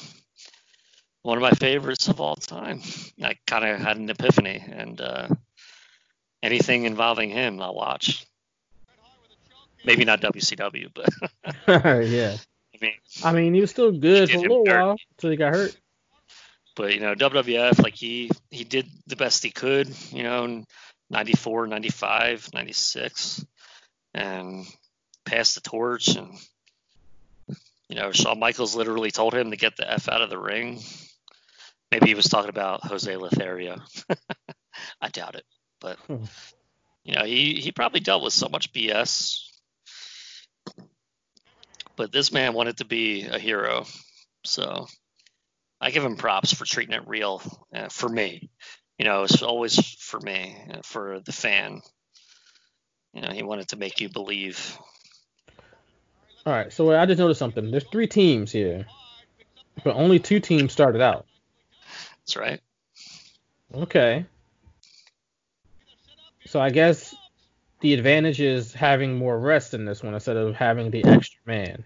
one 1.22 1.38
of 1.38 1.42
my 1.42 1.52
favorites 1.52 2.08
of 2.08 2.20
all 2.20 2.36
time. 2.36 2.82
I 3.22 3.36
kind 3.46 3.64
of 3.64 3.80
had 3.80 3.96
an 3.96 4.10
epiphany, 4.10 4.62
and 4.66 5.00
uh, 5.00 5.28
anything 6.42 6.84
involving 6.84 7.30
him, 7.30 7.60
I'll 7.60 7.74
watch. 7.74 8.26
Maybe 9.84 10.04
not 10.04 10.20
WCW, 10.20 10.90
but 10.94 11.08
yeah. 12.06 12.36
I 12.74 12.78
mean, 12.80 12.92
I 13.24 13.32
mean, 13.32 13.54
he 13.54 13.60
was 13.60 13.70
still 13.70 13.92
good 13.92 14.30
for 14.30 14.36
a 14.36 14.40
little 14.40 14.64
while 14.64 14.96
until 15.12 15.30
he 15.30 15.36
got 15.36 15.54
hurt. 15.54 15.76
But 16.76 16.94
you 16.94 17.00
know, 17.00 17.14
WWF, 17.14 17.82
like 17.82 17.94
he 17.94 18.30
he 18.50 18.64
did 18.64 18.86
the 19.06 19.16
best 19.16 19.42
he 19.42 19.50
could, 19.50 19.88
you 20.12 20.22
know, 20.22 20.44
in 20.44 20.64
94, 21.10 21.66
95, 21.66 22.50
96, 22.54 23.44
and 24.14 24.66
passed 25.24 25.56
the 25.56 25.60
torch. 25.60 26.08
And 26.16 26.36
you 27.88 27.96
know, 27.96 28.12
Shawn 28.12 28.38
Michaels 28.38 28.76
literally 28.76 29.10
told 29.10 29.34
him 29.34 29.50
to 29.50 29.56
get 29.56 29.76
the 29.76 29.90
f 29.90 30.08
out 30.08 30.22
of 30.22 30.30
the 30.30 30.38
ring. 30.38 30.80
Maybe 31.90 32.06
he 32.06 32.14
was 32.14 32.26
talking 32.26 32.50
about 32.50 32.84
Jose 32.86 33.16
Lothario. 33.16 33.78
I 35.00 35.08
doubt 35.08 35.34
it, 35.34 35.44
but 35.80 35.98
Hmm. 36.06 36.24
you 37.04 37.14
know, 37.16 37.24
he 37.24 37.54
he 37.54 37.72
probably 37.72 38.00
dealt 38.00 38.22
with 38.22 38.32
so 38.32 38.48
much 38.48 38.72
BS. 38.72 39.40
But 41.96 42.12
this 42.12 42.32
man 42.32 42.54
wanted 42.54 42.78
to 42.78 42.84
be 42.84 43.24
a 43.24 43.38
hero, 43.38 43.84
so 44.44 44.86
I 45.80 45.90
give 45.90 46.04
him 46.04 46.16
props 46.16 46.52
for 46.52 46.64
treating 46.64 46.94
it 46.94 47.08
real 47.08 47.42
uh, 47.74 47.88
for 47.88 48.08
me. 48.08 48.50
You 48.98 49.06
know, 49.06 49.22
it's 49.22 49.42
always 49.42 49.78
for 49.96 50.20
me, 50.20 50.56
uh, 50.72 50.80
for 50.82 51.20
the 51.20 51.32
fan. 51.32 51.80
You 53.14 53.22
know, 53.22 53.30
he 53.30 53.42
wanted 53.42 53.68
to 53.68 53.76
make 53.76 54.00
you 54.00 54.08
believe. 54.08 54.78
All 56.44 56.52
right, 56.52 56.72
so 56.72 56.94
I 56.94 57.06
just 57.06 57.18
noticed 57.18 57.38
something. 57.38 57.70
There's 57.70 57.86
three 57.90 58.06
teams 58.06 58.52
here, 58.52 58.86
but 59.84 59.96
only 59.96 60.18
two 60.18 60.40
teams 60.40 60.72
started 60.72 61.00
out. 61.00 61.26
That's 62.20 62.36
right. 62.36 62.60
Okay. 63.74 64.26
So 66.46 66.60
I 66.60 66.70
guess 66.70 67.14
the 67.80 67.94
advantage 67.94 68.40
is 68.40 68.72
having 68.72 69.16
more 69.16 69.38
rest 69.38 69.74
in 69.74 69.84
this 69.84 70.02
one 70.02 70.14
instead 70.14 70.36
of 70.36 70.54
having 70.54 70.90
the 70.90 71.04
extra 71.04 71.40
man. 71.46 71.84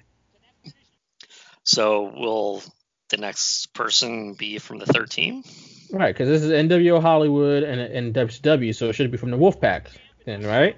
So 1.64 2.12
will 2.16 2.62
the 3.08 3.16
next 3.16 3.72
person 3.74 4.34
be 4.34 4.58
from 4.58 4.78
the 4.78 4.86
third 4.86 5.10
team? 5.10 5.42
Right, 5.90 6.14
because 6.14 6.28
this 6.28 6.42
is 6.42 6.50
NWO 6.50 7.00
Hollywood 7.00 7.62
and, 7.62 7.80
and 7.80 8.14
WCW, 8.14 8.74
so 8.74 8.88
it 8.88 8.94
should 8.94 9.10
be 9.10 9.16
from 9.18 9.30
the 9.30 9.36
Wolfpack 9.36 9.86
then, 10.24 10.42
right? 10.44 10.76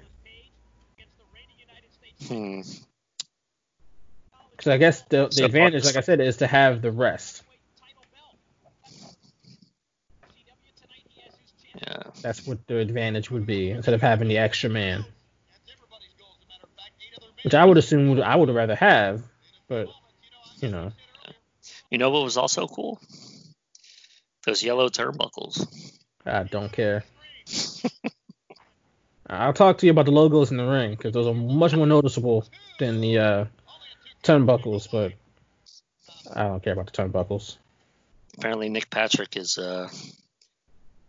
Hmm. 2.27 2.61
Because 4.51 4.67
I 4.67 4.77
guess 4.77 5.01
the, 5.03 5.27
the 5.27 5.31
So- 5.31 5.45
advantage, 5.45 5.85
like 5.85 5.95
I 5.95 6.01
said, 6.01 6.19
is 6.19 6.37
to 6.37 6.47
have 6.47 6.81
the 6.81 6.91
rest. 6.91 7.43
Yeah. 11.75 12.03
That's 12.21 12.45
what 12.45 12.65
the 12.67 12.77
advantage 12.77 13.29
would 13.29 13.45
be 13.45 13.69
instead 13.69 13.93
of 13.93 14.01
having 14.01 14.27
the 14.27 14.39
extra 14.39 14.69
man. 14.69 15.05
Which 17.43 17.53
I 17.53 17.63
would 17.63 17.77
assume 17.77 18.09
would, 18.09 18.19
I 18.19 18.35
would 18.35 18.49
rather 18.49 18.75
have, 18.75 19.21
but 19.67 19.87
you 20.59 20.69
know. 20.69 20.91
You 21.89 21.97
know 21.97 22.09
what 22.09 22.23
was 22.23 22.37
also 22.37 22.67
cool? 22.67 22.99
Those 24.45 24.63
yellow 24.63 24.89
turnbuckles. 24.89 25.65
I 26.25 26.43
don't 26.43 26.71
care. 26.71 27.03
I'll 29.29 29.53
talk 29.53 29.77
to 29.79 29.85
you 29.85 29.91
about 29.91 30.05
the 30.05 30.11
logos 30.11 30.51
in 30.51 30.57
the 30.57 30.65
ring 30.65 30.91
because 30.91 31.13
those 31.13 31.27
are 31.27 31.33
much 31.33 31.75
more 31.75 31.85
noticeable 31.87 32.45
than 32.79 33.01
the 33.01 33.17
uh, 33.17 33.45
turnbuckles, 34.23 34.89
but 34.89 35.13
I 36.33 36.43
don't 36.43 36.63
care 36.63 36.73
about 36.73 36.85
the 36.85 36.91
turnbuckles. 36.91 37.57
Apparently, 38.37 38.69
Nick 38.69 38.89
Patrick 38.89 39.35
is 39.35 39.57
uh, 39.57 39.89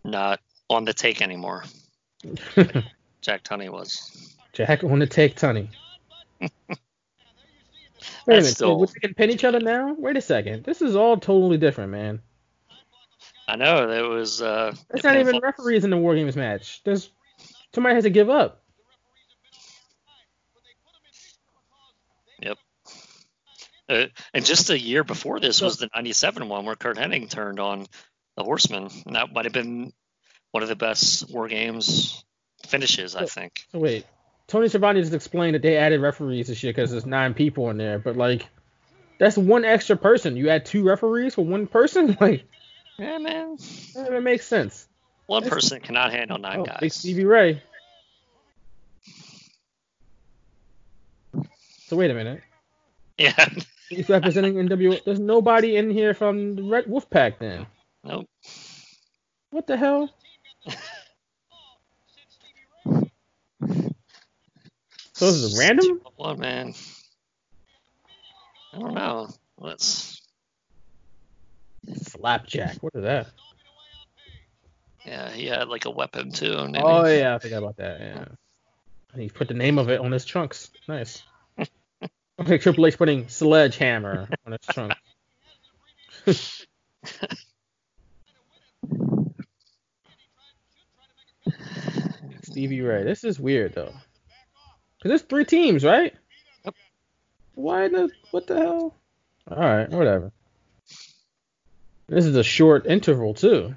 not 0.03 0.41
on 0.69 0.83
the 0.85 0.93
take 0.93 1.21
anymore. 1.21 1.63
Jack 3.21 3.43
Tunney 3.43 3.69
was. 3.69 4.35
Jack 4.53 4.83
on 4.83 4.99
the 4.99 5.07
take, 5.07 5.35
Tunney. 5.35 5.69
Wait 8.25 8.33
a 8.37 8.41
minute, 8.41 8.45
still- 8.45 8.79
we're 8.79 8.85
taking 8.87 9.13
pin 9.13 9.29
each 9.29 9.43
other 9.43 9.59
now? 9.59 9.93
Wait 9.97 10.17
a 10.17 10.21
second. 10.21 10.63
This 10.63 10.81
is 10.81 10.95
all 10.95 11.17
totally 11.17 11.57
different, 11.57 11.91
man. 11.91 12.21
I 13.47 13.55
know 13.55 13.87
there 13.87 14.07
was. 14.07 14.41
Uh, 14.41 14.73
There's 14.89 15.01
the 15.01 15.07
not 15.07 15.17
even 15.19 15.39
referees 15.41 15.83
in 15.83 15.89
the 15.89 15.97
War 15.97 16.15
Games 16.15 16.35
match. 16.35 16.81
There's 16.83 17.09
somebody 17.73 17.95
has 17.95 18.03
to 18.03 18.09
give 18.09 18.29
up. 18.29 18.63
Uh, 23.89 24.05
and 24.35 24.45
just 24.45 24.69
a 24.69 24.79
year 24.79 25.03
before 25.03 25.39
this 25.39 25.61
was 25.61 25.77
the 25.77 25.89
'97 25.95 26.47
one 26.47 26.63
where 26.65 26.75
Curt 26.75 26.97
Hennig 26.97 27.29
turned 27.29 27.59
on 27.59 27.87
the 28.37 28.43
Horseman. 28.43 28.87
And 29.05 29.15
that 29.15 29.33
might 29.33 29.45
have 29.45 29.53
been 29.53 29.91
one 30.51 30.61
of 30.61 30.69
the 30.69 30.75
best 30.75 31.29
War 31.31 31.47
Games 31.47 32.23
finishes, 32.67 33.15
I 33.15 33.25
think. 33.25 33.65
Wait, 33.73 34.05
Tony 34.49 34.67
Schiavone 34.67 34.99
just 34.99 35.13
explained 35.13 35.55
that 35.55 35.61
they 35.61 35.77
added 35.77 36.01
referees 36.01 36.47
this 36.47 36.61
year 36.63 36.73
because 36.73 36.91
there's 36.91 37.05
nine 37.05 37.33
people 37.33 37.69
in 37.69 37.77
there, 37.77 37.99
but 37.99 38.17
like, 38.17 38.47
that's 39.19 39.37
one 39.37 39.63
extra 39.63 39.95
person. 39.95 40.35
You 40.35 40.49
add 40.49 40.65
two 40.65 40.83
referees 40.83 41.35
for 41.35 41.45
one 41.45 41.67
person? 41.67 42.17
Like, 42.19 42.43
Yeah, 42.97 43.17
man. 43.19 43.55
that 43.93 44.05
doesn't 44.05 44.23
make 44.23 44.41
sense. 44.41 44.87
One 45.27 45.43
That's- 45.43 45.53
person 45.55 45.79
cannot 45.79 46.11
handle 46.11 46.37
nine 46.37 46.59
Oh, 46.61 46.63
Big 46.63 46.79
guys. 46.81 46.95
Stevie 46.95 47.25
Ray. 47.25 47.61
So 51.87 51.95
wait 51.95 52.11
a 52.11 52.13
minute. 52.13 52.41
Yeah. 53.17 53.49
He's 53.89 54.07
representing 54.07 54.53
NWO. 54.53 55.03
There's 55.03 55.19
nobody 55.19 55.75
in 55.75 55.89
here 55.89 56.13
from 56.13 56.55
the 56.55 56.63
Red 56.63 56.85
Wolf 56.87 57.09
Pack 57.09 57.37
then. 57.39 57.65
Nope. 58.01 58.27
What 59.51 59.67
the 59.67 59.75
hell? 59.75 60.09
So 65.19 65.25
this 65.25 65.43
is 65.43 65.59
random? 65.59 65.99
One 66.15 66.39
man. 66.39 66.73
I 68.73 68.79
don't 68.79 68.93
know. 68.93 69.27
Let's. 69.57 70.21
Slapjack. 71.93 72.77
What 72.79 72.95
is 72.95 73.03
that? 73.03 73.27
Yeah, 75.05 75.29
he 75.29 75.47
had 75.47 75.67
like 75.67 75.83
a 75.83 75.89
weapon 75.89 76.31
too. 76.31 76.51
didn't 76.51 76.77
oh, 76.77 77.03
he? 77.03 77.11
Oh 77.11 77.19
yeah, 77.19 77.35
I 77.35 77.39
forgot 77.39 77.57
about 77.57 77.75
that. 77.75 77.99
Yeah. 77.99 78.23
And 79.11 79.21
he 79.21 79.27
put 79.27 79.49
the 79.49 79.55
name 79.55 79.77
of 79.77 79.89
it 79.89 79.99
on 79.99 80.13
his 80.13 80.23
trunks. 80.23 80.71
Nice. 80.87 81.21
like 82.37 82.61
Triple 82.61 82.85
H 82.85 82.97
putting 82.97 83.27
sledgehammer 83.27 84.29
on 84.45 84.53
his 84.53 84.61
trunk. 84.71 84.93
Stevie 92.43 92.79
Ray. 92.79 93.03
This 93.03 93.25
is 93.25 93.37
weird 93.37 93.73
though. 93.73 93.91
Cause 95.01 95.09
there's 95.09 95.21
three 95.21 95.45
teams, 95.45 95.83
right? 95.83 96.13
Yep. 96.65 96.75
Why 97.55 97.87
the 97.87 98.09
what 98.31 98.47
the 98.47 98.55
hell? 98.57 98.95
All 99.49 99.57
right, 99.57 99.89
whatever. 99.89 100.31
This 102.07 102.25
is 102.25 102.35
a 102.35 102.43
short 102.43 102.85
interval 102.85 103.33
too. 103.33 103.75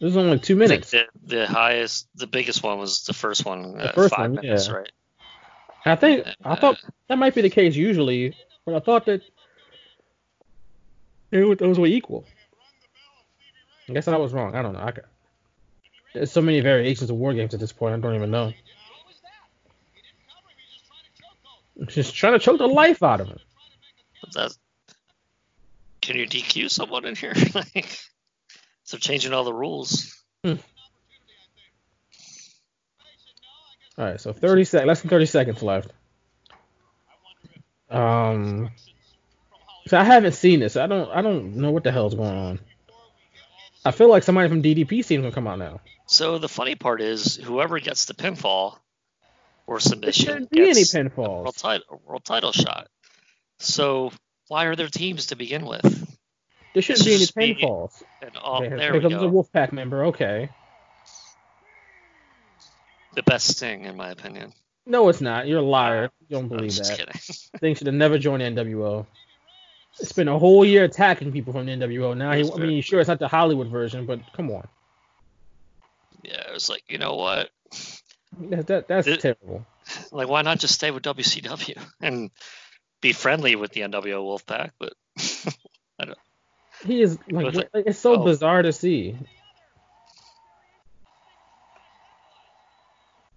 This 0.00 0.10
is 0.10 0.16
only 0.16 0.38
two 0.38 0.56
minutes. 0.56 0.90
the, 0.90 1.04
the 1.24 1.46
highest, 1.46 2.08
the 2.16 2.26
biggest 2.26 2.62
one 2.62 2.78
was 2.78 3.04
the 3.04 3.14
first 3.14 3.46
one, 3.46 3.78
The 3.78 3.90
uh, 3.90 3.92
first 3.92 4.14
five 4.14 4.32
one, 4.32 4.44
minutes, 4.44 4.68
yeah. 4.68 4.74
right? 4.74 4.92
I 5.86 5.96
think 5.96 6.26
I 6.44 6.52
Uh, 6.52 6.56
thought 6.56 6.84
that 7.08 7.16
might 7.16 7.34
be 7.34 7.40
the 7.42 7.50
case 7.50 7.74
usually, 7.74 8.36
but 8.66 8.74
I 8.74 8.80
thought 8.80 9.06
that 9.06 9.22
it 11.30 11.44
was, 11.44 11.58
those 11.58 11.78
were 11.78 11.86
equal. 11.86 12.26
I 13.88 13.92
guess 13.92 14.08
I 14.08 14.16
was 14.16 14.32
wrong. 14.32 14.54
I 14.54 14.62
don't 14.62 14.72
know. 14.74 14.80
I 14.80 14.92
got, 14.92 15.04
there's 16.12 16.32
so 16.32 16.42
many 16.42 16.60
variations 16.60 17.08
of 17.10 17.16
war 17.16 17.32
games 17.32 17.54
at 17.54 17.60
this 17.60 17.72
point. 17.72 17.94
I 17.94 17.98
don't 17.98 18.14
even 18.14 18.30
know. 18.30 18.52
Just 21.86 22.14
trying 22.14 22.34
to 22.34 22.38
choke 22.38 22.58
the 22.58 22.68
life 22.68 23.02
out 23.02 23.20
of 23.20 23.28
him. 23.28 23.38
That, 24.34 24.56
can 26.00 26.16
you 26.16 26.26
DQ 26.26 26.70
someone 26.70 27.04
in 27.04 27.16
here? 27.16 27.34
like, 27.54 27.98
so 28.84 28.96
changing 28.96 29.32
all 29.32 29.44
the 29.44 29.52
rules. 29.52 30.22
All 30.44 30.58
right, 34.04 34.20
so 34.20 34.32
30 34.32 34.64
sec, 34.64 34.86
less 34.86 35.02
than 35.02 35.10
30 35.10 35.26
seconds 35.26 35.62
left. 35.62 35.92
Um, 37.90 38.70
so 39.86 39.98
I 39.98 40.04
haven't 40.04 40.32
seen 40.32 40.60
this. 40.60 40.76
I 40.76 40.86
don't, 40.86 41.10
I 41.10 41.22
don't 41.22 41.56
know 41.56 41.70
what 41.70 41.84
the 41.84 41.92
hell's 41.92 42.14
going 42.14 42.36
on. 42.36 42.60
I 43.84 43.92
feel 43.92 44.08
like 44.08 44.22
somebody 44.22 44.48
from 44.48 44.62
DDP 44.62 45.06
team's 45.06 45.22
gonna 45.22 45.30
come 45.30 45.46
out 45.46 45.58
now. 45.58 45.80
So 46.06 46.38
the 46.38 46.48
funny 46.48 46.74
part 46.74 47.00
is, 47.00 47.36
whoever 47.36 47.78
gets 47.78 48.06
the 48.06 48.14
pinfall 48.14 48.78
or 49.66 49.76
There 49.76 49.80
submission 49.80 50.24
shouldn't 50.26 50.50
be 50.50 50.60
any 50.62 50.84
gets 50.84 50.94
a 50.94 50.98
world 51.16 51.46
pinfalls. 51.46 51.60
title, 51.60 52.02
world 52.04 52.24
title 52.24 52.52
shot. 52.52 52.88
So 53.58 54.12
why 54.48 54.66
are 54.66 54.76
there 54.76 54.88
teams 54.88 55.26
to 55.26 55.36
begin 55.36 55.64
with? 55.66 55.82
There 56.74 56.82
shouldn't 56.82 57.04
be 57.06 57.14
any 57.14 57.26
pinfalls. 57.54 58.02
And 58.22 58.36
all, 58.36 58.60
there 58.60 58.78
here 58.78 58.92
we 58.94 59.00
comes 59.00 59.14
a 59.14 59.18
go. 59.18 59.30
Wolfpack 59.30 59.72
member. 59.72 60.06
Okay. 60.06 60.50
The 63.14 63.22
best 63.22 63.58
thing, 63.58 63.84
in 63.84 63.96
my 63.96 64.10
opinion. 64.10 64.52
No, 64.86 65.08
it's 65.08 65.20
not. 65.20 65.46
You're 65.46 65.60
a 65.60 65.62
liar. 65.62 66.04
Uh, 66.04 66.08
you 66.28 66.36
don't 66.36 66.48
believe 66.48 66.72
just 66.72 66.90
that. 66.90 66.98
kidding. 66.98 67.20
Thing 67.60 67.74
should 67.74 67.86
have 67.86 67.94
never 67.94 68.18
joined 68.18 68.42
NWO. 68.42 69.06
It's 70.00 70.12
been 70.12 70.28
a 70.28 70.38
whole 70.38 70.64
year 70.64 70.84
attacking 70.84 71.30
people 71.32 71.52
from 71.52 71.66
the 71.66 71.72
NWO. 71.72 72.16
Now, 72.16 72.32
he, 72.32 72.50
I 72.50 72.56
mean, 72.56 72.82
sure, 72.82 72.98
it's 73.00 73.08
not 73.08 73.20
the 73.20 73.28
Hollywood 73.28 73.68
version, 73.68 74.04
but 74.04 74.20
come 74.34 74.50
on. 74.50 74.66
yeah, 76.24 76.40
it 76.48 76.52
was 76.52 76.68
like, 76.68 76.82
you 76.88 76.98
know 76.98 77.14
what? 77.14 77.50
That, 78.40 78.66
that, 78.68 78.88
that's 78.88 79.06
It- 79.06 79.20
terrible. 79.20 79.64
Like, 80.12 80.28
why 80.28 80.42
not 80.42 80.58
just 80.60 80.74
stay 80.74 80.90
with 80.90 81.02
WCW 81.02 81.78
and 82.00 82.30
be 83.00 83.12
friendly 83.12 83.54
with 83.56 83.72
the 83.72 83.82
NWO 83.82 84.22
Wolfpack? 84.24 84.70
But 84.78 84.94
He 86.84 87.00
is 87.02 87.18
like 87.30 87.46
Was 87.46 87.58
it- 87.58 87.68
what- 87.72 87.86
it's 87.86 87.98
so 87.98 88.14
oh. 88.20 88.24
bizarre 88.24 88.62
to 88.62 88.72
see. 88.72 89.16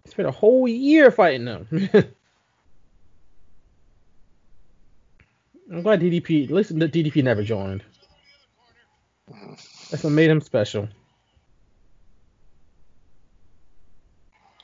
It's 0.05 0.13
been 0.13 0.25
a 0.25 0.31
whole 0.31 0.67
year 0.67 1.11
fighting 1.11 1.45
them. 1.45 1.67
I'm 5.71 5.81
glad 5.81 5.99
DDP. 6.01 6.45
At 6.45 6.51
least 6.51 6.77
the 6.79 6.87
DDP 6.87 7.23
never 7.23 7.43
joined. 7.43 7.83
Mm. 9.29 9.89
That's 9.89 10.03
what 10.03 10.11
made 10.13 10.29
him 10.29 10.39
special. 10.41 10.87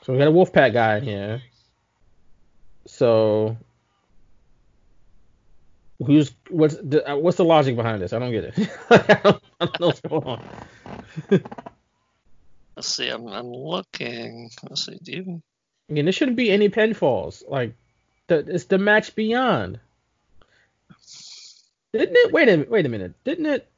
So 0.04 0.12
we 0.12 0.18
got 0.18 0.28
a 0.28 0.32
Wolfpack 0.32 0.74
guy 0.74 0.98
in 0.98 1.04
here. 1.04 1.42
So 2.84 3.56
who's 6.04 6.32
what's 6.50 6.76
the 6.76 7.10
uh, 7.10 7.16
what's 7.16 7.38
the 7.38 7.44
logic 7.44 7.74
behind 7.74 8.02
this? 8.02 8.12
I 8.12 8.18
don't 8.18 8.30
get 8.30 8.44
it. 8.44 8.70
I, 8.90 8.96
don't, 9.24 9.42
I 9.60 9.64
don't 9.64 9.80
know 9.80 9.86
what's 9.86 10.00
going 10.02 10.24
on. 10.24 10.44
let's 12.76 12.88
see, 12.88 13.08
I'm, 13.08 13.26
I'm 13.28 13.46
looking. 13.46 14.50
Let's 14.68 14.84
see, 14.84 14.98
do 15.02 15.12
you? 15.12 15.42
Again, 15.88 16.04
there 16.04 16.12
shouldn't 16.12 16.36
be 16.36 16.50
any 16.50 16.68
pinfalls. 16.68 17.42
Like 17.48 17.74
the 18.26 18.40
it's 18.40 18.64
the 18.64 18.76
match 18.76 19.14
beyond. 19.14 19.80
Didn't 21.94 22.16
it? 22.16 22.30
Wait 22.30 22.50
a 22.50 22.66
wait 22.68 22.84
a 22.84 22.90
minute. 22.90 23.14
Didn't 23.24 23.46
it? 23.46 23.70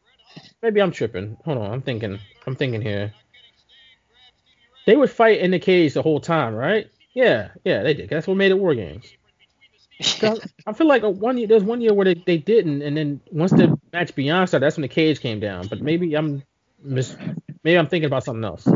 Maybe 0.61 0.83
I'm 0.83 0.91
tripping. 0.91 1.37
Hold 1.45 1.59
on. 1.59 1.70
I'm 1.70 1.83
thinking. 1.83 2.18
I'm 2.49 2.57
thinking 2.57 2.83
here. 2.83 3.12
They 4.87 4.97
would 4.97 5.11
fight 5.11 5.41
in 5.41 5.51
the 5.51 5.59
cage 5.59 5.95
the 5.95 6.03
whole 6.03 6.20
time, 6.20 6.55
right? 6.55 6.89
Yeah, 7.12 7.49
yeah, 7.64 7.82
they 7.82 7.95
did. 7.95 8.09
That's 8.09 8.26
what 8.26 8.37
made 8.37 8.53
it 8.53 8.59
War 8.59 8.74
Games. 8.74 9.12
I 10.66 10.72
feel 10.74 10.87
like 10.87 11.03
a 11.03 11.11
one 11.11 11.39
year, 11.39 11.47
there's 11.47 11.64
one 11.64 11.80
year 11.80 11.93
where 11.93 12.05
they, 12.05 12.14
they 12.14 12.37
didn't, 12.37 12.82
and 12.82 12.97
then 12.97 13.20
once 13.32 13.51
the 13.51 13.78
match 13.93 14.14
beyond 14.14 14.49
started, 14.49 14.64
that's 14.64 14.76
when 14.76 14.82
the 14.82 14.89
cage 14.89 15.20
came 15.20 15.41
down. 15.41 15.66
But 15.68 15.80
maybe 15.80 16.14
I'm 16.14 16.43
mis- 16.82 17.16
maybe 17.64 17.78
I'm 17.78 17.87
thinking 17.87 18.07
about 18.07 18.24
something 18.24 18.45
else. 18.45 18.68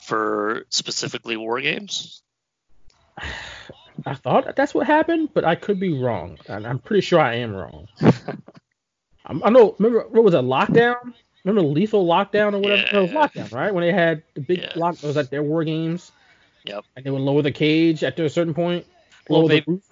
For 0.00 0.66
specifically 0.68 1.36
war 1.36 1.60
games? 1.60 2.22
I 4.06 4.14
thought 4.14 4.56
that's 4.56 4.74
what 4.74 4.86
happened, 4.86 5.30
but 5.32 5.44
I 5.44 5.54
could 5.54 5.78
be 5.78 5.96
wrong. 5.96 6.36
I'm 6.48 6.80
pretty 6.80 7.00
sure 7.00 7.20
I 7.20 7.36
am 7.36 7.54
wrong. 7.54 7.86
I 9.24 9.50
know. 9.50 9.76
Remember 9.78 10.06
what 10.08 10.24
was 10.24 10.34
a 10.34 10.38
Lockdown. 10.38 11.14
Remember 11.44 11.68
Lethal 11.68 12.06
Lockdown 12.06 12.54
or 12.54 12.58
whatever? 12.58 12.86
No, 12.92 13.02
was 13.02 13.10
Lockdown, 13.10 13.52
right? 13.52 13.72
When 13.72 13.82
they 13.82 13.92
had 13.92 14.22
the 14.34 14.40
big 14.40 14.60
Yeah. 14.60 14.72
lock. 14.76 14.94
It 14.96 15.02
was 15.06 15.16
at 15.16 15.30
their 15.30 15.42
War 15.42 15.62
Games. 15.64 16.10
Yep. 16.64 16.84
And 16.96 17.04
they 17.04 17.10
would 17.10 17.20
lower 17.20 17.42
the 17.42 17.52
cage 17.52 18.02
after 18.02 18.24
a 18.24 18.30
certain 18.30 18.54
point. 18.54 18.86
Well, 19.28 19.40
Lower 19.40 19.48
the 19.48 19.54
maybe- 19.56 19.64
roof. 19.72 19.82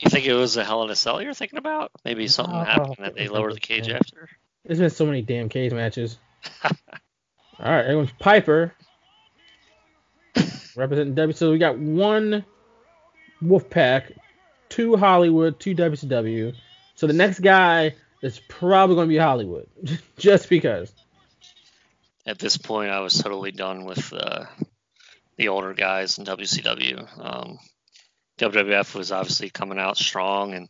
You 0.00 0.10
think 0.10 0.26
it 0.26 0.34
was 0.34 0.56
a 0.56 0.64
Hell 0.64 0.84
in 0.84 0.90
a 0.90 0.94
Cell 0.96 1.20
you're 1.22 1.34
thinking 1.34 1.58
about? 1.58 1.90
Maybe 2.04 2.28
something 2.28 2.54
Oh, 2.54 2.62
happened 2.62 2.96
that 3.00 3.14
they 3.16 3.26
lowered 3.28 3.54
the 3.56 3.60
cage 3.60 3.88
yeah. 3.88 3.96
after? 3.96 4.28
There's 4.64 4.78
been 4.78 4.90
so 4.90 5.06
many 5.06 5.22
damn 5.22 5.48
cage 5.48 5.72
matches. 5.72 6.18
All 6.64 6.70
right, 7.58 7.80
everyone's 7.84 8.12
Piper. 8.20 8.74
representing 10.76 11.14
W. 11.14 11.32
So 11.34 11.50
we 11.50 11.58
got 11.58 11.78
one 11.78 12.44
Wolfpack, 13.42 14.12
two 14.68 14.96
Hollywood, 14.96 15.58
two 15.58 15.74
WCW. 15.74 16.54
So 16.94 17.06
the 17.06 17.12
next 17.12 17.40
guy 17.40 17.94
is 18.22 18.40
probably 18.48 18.94
going 18.96 19.08
to 19.08 19.12
be 19.12 19.18
Hollywood, 19.18 19.66
just 20.18 20.48
because. 20.48 20.92
At 22.28 22.38
this 22.38 22.58
point, 22.58 22.90
I 22.90 23.00
was 23.00 23.14
totally 23.14 23.52
done 23.52 23.86
with 23.86 24.12
uh, 24.12 24.44
the 25.38 25.48
older 25.48 25.72
guys 25.72 26.18
in 26.18 26.26
WCW. 26.26 27.08
Um, 27.18 27.58
WWF 28.38 28.94
was 28.94 29.10
obviously 29.10 29.48
coming 29.48 29.78
out 29.78 29.96
strong, 29.96 30.52
and 30.52 30.68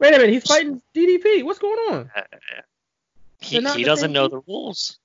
Wait 0.00 0.14
a 0.14 0.18
minute, 0.18 0.30
he's 0.30 0.44
fighting 0.44 0.82
DDP. 0.96 1.44
What's 1.44 1.60
going 1.60 1.78
on? 1.90 2.10
uh, 2.16 2.22
he, 3.40 3.60
he 3.60 3.84
doesn't 3.84 4.12
know 4.12 4.26
the 4.26 4.40
rules. 4.48 4.98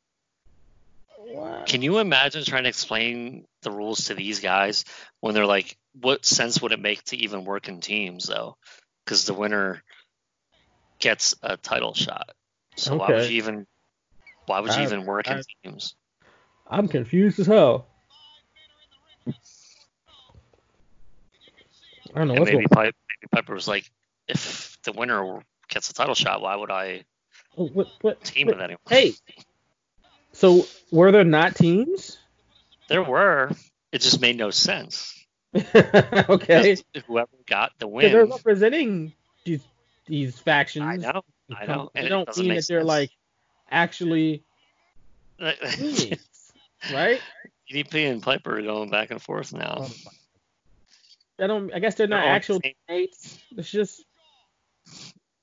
What? 1.17 1.67
Can 1.67 1.83
you 1.83 1.99
imagine 1.99 2.43
trying 2.43 2.63
to 2.63 2.69
explain 2.69 3.45
the 3.61 3.69
rules 3.69 4.05
to 4.05 4.15
these 4.15 4.39
guys 4.39 4.85
when 5.19 5.35
they're 5.35 5.45
like, 5.45 5.77
what 6.01 6.25
sense 6.25 6.59
would 6.59 6.71
it 6.71 6.79
make 6.79 7.03
to 7.05 7.17
even 7.17 7.45
work 7.45 7.69
in 7.69 7.81
teams 7.81 8.25
though? 8.25 8.57
Because 9.05 9.25
the 9.25 9.35
winner 9.35 9.83
gets 10.97 11.35
a 11.43 11.55
title 11.55 11.93
shot. 11.93 12.31
So 12.77 12.95
why 12.95 13.09
would 13.09 13.29
you 13.29 13.37
even 13.37 13.67
why 14.45 14.59
would 14.59 14.73
you 14.73 14.81
I- 14.81 14.83
even 14.83 15.05
work 15.05 15.29
in 15.29 15.41
teams? 15.63 15.95
I'm 16.67 16.87
confused 16.87 17.39
as 17.39 17.47
hell. 17.47 17.87
I 22.15 22.19
don't 22.19 22.27
know 22.27 22.35
And 22.35 22.45
maybe, 22.45 22.65
Pipe, 22.67 22.95
maybe 23.09 23.27
Piper 23.31 23.53
was 23.53 23.67
like, 23.67 23.89
if 24.27 24.77
the 24.83 24.91
winner 24.93 25.39
gets 25.67 25.89
a 25.89 25.93
title 25.93 26.15
shot, 26.15 26.41
why 26.41 26.55
would 26.55 26.71
I. 26.71 27.03
Oh, 27.57 27.67
what, 27.67 27.87
what, 28.01 28.23
team 28.23 28.47
what- 28.47 28.55
with 28.57 28.63
anyone? 28.63 28.79
Hey, 28.89 29.13
so 30.31 30.65
were 30.91 31.11
there 31.11 31.23
not 31.23 31.55
teams? 31.55 32.17
There 32.89 33.03
were. 33.03 33.51
It 33.91 34.01
just 34.01 34.21
made 34.21 34.37
no 34.37 34.49
sense. 34.51 35.19
okay. 35.55 36.75
Just 36.75 36.85
Whoever 37.07 37.29
got 37.45 37.71
the 37.79 37.85
So 37.85 37.99
they're 37.99 38.21
win. 38.25 38.31
representing 38.31 39.13
these 39.45 39.61
these 40.07 40.37
factions. 40.39 40.85
I 40.85 40.95
know. 40.97 41.21
I 41.55 41.65
know. 41.67 41.89
They 41.93 41.99
And 41.99 42.07
it 42.07 42.09
don't 42.09 42.37
mean 42.37 42.55
that 42.55 42.65
they're 42.67 42.83
like 42.83 43.11
actually 43.69 44.43
teams, 45.39 46.17
right? 46.93 47.19
DDP 47.71 48.11
and 48.11 48.21
Piper 48.21 48.57
are 48.57 48.61
going 48.61 48.89
back 48.89 49.11
and 49.11 49.21
forth 49.21 49.53
now. 49.53 49.77
Oh 49.87 49.91
I 51.39 51.47
don't. 51.47 51.73
I 51.73 51.79
guess 51.79 51.95
they're 51.95 52.07
not 52.07 52.21
They're 52.21 52.29
on 52.29 52.35
actual 52.35 52.59
same- 52.61 52.73
teammates. 52.87 53.39
It's 53.57 53.71
just 53.71 54.03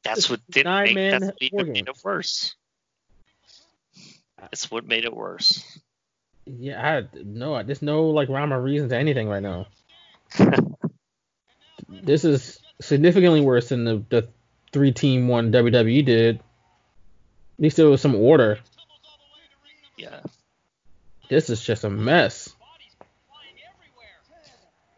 That's 0.04 0.18
It's 0.20 0.30
what 0.30 0.40
did 0.50 0.64
nine 0.66 0.86
make 0.86 0.94
man 0.94 1.20
that's 1.20 1.36
what 1.50 1.66
made 1.66 1.88
it 1.88 1.96
worse. 2.04 2.54
It's 4.52 4.70
what 4.70 4.86
made 4.86 5.04
it 5.04 5.14
worse. 5.14 5.78
yeah. 6.46 7.02
I 7.12 7.18
no. 7.24 7.62
There's 7.62 7.82
no 7.82 8.06
like 8.10 8.28
rhyme 8.28 8.52
or 8.52 8.60
reason 8.60 8.88
to 8.90 8.96
anything 8.96 9.28
right 9.28 9.42
now. 9.42 9.66
this 11.88 12.24
is 12.24 12.60
significantly 12.80 13.40
worse 13.40 13.68
than 13.70 13.84
the 13.84 14.04
the 14.08 14.28
three 14.72 14.92
team 14.92 15.28
one 15.28 15.52
WWE 15.52 16.04
did. 16.04 16.40
At 17.61 17.64
least 17.64 17.76
there 17.76 17.90
was 17.90 18.00
some 18.00 18.14
order. 18.14 18.58
Yeah. 19.98 20.20
This 21.28 21.50
is 21.50 21.62
just 21.62 21.84
a 21.84 21.90
mess. 21.90 22.48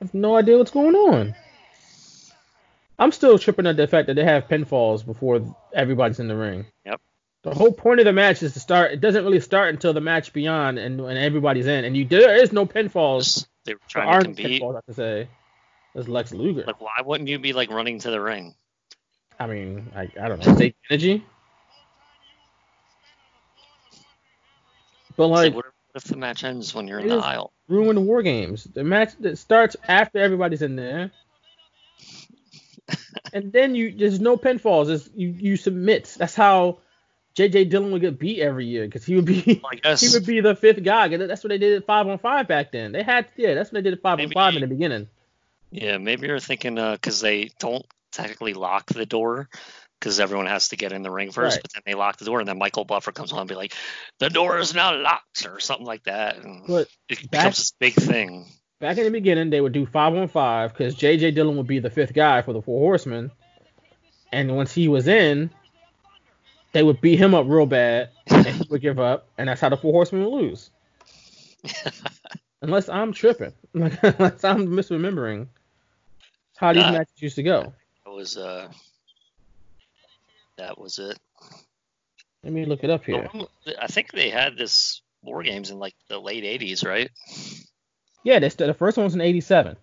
I 0.01 0.05
have 0.05 0.15
no 0.15 0.37
idea 0.37 0.57
what's 0.59 0.71
going 0.71 0.95
on. 0.95 1.35
I'm 3.01 3.11
still 3.11 3.37
tripping 3.37 3.67
at 3.67 3.77
the 3.77 3.89
fact 3.89 4.07
that 4.07 4.15
they 4.15 4.23
have 4.23 4.47
pinfalls 4.47 5.05
before 5.05 5.57
everybody's 5.75 6.21
in 6.21 6.29
the 6.29 6.37
ring. 6.37 6.67
Yep. 6.87 7.01
The 7.43 7.53
whole 7.53 7.73
point 7.73 7.99
of 7.99 8.07
the 8.07 8.13
match 8.13 8.45
is 8.45 8.53
to 8.53 8.61
start. 8.61 8.93
It 8.93 9.01
doesn't 9.01 9.25
really 9.25 9.41
start 9.41 9.71
until 9.71 9.93
the 9.93 10.01
match 10.01 10.33
beyond 10.33 10.79
and 10.79 11.03
when 11.03 11.17
everybody's 11.17 11.67
in. 11.67 11.85
And 11.85 11.97
you 11.97 12.05
there 12.05 12.37
is 12.37 12.53
no 12.53 12.65
pinfalls. 12.65 13.49
They 13.65 13.75
were 13.75 13.81
There 13.93 14.05
trying 14.05 14.21
to 14.21 14.25
compete. 14.27 14.63
pinfalls, 14.63 14.75
I 14.75 14.77
have 14.77 14.87
to 14.87 14.95
say. 14.95 15.29
There's 15.95 16.09
Lex 16.09 16.33
Luger. 16.33 16.63
Like, 16.65 16.81
why 16.81 17.03
wouldn't 17.05 17.29
you 17.29 17.41
be 17.41 17.55
like 17.55 17.73
running 17.73 17.99
to 17.99 18.11
the 18.13 18.21
ring? 18.21 18.55
I 19.41 19.49
mean, 19.49 19.91
I, 19.97 20.03
I 20.21 20.29
don't 20.29 20.47
know. 20.47 20.55
Take 20.57 20.77
energy. 20.89 21.25
But 25.17 25.29
like, 25.29 25.55
what 25.55 25.67
if- 25.95 26.05
the 26.05 26.17
match 26.17 26.43
ends 26.45 26.75
when 26.75 26.89
you're 26.89 27.01
in 27.01 27.09
the 27.09 27.17
aisle? 27.17 27.53
ruin 27.69 27.95
the 27.95 28.01
war 28.01 28.23
games. 28.23 28.65
The 28.65 28.85
match 28.85 29.13
that 29.21 29.39
starts 29.39 29.77
after 29.87 30.19
everybody's 30.19 30.63
in 30.63 30.77
there. 30.77 31.11
and 33.33 33.53
then 33.53 33.75
you 33.75 33.93
there's 33.97 34.21
no 34.21 34.37
pinfalls. 34.37 34.91
It's, 34.91 35.09
you 35.15 35.29
you 35.29 35.57
submit. 35.57 36.15
That's 36.19 36.35
how 36.35 36.79
JJ 37.37 37.71
Dillon 37.71 37.93
would 37.93 38.01
get 38.01 38.19
beat 38.19 38.41
every 38.41 38.67
year 38.67 38.85
because 38.87 39.05
he 39.05 39.15
would 39.17 39.25
be 39.25 39.35
he 39.41 40.09
would 40.13 40.27
be 40.27 40.41
the 40.41 40.55
fifth 40.55 40.83
guy. 40.83 41.09
That's 41.17 41.43
what 41.45 41.49
they 41.49 41.59
did 41.59 41.77
at 41.77 41.87
five 41.87 42.07
on 42.09 42.19
five 42.19 42.49
back 42.49 42.73
then. 42.73 42.93
They 42.93 43.03
had 43.03 43.27
yeah, 43.37 43.55
that's 43.55 43.71
what 43.71 43.83
they 43.83 43.83
did 43.91 43.95
at 43.99 44.03
five 44.03 44.19
Maybe- 44.19 44.35
on 44.35 44.43
five 44.43 44.55
in 44.55 44.61
the 44.63 44.67
beginning. 44.67 45.09
Yeah, 45.71 45.97
maybe 45.97 46.27
you're 46.27 46.39
thinking 46.39 46.79
uh, 46.79 46.93
because 46.93 47.21
they 47.21 47.51
don't 47.59 47.87
technically 48.11 48.53
lock 48.53 48.87
the 48.87 49.07
door 49.07 49.49
because 50.03 50.19
everyone 50.19 50.47
has 50.47 50.71
to 50.71 50.77
get 50.77 50.91
in 50.91 51.03
the 51.03 51.11
ring 51.13 51.31
first, 51.31 51.57
Right. 51.57 51.63
but 51.63 51.73
then 51.73 51.83
they 51.87 51.95
lock 51.95 52.17
the 52.17 52.25
door 52.25 52.41
and 52.41 52.49
then 52.49 52.59
Michael 52.59 52.85
Buffer 52.85 53.13
comes 53.13 53.33
on 53.33 53.39
and 53.39 53.49
be 53.49 53.55
like, 53.55 53.73
the 54.19 54.29
door 54.29 54.59
is 54.59 54.75
now 54.75 54.97
locked 55.01 55.47
or 55.47 55.61
something 55.61 55.87
like 55.87 56.03
that. 56.05 56.39
And 56.39 56.67
But 56.67 56.89
it 57.09 57.19
back- 57.31 57.43
becomes 57.43 57.57
this 57.59 57.73
big 57.79 57.95
thing. 57.95 58.47
back 58.81 58.99
in 58.99 59.05
the 59.05 59.11
beginning, 59.13 59.51
they 59.51 59.61
would 59.61 59.73
do 59.73 59.87
five 59.87 60.13
on 60.15 60.27
five 60.27 60.73
because 60.73 60.97
JJ 60.97 61.37
Dillon 61.37 61.57
would 61.57 61.69
be 61.69 61.79
the 61.79 61.89
fifth 61.91 62.15
guy 62.15 62.43
for 62.43 62.53
the 62.53 62.61
Four 62.61 62.81
Horsemen, 62.81 63.31
and 64.33 64.57
once 64.57 64.73
he 64.75 64.89
was 64.89 65.07
in, 65.07 65.51
they 66.73 66.83
would 66.83 67.01
beat 67.01 67.19
him 67.21 67.33
up 67.35 67.47
real 67.47 67.67
bad, 67.67 68.11
and 68.27 68.45
he 68.47 68.67
would 68.71 68.81
give 68.81 68.99
up, 68.99 69.29
and 69.39 69.49
that's 69.49 69.61
how 69.61 69.69
the 69.69 69.77
Four 69.77 69.93
Horsemen 69.93 70.25
would 70.25 70.35
lose. 70.43 70.71
Unless 72.63 72.89
I'm 72.89 73.13
tripping, 73.13 73.53
like 73.75 73.99
unless 74.03 74.45
I'm 74.45 74.69
misremembering 74.69 75.49
how 76.57 76.73
these 76.73 76.83
Nah. 76.85 76.93
matches 76.93 77.15
used 77.23 77.37
to 77.37 77.43
go. 77.43 77.73
That 78.05 78.11
was 78.13 78.37
uh, 78.37 78.69
that 80.63 80.79
was 80.79 80.99
it. 80.99 81.19
Let 82.45 82.53
me 82.53 82.65
look 82.65 82.85
it 82.85 82.91
up 82.91 83.05
here. 83.05 83.29
I 83.81 83.87
think 83.89 84.13
they 84.13 84.31
had 84.31 84.57
this 84.57 85.03
war 85.23 85.43
games 85.43 85.71
in 85.71 85.79
like 85.79 85.95
the 86.09 86.19
late 86.19 86.45
'80s, 86.45 86.85
right? 86.85 87.11
Yeah, 88.25 88.39
they 88.39 88.49
st- 88.49 88.69
the 88.69 88.75
first 88.75 88.97
one 88.97 89.05
was 89.05 89.15
in 89.15 89.21
'87. 89.21 89.77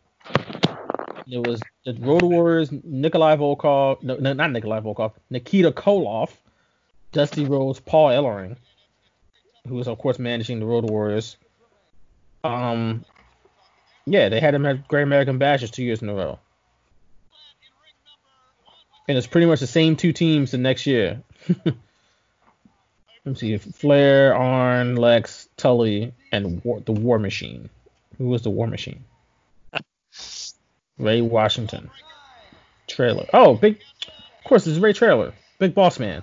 It 1.27 1.45
was 1.45 1.61
the 1.85 1.93
Road 1.93 2.23
Warriors, 2.23 2.71
Nikolai 2.71 3.35
Volkov, 3.35 4.01
no, 4.01 4.15
no, 4.15 4.33
not 4.33 4.51
Nikolai 4.51 4.79
Volkov, 4.79 5.13
Nikita 5.29 5.71
Koloff, 5.71 6.31
Dusty 7.11 7.45
Rhodes, 7.45 7.79
Paul 7.79 8.09
Ellering, 8.09 8.57
who 9.67 9.75
was 9.75 9.87
of 9.87 9.97
course 9.99 10.17
managing 10.17 10.59
the 10.59 10.65
Road 10.65 10.89
Warriors. 10.89 11.37
Um, 12.43 13.05
yeah, 14.05 14.29
they 14.29 14.39
had 14.39 14.55
him 14.55 14.65
at 14.65 14.87
Great 14.87 15.03
American 15.03 15.37
Bashes 15.37 15.71
two 15.71 15.83
years 15.83 16.01
in 16.01 16.09
a 16.09 16.15
row, 16.15 16.39
and 19.09 19.17
it's 19.17 19.27
pretty 19.27 19.47
much 19.47 19.59
the 19.59 19.67
same 19.67 19.95
two 19.95 20.13
teams 20.13 20.51
the 20.51 20.57
next 20.59 20.85
year. 20.85 21.23
Let 21.65 21.75
me 23.25 23.35
see, 23.35 23.57
Flair, 23.57 24.35
Arn, 24.35 24.95
Lex, 24.95 25.49
Tully, 25.57 26.13
and 26.31 26.63
War, 26.63 26.79
the 26.79 26.91
War 26.91 27.17
Machine. 27.17 27.69
Who 28.19 28.27
was 28.27 28.43
the 28.43 28.51
War 28.51 28.67
Machine? 28.67 29.03
Ray 30.99 31.21
Washington. 31.21 31.89
Traylor. 32.87 33.25
Oh, 33.33 33.55
big. 33.55 33.79
Of 34.07 34.43
course, 34.43 34.67
it's 34.67 34.77
Ray 34.77 34.93
Traylor. 34.93 35.33
Big 35.57 35.73
Boss 35.73 35.97
Man. 35.99 36.21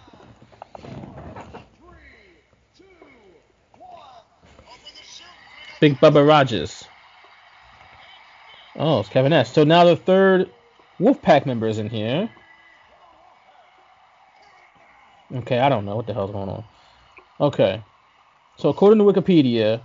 Big 5.81 5.97
Bubba 5.97 6.27
Rogers. 6.27 6.85
Oh, 8.77 9.01
it's 9.01 9.09
Kevin 9.09 9.33
S. 9.33 9.53
So 9.53 9.65
now 9.65 9.85
the 9.85 9.97
third 9.97 10.51
Wolfpack 11.01 11.47
member 11.47 11.67
is 11.67 11.79
in 11.79 11.89
here. 11.89 12.31
Okay, 15.37 15.59
I 15.59 15.69
don't 15.69 15.85
know 15.85 15.97
what 15.97 16.07
the 16.07 16.15
hell's 16.15 16.31
going 16.31 16.49
on. 16.49 16.65
Okay. 17.41 17.83
So 18.59 18.71
according 18.71 18.99
to 18.99 19.05
Wikipedia, 19.05 19.81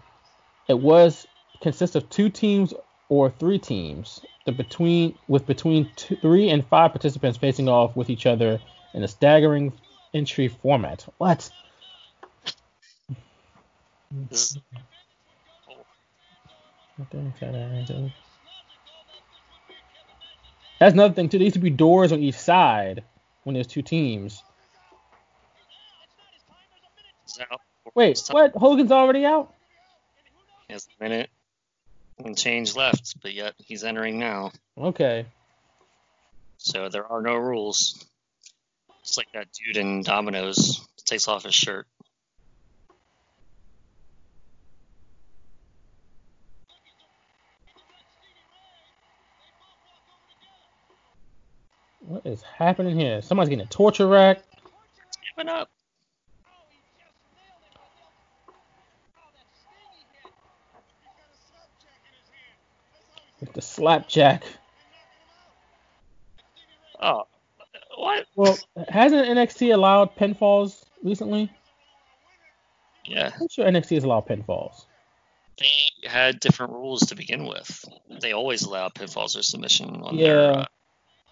it 0.70 0.80
was 0.80 1.28
consists 1.62 1.96
of 1.96 2.10
two 2.10 2.30
teams 2.30 2.74
or 3.10 3.30
three 3.30 3.60
teams, 3.60 4.22
the 4.46 4.54
between 4.54 5.18
with 5.28 5.46
between 5.46 5.90
two, 5.98 6.16
three 6.16 6.50
and 6.50 6.66
five 6.68 6.92
participants 6.92 7.38
facing 7.38 7.68
off 7.68 7.96
with 7.98 8.10
each 8.10 8.26
other 8.26 8.62
in 8.94 9.04
a 9.04 9.08
staggering 9.08 9.74
entry 10.14 10.48
format. 10.48 11.06
What? 11.18 11.52
That's 20.80 20.94
another 20.94 21.14
thing 21.14 21.28
too. 21.30 21.38
There 21.38 21.46
used 21.46 21.56
to 21.56 21.60
be 21.60 21.70
doors 21.70 22.12
on 22.14 22.20
each 22.20 22.36
side 22.36 23.04
when 23.44 23.54
there's 23.54 23.68
two 23.68 23.82
teams. 23.82 24.44
Hogan's 27.32 27.52
out. 27.52 27.62
Wait, 27.96 28.22
what? 28.32 28.54
Hogan's 28.54 28.92
already 28.92 29.26
out? 29.26 29.54
Has 30.70 30.88
a 31.00 31.04
minute 31.04 31.30
and 32.24 32.38
change 32.38 32.76
left, 32.76 33.16
but 33.22 33.34
yet 33.34 33.54
he's 33.58 33.84
entering 33.84 34.20
now. 34.20 34.52
Okay. 34.78 35.26
So 36.58 36.90
there 36.90 37.06
are 37.06 37.22
no 37.22 37.36
rules. 37.36 38.06
It's 39.02 39.18
like 39.18 39.32
that 39.34 39.48
dude 39.52 39.78
in 39.78 40.04
Domino's 40.04 40.86
takes 41.06 41.28
off 41.28 41.44
his 41.44 41.56
shirt. 41.56 41.88
What 52.00 52.26
is 52.26 52.42
happening 52.42 52.98
here? 53.00 53.22
Somebody's 53.22 53.50
getting 53.50 53.66
a 53.66 53.70
torture 53.70 54.08
rack. 54.08 54.44
Giving 55.36 55.50
up. 55.50 55.70
With 63.42 63.54
the 63.54 63.62
slapjack. 63.62 64.44
Oh, 67.02 67.24
what? 67.98 68.26
Well, 68.36 68.58
hasn't 68.88 69.28
NXT 69.28 69.74
allowed 69.74 70.16
pinfalls 70.16 70.84
recently? 71.04 71.52
Yeah, 73.06 73.32
I'm 73.40 73.48
sure 73.50 73.66
NXT 73.66 73.96
has 73.96 74.04
allowed 74.04 74.28
pinfalls. 74.28 74.86
they 75.60 76.08
had 76.08 76.40
different 76.40 76.72
rules 76.72 77.02
to 77.02 77.16
begin 77.16 77.46
with. 77.46 77.84
They 78.22 78.32
always 78.32 78.64
allow 78.64 78.90
pinfalls 78.90 79.38
or 79.38 79.44
submission 79.44 80.02
on 80.02 80.18
Yeah. 80.18 80.28
their, 80.28 80.52
uh, 80.52 80.66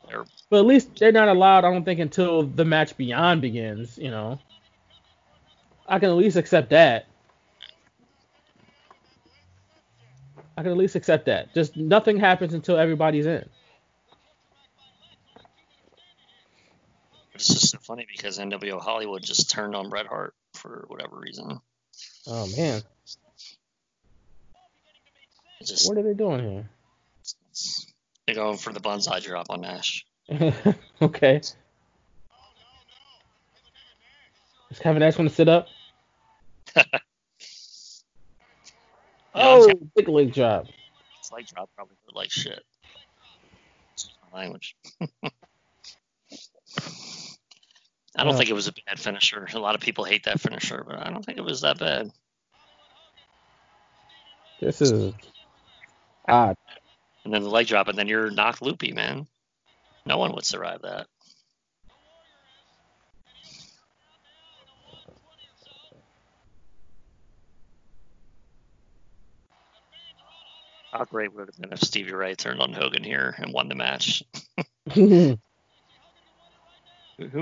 their 0.08 0.26
But 0.50 0.60
at 0.60 0.66
least 0.66 0.96
they're 1.00 1.12
not 1.12 1.30
allowed, 1.30 1.64
I 1.66 1.72
don't 1.72 1.86
think, 1.86 2.00
until 2.00 2.44
the 2.44 2.66
match 2.66 2.98
beyond 2.98 3.42
begins, 3.42 3.98
you 3.98 4.12
know. 4.12 4.40
I 5.88 6.00
can 6.00 6.10
at 6.10 6.16
least 6.16 6.38
accept 6.38 6.70
that. 6.70 7.06
I 10.60 10.62
can 10.62 10.72
at 10.72 10.78
least 10.78 10.98
accept 10.98 11.28
that. 11.28 11.54
Just 11.54 11.78
nothing 11.78 12.18
happens 12.18 12.54
until 12.54 12.76
everybody's 12.76 13.26
in. 13.26 13.48
It's 17.34 17.48
just 17.48 17.70
so 17.70 17.78
funny 17.78 18.06
because 18.12 18.38
NWO 18.40 18.82
Hollywood 18.82 19.24
just 19.24 19.50
turned 19.50 19.74
on 19.74 19.88
Bret 19.88 20.06
Hart 20.06 20.34
for 20.56 20.84
whatever 20.90 21.18
reason. 21.18 21.62
Oh 22.28 22.48
man. 22.58 22.82
Just 25.64 25.88
What 25.88 25.98
are 25.98 26.04
they 26.04 26.14
doing 26.14 26.42
here? 26.42 26.70
they're 28.26 28.36
going 28.36 28.58
for 28.58 28.74
the 28.74 28.82
banzai 28.82 29.22
drop 29.22 29.46
on 29.50 29.62
Nash. 29.62 30.06
okay. 31.02 31.40
Is 34.72 34.80
Kevin 34.80 35.00
Nash 35.00 35.16
going 35.16 35.30
to 35.30 35.34
sit 35.34 35.48
up? 35.48 35.70
big 40.00 40.10
leg 40.10 40.34
drop. 40.34 40.68
Like 41.32 41.46
drop 41.48 41.70
probably 41.76 41.96
hurt 42.06 42.16
like 42.16 42.32
shit. 42.32 42.64
Excuse 43.94 44.18
my 44.32 44.40
language. 44.40 44.76
I 48.18 48.24
don't 48.24 48.34
Yeah. 48.34 48.38
think 48.38 48.50
it 48.50 48.54
was 48.54 48.68
a 48.68 48.74
bad 48.74 49.00
finisher. 49.00 49.48
A 49.54 49.60
lot 49.60 49.76
of 49.76 49.82
people 49.82 50.04
hate 50.04 50.24
that 50.26 50.42
finisher, 50.42 50.84
but 50.88 50.98
I 51.06 51.12
don't 51.12 51.24
think 51.24 51.38
it 51.38 51.44
was 51.44 51.62
that 51.62 51.78
bad. 51.78 52.12
This 54.60 54.82
is 54.82 55.14
odd. 56.28 56.58
And 57.24 57.34
then 57.34 57.44
the 57.44 57.50
leg 57.50 57.68
drop, 57.68 57.88
and 57.88 57.98
then 57.98 58.08
you're 58.08 58.32
knocked 58.32 58.62
loopy, 58.62 58.92
man. 58.92 59.28
No 60.06 60.18
one 60.18 60.34
would 60.34 60.46
survive 60.46 60.82
that. 60.82 61.08
How 70.92 71.06
great 71.06 71.34
would 71.34 71.44
it 71.44 71.54
have 71.54 71.62
been 71.62 71.74
if 71.74 71.82
Stevie 71.82 72.14
Ray 72.14 72.36
turned 72.36 72.62
on 72.62 72.74
Hogan 72.74 73.04
here 73.04 73.36
and 73.38 73.54
won 73.54 73.70
the 73.70 73.76
match? 73.76 74.24
Who- 74.94 75.38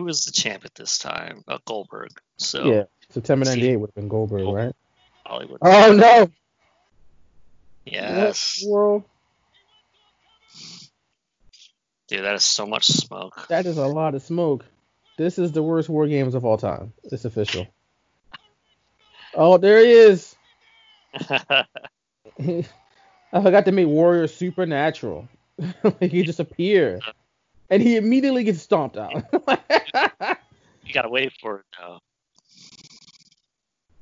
was 0.04 0.26
the 0.26 0.32
champ 0.32 0.66
at 0.66 0.76
this 0.76 0.98
time? 0.98 1.44
Uh, 1.48 1.60
Goldberg. 1.66 2.10
So 2.38 2.66
yeah, 2.66 2.84
September 3.10 3.46
98 3.46 3.76
would 3.78 3.88
have 3.90 3.96
been 3.96 4.08
Goldberg, 4.08 4.48
right? 4.48 4.76
Hollywood. 5.26 5.60
Oh 5.62 5.94
no! 5.94 6.30
yes. 7.86 8.64
World? 8.66 9.04
Dude, 12.08 12.24
that 12.24 12.36
is 12.36 12.44
so 12.46 12.66
much 12.66 12.88
smoke. 12.88 13.48
That 13.50 13.66
is 13.66 13.78
a 13.78 13.86
lot 13.86 14.16
of 14.16 14.24
smoke. 14.24 14.66
This 15.18 15.38
is 15.38 15.52
the 15.52 15.62
worst 15.64 15.90
war 15.90 16.08
games 16.08 16.36
of 16.36 16.46
all 16.46 16.58
time. 16.58 16.94
It's 17.06 17.26
official. 17.26 17.68
Oh, 19.40 19.58
there 19.60 19.80
he 19.86 19.92
is. 19.92 20.36
I 23.38 23.44
forgot 23.44 23.66
to 23.66 23.72
make 23.72 23.86
Warrior 23.86 24.28
supernatural. 24.28 25.28
like 25.84 26.12
he 26.12 26.24
just 26.24 26.40
appear, 26.40 27.00
and 27.70 27.84
he 27.84 27.96
immediately 27.96 28.44
gets 28.44 28.62
stomped 28.62 28.98
out. 28.98 29.14
you 30.84 30.94
gotta 30.94 31.10
wait 31.10 31.34
for 31.40 31.60
it 31.60 31.66
though. 31.80 32.00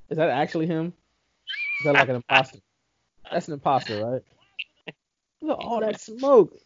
is 0.10 0.18
that 0.18 0.30
actually 0.30 0.68
him? 0.68 0.94
Is 1.82 1.86
that 1.86 1.94
like 1.96 2.10
an 2.10 2.16
imposter? 2.16 2.60
That's 3.30 3.48
an 3.48 3.56
imposter, 3.56 4.06
right? 4.06 4.22
Look 5.42 5.60
at 5.60 5.66
all 5.66 5.82
that 5.82 6.00
smoke. 6.00 6.58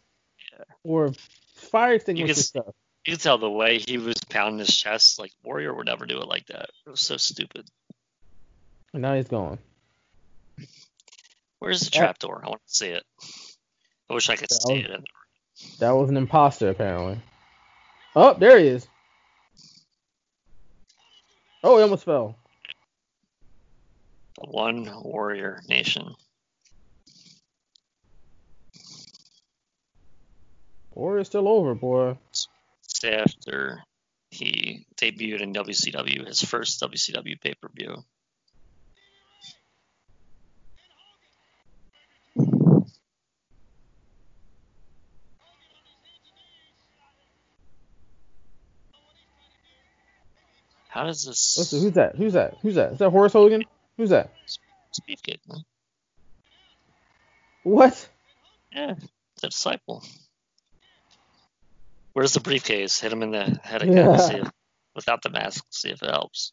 Yeah. 0.51 0.63
Or 0.83 1.11
fire 1.55 1.93
extinguisher 1.93 2.33
can- 2.33 2.43
stuff. 2.43 2.75
You 3.05 3.13
can 3.13 3.19
tell 3.19 3.37
the 3.39 3.49
way 3.49 3.79
he 3.79 3.97
was 3.97 4.17
pounding 4.29 4.59
his 4.59 4.75
chest, 4.75 5.17
like 5.17 5.31
Warrior 5.43 5.73
would 5.73 5.87
never 5.87 6.05
do 6.05 6.19
it 6.19 6.27
like 6.27 6.45
that. 6.47 6.69
It 6.85 6.89
was 6.89 7.01
so 7.01 7.17
stupid. 7.17 7.67
And 8.93 9.01
now 9.01 9.15
he's 9.15 9.27
gone. 9.27 9.57
Where's 11.59 11.81
the 11.81 11.91
Yeah. 11.93 11.99
trapdoor? 12.01 12.41
I 12.43 12.49
want 12.49 12.65
to 12.65 12.73
see 12.73 12.87
it. 12.89 13.03
I 14.09 14.13
wish 14.13 14.29
I 14.29 14.35
could 14.35 14.49
That 14.49 14.61
see 14.67 14.83
was- 14.87 14.91
it. 14.99 15.77
That 15.79 15.91
was 15.91 16.09
an 16.09 16.17
imposter, 16.17 16.69
apparently. 16.69 17.21
Oh, 18.15 18.33
there 18.33 18.57
he 18.59 18.67
is. 18.67 18.87
Oh, 21.63 21.75
he 21.77 21.83
almost 21.83 22.05
fell. 22.05 22.37
One 24.37 24.85
warrior 25.03 25.61
nation. 25.67 26.15
Warrior's 30.91 31.27
still 31.27 31.47
over, 31.47 31.75
boy. 31.75 32.17
After 33.03 33.83
he 34.31 34.85
debuted 34.97 35.41
in 35.41 35.53
WCW, 35.53 36.25
his 36.25 36.41
first 36.43 36.79
WCW 36.81 37.39
pay 37.39 37.53
per 37.53 37.69
view. 37.69 38.03
How 50.99 51.05
does 51.05 51.23
this 51.23 51.57
Listen, 51.57 51.79
who's 51.79 51.93
that? 51.93 52.15
Who's 52.17 52.33
that? 52.33 52.57
Who's 52.61 52.75
that? 52.75 52.91
Is 52.91 52.97
that 52.97 53.09
Horace 53.09 53.31
Hogan? 53.31 53.63
Who's 53.95 54.09
that? 54.09 54.33
Beefcake? 55.07 55.39
man? 55.47 55.63
What? 57.63 58.09
Yeah, 58.75 58.95
the 59.41 59.47
disciple. 59.47 60.03
Where's 62.11 62.33
the 62.33 62.41
briefcase? 62.41 62.99
Hit 62.99 63.13
him 63.13 63.23
in 63.23 63.31
the 63.31 63.61
head 63.63 63.81
again. 63.81 63.95
Yeah. 63.95 64.17
See 64.17 64.35
if, 64.35 64.51
without 64.93 65.21
the 65.21 65.29
mask. 65.29 65.63
See 65.69 65.89
if 65.89 66.03
it 66.03 66.09
helps. 66.09 66.51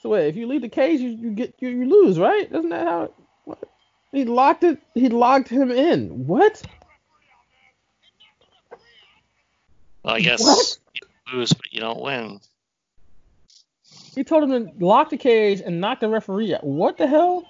So 0.00 0.08
wait, 0.08 0.28
if 0.28 0.36
you 0.36 0.46
leave 0.46 0.62
the 0.62 0.70
cage, 0.70 1.02
you, 1.02 1.10
you 1.10 1.30
get 1.32 1.56
you, 1.58 1.68
you 1.68 1.84
lose, 1.84 2.18
right? 2.18 2.50
Isn't 2.50 2.70
that 2.70 2.86
how? 2.86 3.02
It, 3.02 3.14
what? 3.44 3.58
He 4.12 4.24
locked 4.24 4.64
it. 4.64 4.78
He 4.94 5.10
locked 5.10 5.50
him 5.50 5.70
in. 5.70 6.26
What? 6.26 6.62
Well, 10.04 10.14
I 10.16 10.20
guess 10.20 10.42
What? 10.42 10.78
you 10.94 11.38
lose, 11.38 11.52
but 11.52 11.72
you 11.72 11.80
don't 11.80 12.00
win. 12.00 12.40
He 14.14 14.24
told 14.24 14.50
him 14.50 14.66
to 14.78 14.84
lock 14.84 15.10
the 15.10 15.16
cage 15.16 15.60
and 15.64 15.80
knock 15.80 16.00
the 16.00 16.08
referee 16.08 16.54
out. 16.54 16.64
What 16.64 16.98
the 16.98 17.06
hell? 17.06 17.44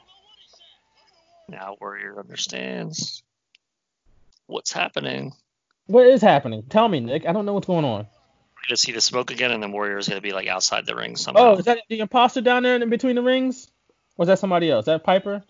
Now 1.49 1.77
Warrior 1.81 2.19
understands 2.19 3.23
what's 4.47 4.73
happening. 4.73 5.33
What 5.87 6.07
is 6.07 6.23
happening? 6.23 6.63
Tell 6.69 6.89
me, 6.89 7.01
Nick. 7.01 7.27
I 7.27 7.33
don't 7.33 7.45
know 7.47 7.53
what's 7.55 7.67
going 7.67 7.85
on. 7.85 8.07
We're 8.55 8.69
gonna 8.69 8.77
see 8.77 8.93
the 8.93 9.01
smoke 9.01 9.31
again, 9.33 9.51
and 9.51 9.63
then 9.63 9.73
Warrior 9.73 9.99
is 9.99 10.09
gonna 10.09 10.21
be 10.21 10.33
like 10.33 10.47
outside 10.47 10.87
the 10.87 10.95
ring 10.95 11.17
somehow. 11.17 11.55
Oh, 11.55 11.57
is 11.57 11.65
that 11.65 11.79
the 11.89 11.99
imposter 11.99 12.41
down 12.41 12.63
there 12.63 12.77
in 12.77 12.89
between 12.91 13.17
the 13.17 13.23
rings? 13.23 13.69
Or 14.17 14.23
is 14.25 14.29
that 14.29 14.39
somebody 14.39 14.71
else? 14.71 14.83
Is 14.85 14.87
that 14.87 15.03
Piper? 15.05 15.43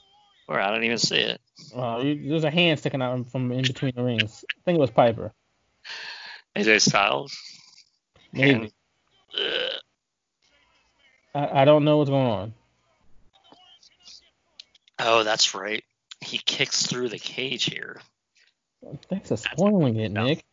Or 0.49 0.59
I 0.59 0.71
don't 0.71 0.85
even 0.85 0.99
see 0.99 1.17
it. 1.19 1.41
Oh, 1.75 2.01
you- 2.01 2.31
there's 2.31 2.45
a 2.45 2.51
hand 2.51 2.79
sticking 2.81 3.03
out 3.03 3.29
from 3.29 3.53
in 3.53 3.63
between 3.63 3.93
the 3.95 4.03
rings. 4.03 4.45
I 4.51 4.61
think 4.65 4.79
it 4.79 4.81
was 4.81 4.91
Piper. 4.91 5.33
AJ 6.57 6.83
Styles. 6.83 7.37
Maybe. 8.33 8.51
And, 8.53 8.73
uh, 9.39 9.79
I, 11.35 11.63
I 11.63 11.65
don't 11.65 11.85
know 11.85 11.99
what's 11.99 12.11
going 12.11 12.27
on. 12.27 12.55
oh, 14.99 15.25
that's 15.25 15.55
right. 15.55 15.83
He 16.21 16.39
kicks 16.39 16.87
through 16.87 17.09
the 17.09 17.19
cage 17.19 17.65
here. 17.65 18.01
Thanks 19.09 19.29
for 19.29 19.37
spoiling 19.37 19.97
it, 19.97 20.13
Nick. 20.13 20.45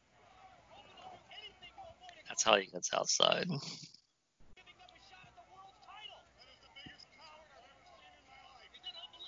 That's 2.28 2.44
how 2.44 2.56
he 2.56 2.68
gets 2.68 2.94
outside. 2.94 3.50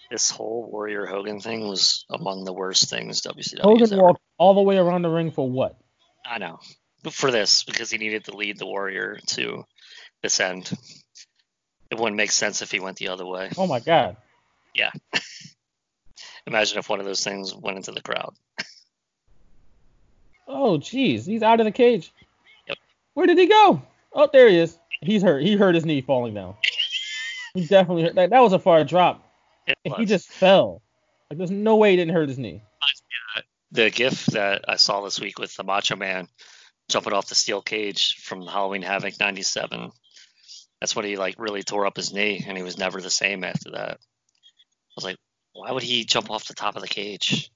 This 0.09 0.29
whole 0.29 0.69
Warrior 0.69 1.05
Hogan 1.05 1.39
thing 1.39 1.67
was 1.67 2.05
among 2.09 2.43
the 2.43 2.51
worst 2.51 2.89
things 2.89 3.21
WCW 3.21 3.61
Hogan 3.61 3.97
walked 3.97 4.21
all 4.37 4.53
the 4.53 4.61
way 4.61 4.77
around 4.77 5.03
the 5.03 5.09
ring 5.09 5.31
for 5.31 5.49
what? 5.49 5.77
I 6.31 6.37
know, 6.37 6.59
but 7.03 7.11
for 7.11 7.29
this 7.29 7.63
because 7.63 7.91
he 7.91 7.97
needed 7.97 8.23
to 8.25 8.37
lead 8.37 8.57
the 8.57 8.65
Warrior 8.65 9.19
to 9.27 9.65
this 10.23 10.39
end. 10.39 10.71
It 11.89 11.99
wouldn't 11.99 12.15
make 12.15 12.31
sense 12.31 12.61
if 12.61 12.71
he 12.71 12.79
went 12.79 12.95
the 12.95 13.09
other 13.09 13.25
way. 13.25 13.49
Oh 13.57 13.67
my 13.67 13.81
God. 13.81 14.15
Yeah. 14.73 14.91
Imagine 16.47 16.79
if 16.79 16.87
one 16.87 17.01
of 17.01 17.05
those 17.05 17.21
things 17.21 17.53
went 17.53 17.75
into 17.75 17.91
the 17.91 18.01
crowd. 18.01 18.33
Oh, 20.53 20.77
jeez, 20.77 21.25
he's 21.25 21.43
out 21.43 21.61
of 21.61 21.65
the 21.65 21.71
cage. 21.71 22.11
Yep. 22.67 22.77
Where 23.13 23.25
did 23.25 23.37
he 23.37 23.45
go? 23.45 23.81
Oh, 24.11 24.27
there 24.33 24.49
he 24.49 24.57
is. 24.57 24.77
He's 24.99 25.23
hurt. 25.23 25.43
He 25.43 25.55
hurt 25.55 25.75
his 25.75 25.85
knee 25.85 26.01
falling 26.01 26.33
down. 26.33 26.55
He 27.53 27.65
definitely 27.65 28.03
hurt. 28.03 28.15
That, 28.15 28.31
that 28.31 28.39
was 28.41 28.51
a 28.51 28.59
far 28.59 28.83
drop. 28.83 29.23
He 29.95 30.05
just 30.05 30.29
fell. 30.29 30.81
Like, 31.29 31.37
there's 31.37 31.51
no 31.51 31.77
way 31.77 31.91
he 31.91 31.97
didn't 31.97 32.13
hurt 32.13 32.27
his 32.27 32.37
knee. 32.37 32.63
The 33.71 33.89
gif 33.89 34.25
that 34.27 34.65
I 34.67 34.75
saw 34.75 35.01
this 35.01 35.19
week 35.19 35.39
with 35.39 35.55
the 35.55 35.63
Macho 35.63 35.95
Man 35.95 36.27
jumping 36.89 37.13
off 37.13 37.29
the 37.29 37.35
steel 37.35 37.61
cage 37.61 38.15
from 38.21 38.45
Halloween 38.45 38.81
Havoc 38.81 39.19
'97. 39.19 39.91
That's 40.79 40.95
when 40.95 41.05
he 41.05 41.15
like 41.17 41.35
really 41.37 41.63
tore 41.63 41.85
up 41.85 41.95
his 41.95 42.13
knee, 42.13 42.43
and 42.45 42.57
he 42.57 42.63
was 42.63 42.77
never 42.77 43.01
the 43.01 43.09
same 43.09 43.43
after 43.43 43.71
that. 43.71 43.91
I 43.91 44.93
was 44.95 45.05
like, 45.05 45.17
why 45.53 45.71
would 45.71 45.83
he 45.83 46.03
jump 46.03 46.29
off 46.29 46.47
the 46.47 46.53
top 46.53 46.75
of 46.75 46.81
the 46.81 46.87
cage? 46.87 47.51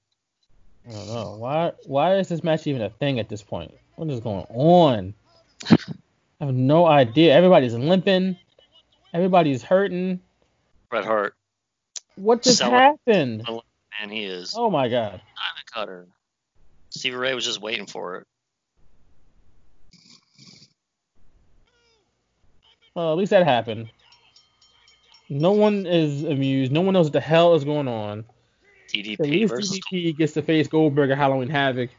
I 0.88 0.92
don't 0.92 1.06
know. 1.08 1.36
Why 1.38 1.72
why 1.84 2.16
is 2.16 2.28
this 2.28 2.44
match 2.44 2.66
even 2.66 2.82
a 2.82 2.90
thing 2.90 3.18
at 3.18 3.28
this 3.28 3.42
point? 3.42 3.74
What 3.96 4.08
is 4.10 4.20
going 4.20 4.46
on? 4.48 5.14
I 5.70 6.44
have 6.44 6.54
no 6.54 6.86
idea. 6.86 7.34
Everybody's 7.34 7.74
limping. 7.74 8.36
Everybody's 9.12 9.62
hurting. 9.62 10.20
Bret 10.90 11.04
Hart, 11.04 11.34
What 12.16 12.42
just 12.42 12.62
happened? 12.62 13.44
Man, 14.00 14.10
he 14.10 14.24
is 14.24 14.54
Oh 14.56 14.70
my 14.70 14.88
god. 14.88 15.12
diamond 15.12 15.66
cutter. 15.72 16.06
Stevie 16.90 17.16
Ray 17.16 17.34
was 17.34 17.44
just 17.44 17.60
waiting 17.60 17.86
for 17.86 18.16
it. 18.16 18.26
Well, 22.94 23.12
at 23.12 23.18
least 23.18 23.30
that 23.30 23.44
happened. 23.44 23.90
No 25.28 25.52
one 25.52 25.86
is 25.86 26.22
amused. 26.24 26.72
No 26.72 26.80
one 26.80 26.94
knows 26.94 27.06
what 27.06 27.12
the 27.12 27.20
hell 27.20 27.54
is 27.54 27.64
going 27.64 27.88
on. 27.88 28.24
DDP 28.94 29.20
At 29.20 29.26
least 29.26 29.52
versus 29.52 29.80
DDP 29.92 30.16
gets 30.16 30.32
to 30.34 30.42
face 30.42 30.68
Goldberg 30.68 31.10
at 31.10 31.18
Halloween 31.18 31.48
Havoc 31.48 31.90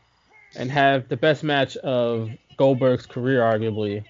and 0.55 0.71
have 0.71 1.07
the 1.09 1.17
best 1.17 1.43
match 1.43 1.75
of 1.77 2.31
Goldberg's 2.55 3.05
career, 3.05 3.41
arguably. 3.41 4.03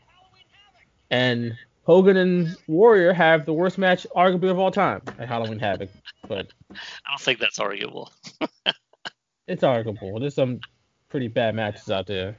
And 1.09 1.53
Hogan 1.83 2.17
and 2.17 2.55
Warrior 2.67 3.11
have 3.13 3.45
the 3.45 3.53
worst 3.53 3.77
match, 3.77 4.05
arguably, 4.15 4.51
of 4.51 4.59
all 4.59 4.71
time 4.71 5.01
at 5.17 5.27
Halloween 5.27 5.59
Havoc. 5.59 5.89
But 6.27 6.51
I 6.71 6.75
don't 7.09 7.21
think 7.21 7.39
that's 7.39 7.59
arguable. 7.59 8.11
it's 9.47 9.63
arguable. 9.63 10.19
There's 10.19 10.35
some 10.35 10.59
pretty 11.09 11.27
bad 11.27 11.55
matches 11.55 11.89
out 11.89 12.07
there. 12.07 12.37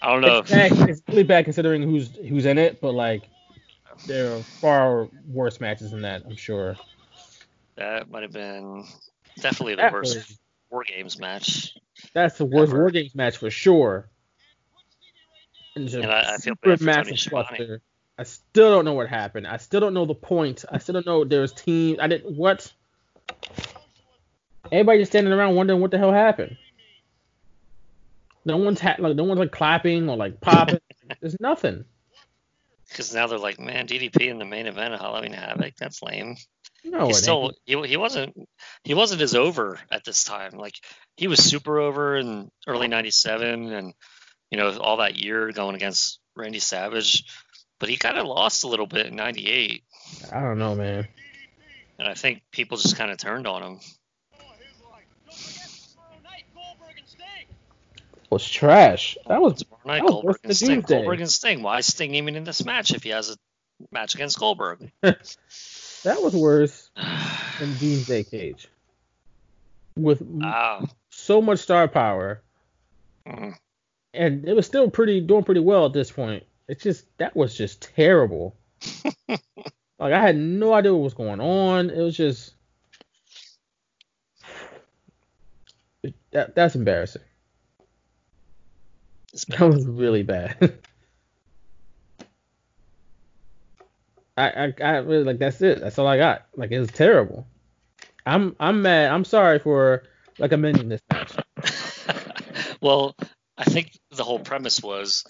I 0.00 0.12
don't 0.12 0.20
know. 0.20 0.38
It's, 0.38 0.50
bad, 0.50 0.72
it's 0.88 1.02
really 1.08 1.24
bad 1.24 1.44
considering 1.44 1.82
who's 1.82 2.14
who's 2.16 2.46
in 2.46 2.56
it, 2.58 2.80
but 2.80 2.92
like 2.92 3.28
there 4.06 4.36
are 4.36 4.42
far 4.42 5.08
worse 5.26 5.60
matches 5.60 5.90
than 5.90 6.02
that, 6.02 6.22
I'm 6.24 6.36
sure. 6.36 6.76
That 7.76 8.10
might 8.10 8.22
have 8.22 8.32
been 8.32 8.84
definitely 9.40 9.74
the 9.74 9.82
That 9.82 9.92
worst 9.92 10.16
was- 10.16 10.38
War 10.70 10.84
Games 10.84 11.18
match. 11.18 11.74
That's 12.12 12.38
the 12.38 12.44
worst 12.44 12.70
Ever. 12.70 12.82
War 12.82 12.90
Games 12.90 13.14
match 13.14 13.38
for 13.38 13.50
sure. 13.50 14.08
And, 15.74 15.86
it's 15.86 15.94
a 15.94 16.02
And 16.02 16.12
I- 16.12 16.34
I 16.34 16.36
feel 16.36 16.54
bad 16.62 16.78
for 16.78 16.84
Tony 16.84 17.16
Schiavone. 17.16 17.78
I 18.18 18.24
still 18.24 18.70
don't 18.70 18.84
know 18.84 18.94
what 18.94 19.08
happened. 19.08 19.46
I 19.46 19.58
still 19.58 19.80
don't 19.80 19.94
know 19.94 20.04
the 20.04 20.14
point. 20.14 20.64
I 20.70 20.78
still 20.78 20.94
don't 20.94 21.06
know 21.06 21.24
there's 21.24 21.52
teams. 21.52 22.00
I 22.00 22.08
didn't 22.08 22.36
what. 22.36 22.72
Everybody 24.72 24.98
just 24.98 25.12
standing 25.12 25.32
around 25.32 25.54
wondering 25.54 25.80
what 25.80 25.92
the 25.92 25.98
hell 25.98 26.12
happened. 26.12 26.56
No 28.44 28.56
one's 28.56 28.80
ha- 28.80 28.96
like 28.98 29.14
no 29.14 29.24
one's 29.24 29.38
like 29.38 29.52
clapping 29.52 30.08
or 30.08 30.16
like 30.16 30.40
popping. 30.40 30.80
There's 31.20 31.38
nothing. 31.38 31.84
Because 32.88 33.14
now 33.14 33.26
they're 33.26 33.38
like, 33.38 33.60
man, 33.60 33.86
DDP 33.86 34.28
in 34.28 34.38
the 34.38 34.44
main 34.44 34.66
event 34.66 34.94
of 34.94 35.00
Halloween 35.00 35.32
Havoc. 35.32 35.76
That's 35.76 36.02
lame. 36.02 36.36
No, 36.84 37.08
he 37.08 37.12
still 37.12 37.52
he, 37.66 37.80
he 37.86 37.96
wasn't 37.96 38.48
he 38.84 38.94
wasn't 38.94 39.20
as 39.20 39.34
over 39.34 39.78
at 39.90 40.04
this 40.04 40.24
time. 40.24 40.52
Like 40.52 40.74
he 41.16 41.28
was 41.28 41.44
super 41.44 41.78
over 41.78 42.16
in 42.16 42.50
early 42.66 42.88
'97, 42.88 43.72
and 43.72 43.94
you 44.50 44.58
know 44.58 44.76
all 44.78 44.98
that 44.98 45.16
year 45.16 45.52
going 45.52 45.74
against 45.74 46.18
Randy 46.34 46.60
Savage, 46.60 47.24
but 47.78 47.88
he 47.88 47.96
kind 47.96 48.18
of 48.18 48.26
lost 48.26 48.64
a 48.64 48.68
little 48.68 48.86
bit 48.86 49.06
in 49.06 49.16
'98, 49.16 49.82
I 50.32 50.40
don't 50.40 50.58
know, 50.58 50.74
man. 50.74 51.06
and 51.98 52.08
I 52.08 52.14
think 52.14 52.42
people 52.50 52.76
just 52.76 52.96
kind 52.96 53.10
of 53.10 53.18
turned 53.18 53.46
on 53.46 53.62
him. 53.62 53.80
Was 58.30 58.46
trash. 58.46 59.16
That 59.26 59.40
was 59.40 59.62
Tomorrow 59.62 59.80
night, 59.86 60.02
was 60.02 60.10
Goldberg 60.12 60.36
and 60.44 60.56
Sting. 60.56 60.68
Doomsday. 60.68 60.94
Goldberg 60.96 61.20
and 61.20 61.30
Sting. 61.30 61.62
Why 61.62 61.78
is 61.78 61.86
Sting 61.86 62.14
even 62.14 62.36
in 62.36 62.44
this 62.44 62.62
match 62.64 62.92
if 62.92 63.02
he 63.02 63.08
has 63.08 63.30
a 63.30 63.36
match 63.90 64.14
against 64.14 64.38
Goldberg? 64.38 64.90
that 65.00 65.36
was 66.04 66.34
worse 66.34 66.90
than 66.94 67.74
Doomsday 67.78 68.24
Cage. 68.24 68.68
With 69.96 70.22
Ah, 70.42 70.86
so 71.10 71.40
much 71.40 71.60
star 71.60 71.88
power, 71.88 72.42
mm. 73.26 73.54
and 74.12 74.46
it 74.46 74.54
was 74.54 74.66
still 74.66 74.90
pretty 74.90 75.20
doing 75.20 75.42
pretty 75.42 75.60
well 75.60 75.86
at 75.86 75.92
this 75.94 76.10
point. 76.10 76.44
It's 76.68 76.82
just 76.82 77.06
that 77.18 77.34
was 77.34 77.56
just 77.56 77.82
terrible. 77.96 78.56
like 79.28 79.40
I 79.98 80.20
had 80.20 80.36
no 80.36 80.74
idea 80.74 80.92
what 80.92 81.02
was 81.02 81.14
going 81.14 81.40
on. 81.40 81.90
It 81.90 82.00
was 82.00 82.16
just 82.16 82.52
that 86.30 86.54
that's 86.54 86.74
embarrassing. 86.74 87.22
That 89.48 89.60
was 89.60 89.86
really 89.86 90.22
bad. 90.22 90.56
I, 94.36 94.48
I 94.48 94.74
I 94.82 94.96
really 94.98 95.24
like 95.24 95.38
that's 95.38 95.60
it. 95.62 95.80
That's 95.80 95.98
all 95.98 96.06
I 96.06 96.16
got. 96.16 96.46
Like 96.54 96.70
it 96.70 96.78
was 96.78 96.90
terrible. 96.90 97.46
I'm 98.24 98.54
I'm 98.60 98.82
mad. 98.82 99.10
I'm 99.10 99.24
sorry 99.24 99.58
for 99.58 100.04
recommending 100.38 100.88
this 100.88 101.00
match. 101.10 101.32
well, 102.80 103.16
I 103.56 103.64
think 103.64 103.98
the 104.10 104.22
whole 104.22 104.38
premise 104.38 104.82
was 104.82 105.24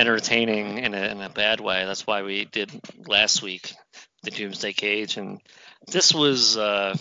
entertaining 0.00 0.78
in 0.78 0.94
a, 0.94 1.02
in 1.08 1.20
a 1.20 1.28
bad 1.28 1.60
way. 1.60 1.84
That's 1.84 2.06
why 2.06 2.22
we 2.22 2.46
did 2.46 2.70
last 3.06 3.42
week 3.42 3.72
the 4.22 4.30
Doomsday 4.30 4.72
Cage, 4.72 5.16
and 5.16 5.40
this 5.86 6.14
was 6.14 6.56
uh, 6.56 6.96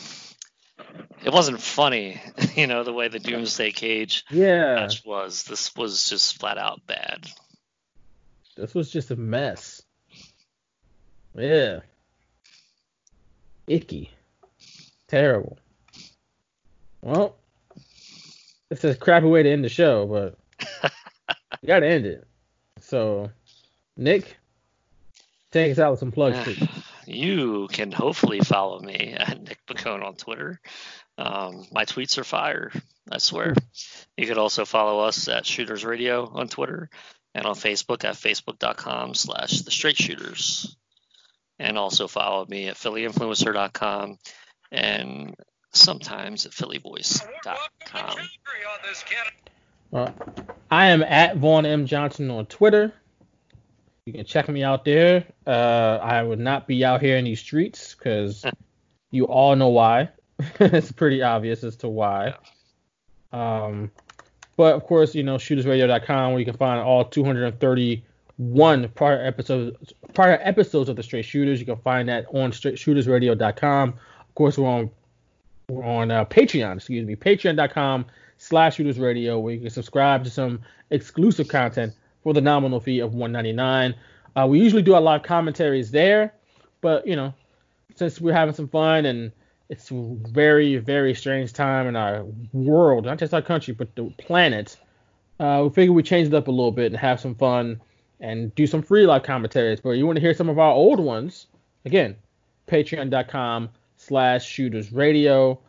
it 1.23 1.31
wasn't 1.33 1.61
funny, 1.61 2.21
you 2.55 2.67
know, 2.67 2.83
the 2.83 2.93
way 2.93 3.07
the 3.07 3.19
Doomsday 3.19 3.71
Cage 3.71 4.25
Yeah, 4.29 4.75
match 4.75 5.03
was. 5.05 5.43
This 5.43 5.75
was 5.75 6.07
just 6.09 6.39
flat 6.39 6.57
out 6.57 6.85
bad. 6.85 7.25
this 8.57 8.73
was 8.75 8.91
just 8.91 9.11
a 9.11 9.15
mess. 9.15 9.81
Yeah, 11.35 11.79
icky, 13.67 14.11
terrible. 15.07 15.57
Well, 17.01 17.37
it's 18.69 18.83
a 18.83 18.95
crappy 18.95 19.27
way 19.27 19.43
to 19.43 19.49
end 19.49 19.63
the 19.63 19.69
show, 19.69 20.05
but 20.05 20.37
you 21.61 21.67
gotta 21.67 21.87
end 21.87 22.05
it. 22.05 22.27
So, 22.89 23.29
Nick, 23.95 24.37
take 25.51 25.71
us 25.71 25.77
out 25.77 25.91
with 25.91 25.99
some 25.99 26.11
plugs, 26.11 26.39
please. 26.39 26.67
You 27.05 27.67
can 27.71 27.91
hopefully 27.91 28.39
follow 28.39 28.79
me 28.79 29.13
at 29.15 29.39
Nick 29.47 29.59
Piccone 29.67 30.03
on 30.03 30.15
Twitter. 30.15 30.59
Um, 31.15 31.67
my 31.71 31.85
tweets 31.85 32.17
are 32.17 32.23
fire, 32.23 32.71
I 33.11 33.19
swear. 33.19 33.53
You 34.17 34.25
could 34.25 34.39
also 34.39 34.65
follow 34.65 35.01
us 35.01 35.27
at 35.27 35.45
Shooters 35.45 35.85
Radio 35.85 36.27
on 36.33 36.47
Twitter 36.47 36.89
and 37.35 37.45
on 37.45 37.53
Facebook 37.53 38.05
at 38.05 38.15
facebook.com 38.15 39.13
slash 39.13 39.61
the 39.61 39.69
straight 39.69 39.97
shooters. 39.97 40.75
And 41.59 41.77
also 41.77 42.07
follow 42.07 42.47
me 42.47 42.69
at 42.69 42.75
phillyinfluencer.com 42.75 44.17
and 44.71 45.35
sometimes 45.73 46.47
at 46.47 46.53
phillyvoice.com. 46.53 48.15
Uh, 49.91 50.11
I 50.69 50.87
am 50.87 51.03
at 51.03 51.37
Vaughn 51.37 51.65
M. 51.65 51.85
Johnson 51.85 52.29
on 52.29 52.45
Twitter. 52.45 52.93
You 54.05 54.13
can 54.13 54.25
check 54.25 54.47
me 54.49 54.63
out 54.63 54.85
there. 54.85 55.25
Uh, 55.45 55.99
I 56.01 56.23
would 56.23 56.39
not 56.39 56.67
be 56.67 56.83
out 56.85 57.01
here 57.01 57.17
in 57.17 57.25
these 57.25 57.39
streets 57.39 57.95
because 57.95 58.45
you 59.11 59.25
all 59.25 59.55
know 59.55 59.69
why. 59.69 60.09
it's 60.59 60.91
pretty 60.91 61.21
obvious 61.21 61.63
as 61.63 61.75
to 61.77 61.87
why. 61.87 62.33
Um, 63.31 63.91
but 64.57 64.75
of 64.75 64.83
course, 64.83 65.15
you 65.15 65.23
know, 65.23 65.35
shootersradio.com 65.37 66.31
where 66.31 66.39
you 66.39 66.45
can 66.45 66.57
find 66.57 66.79
all 66.79 67.05
231 67.05 68.89
prior 68.89 69.23
episodes 69.23 69.93
prior 70.13 70.39
episodes 70.41 70.89
of 70.89 70.95
the 70.95 71.03
Straight 71.03 71.25
Shooters. 71.25 71.59
You 71.59 71.65
can 71.65 71.77
find 71.77 72.09
that 72.09 72.25
on 72.33 72.51
shootersradio.com. 72.51 73.89
Of 73.89 74.35
course, 74.35 74.57
we're 74.57 74.67
on 74.67 74.89
we're 75.69 75.83
on 75.83 76.09
uh, 76.11 76.25
Patreon, 76.25 76.77
excuse 76.77 77.05
me, 77.05 77.15
patreon.com 77.15 78.05
slash 78.39 78.75
shooters 78.75 78.97
radio 78.97 79.37
where 79.37 79.53
you 79.53 79.59
can 79.59 79.69
subscribe 79.69 80.23
to 80.23 80.29
some 80.29 80.59
exclusive 80.89 81.47
content 81.47 81.93
for 82.23 82.33
the 82.33 82.41
nominal 82.41 82.79
fee 82.79 82.99
of 82.99 83.13
199 83.13 83.93
uh, 84.35 84.47
we 84.47 84.59
usually 84.59 84.81
do 84.81 84.95
our 84.95 85.01
live 85.01 85.21
commentaries 85.21 85.91
there 85.91 86.33
but 86.81 87.05
you 87.05 87.15
know 87.15 87.31
since 87.95 88.19
we're 88.19 88.33
having 88.33 88.55
some 88.55 88.67
fun 88.67 89.05
and 89.05 89.31
it's 89.69 89.91
a 89.91 90.15
very 90.29 90.77
very 90.77 91.13
strange 91.13 91.53
time 91.53 91.85
in 91.85 91.95
our 91.95 92.25
world 92.53 93.05
not 93.05 93.19
just 93.19 93.33
our 93.33 93.41
country 93.41 93.73
but 93.73 93.93
the 93.95 94.03
planet 94.17 94.75
uh, 95.39 95.61
we 95.63 95.69
figured 95.69 95.95
we'd 95.95 96.05
change 96.05 96.27
it 96.27 96.33
up 96.33 96.47
a 96.47 96.51
little 96.51 96.71
bit 96.71 96.87
and 96.87 96.97
have 96.97 97.19
some 97.19 97.35
fun 97.35 97.79
and 98.19 98.53
do 98.55 98.67
some 98.67 98.81
free 98.81 99.05
live 99.05 99.23
commentaries. 99.23 99.79
But 99.79 99.91
you 99.91 100.05
want 100.05 100.17
to 100.17 100.21
hear 100.21 100.33
some 100.33 100.49
of 100.49 100.59
our 100.59 100.71
old 100.71 100.99
ones 100.99 101.47
again 101.85 102.15
patreon.com 102.67 103.69
slash 103.97 104.45
shooters 104.45 104.91
radio. 104.91 105.59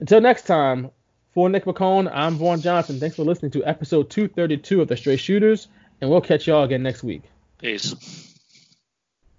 Until 0.00 0.20
next 0.20 0.46
time 0.46 0.90
For 1.34 1.48
Nick 1.48 1.64
Piccone, 1.64 2.08
I'm 2.14 2.36
Vaughn 2.36 2.60
Johnson. 2.60 3.00
Thanks 3.00 3.16
for 3.16 3.24
listening 3.24 3.50
to 3.52 3.64
episode 3.64 4.08
232 4.08 4.80
of 4.80 4.86
The 4.86 4.96
Straight 4.96 5.18
Shooters, 5.18 5.66
and 6.00 6.08
we'll 6.08 6.20
catch 6.20 6.46
y'all 6.46 6.62
again 6.62 6.84
next 6.84 7.02
week. 7.02 7.22
Peace. 7.58 8.33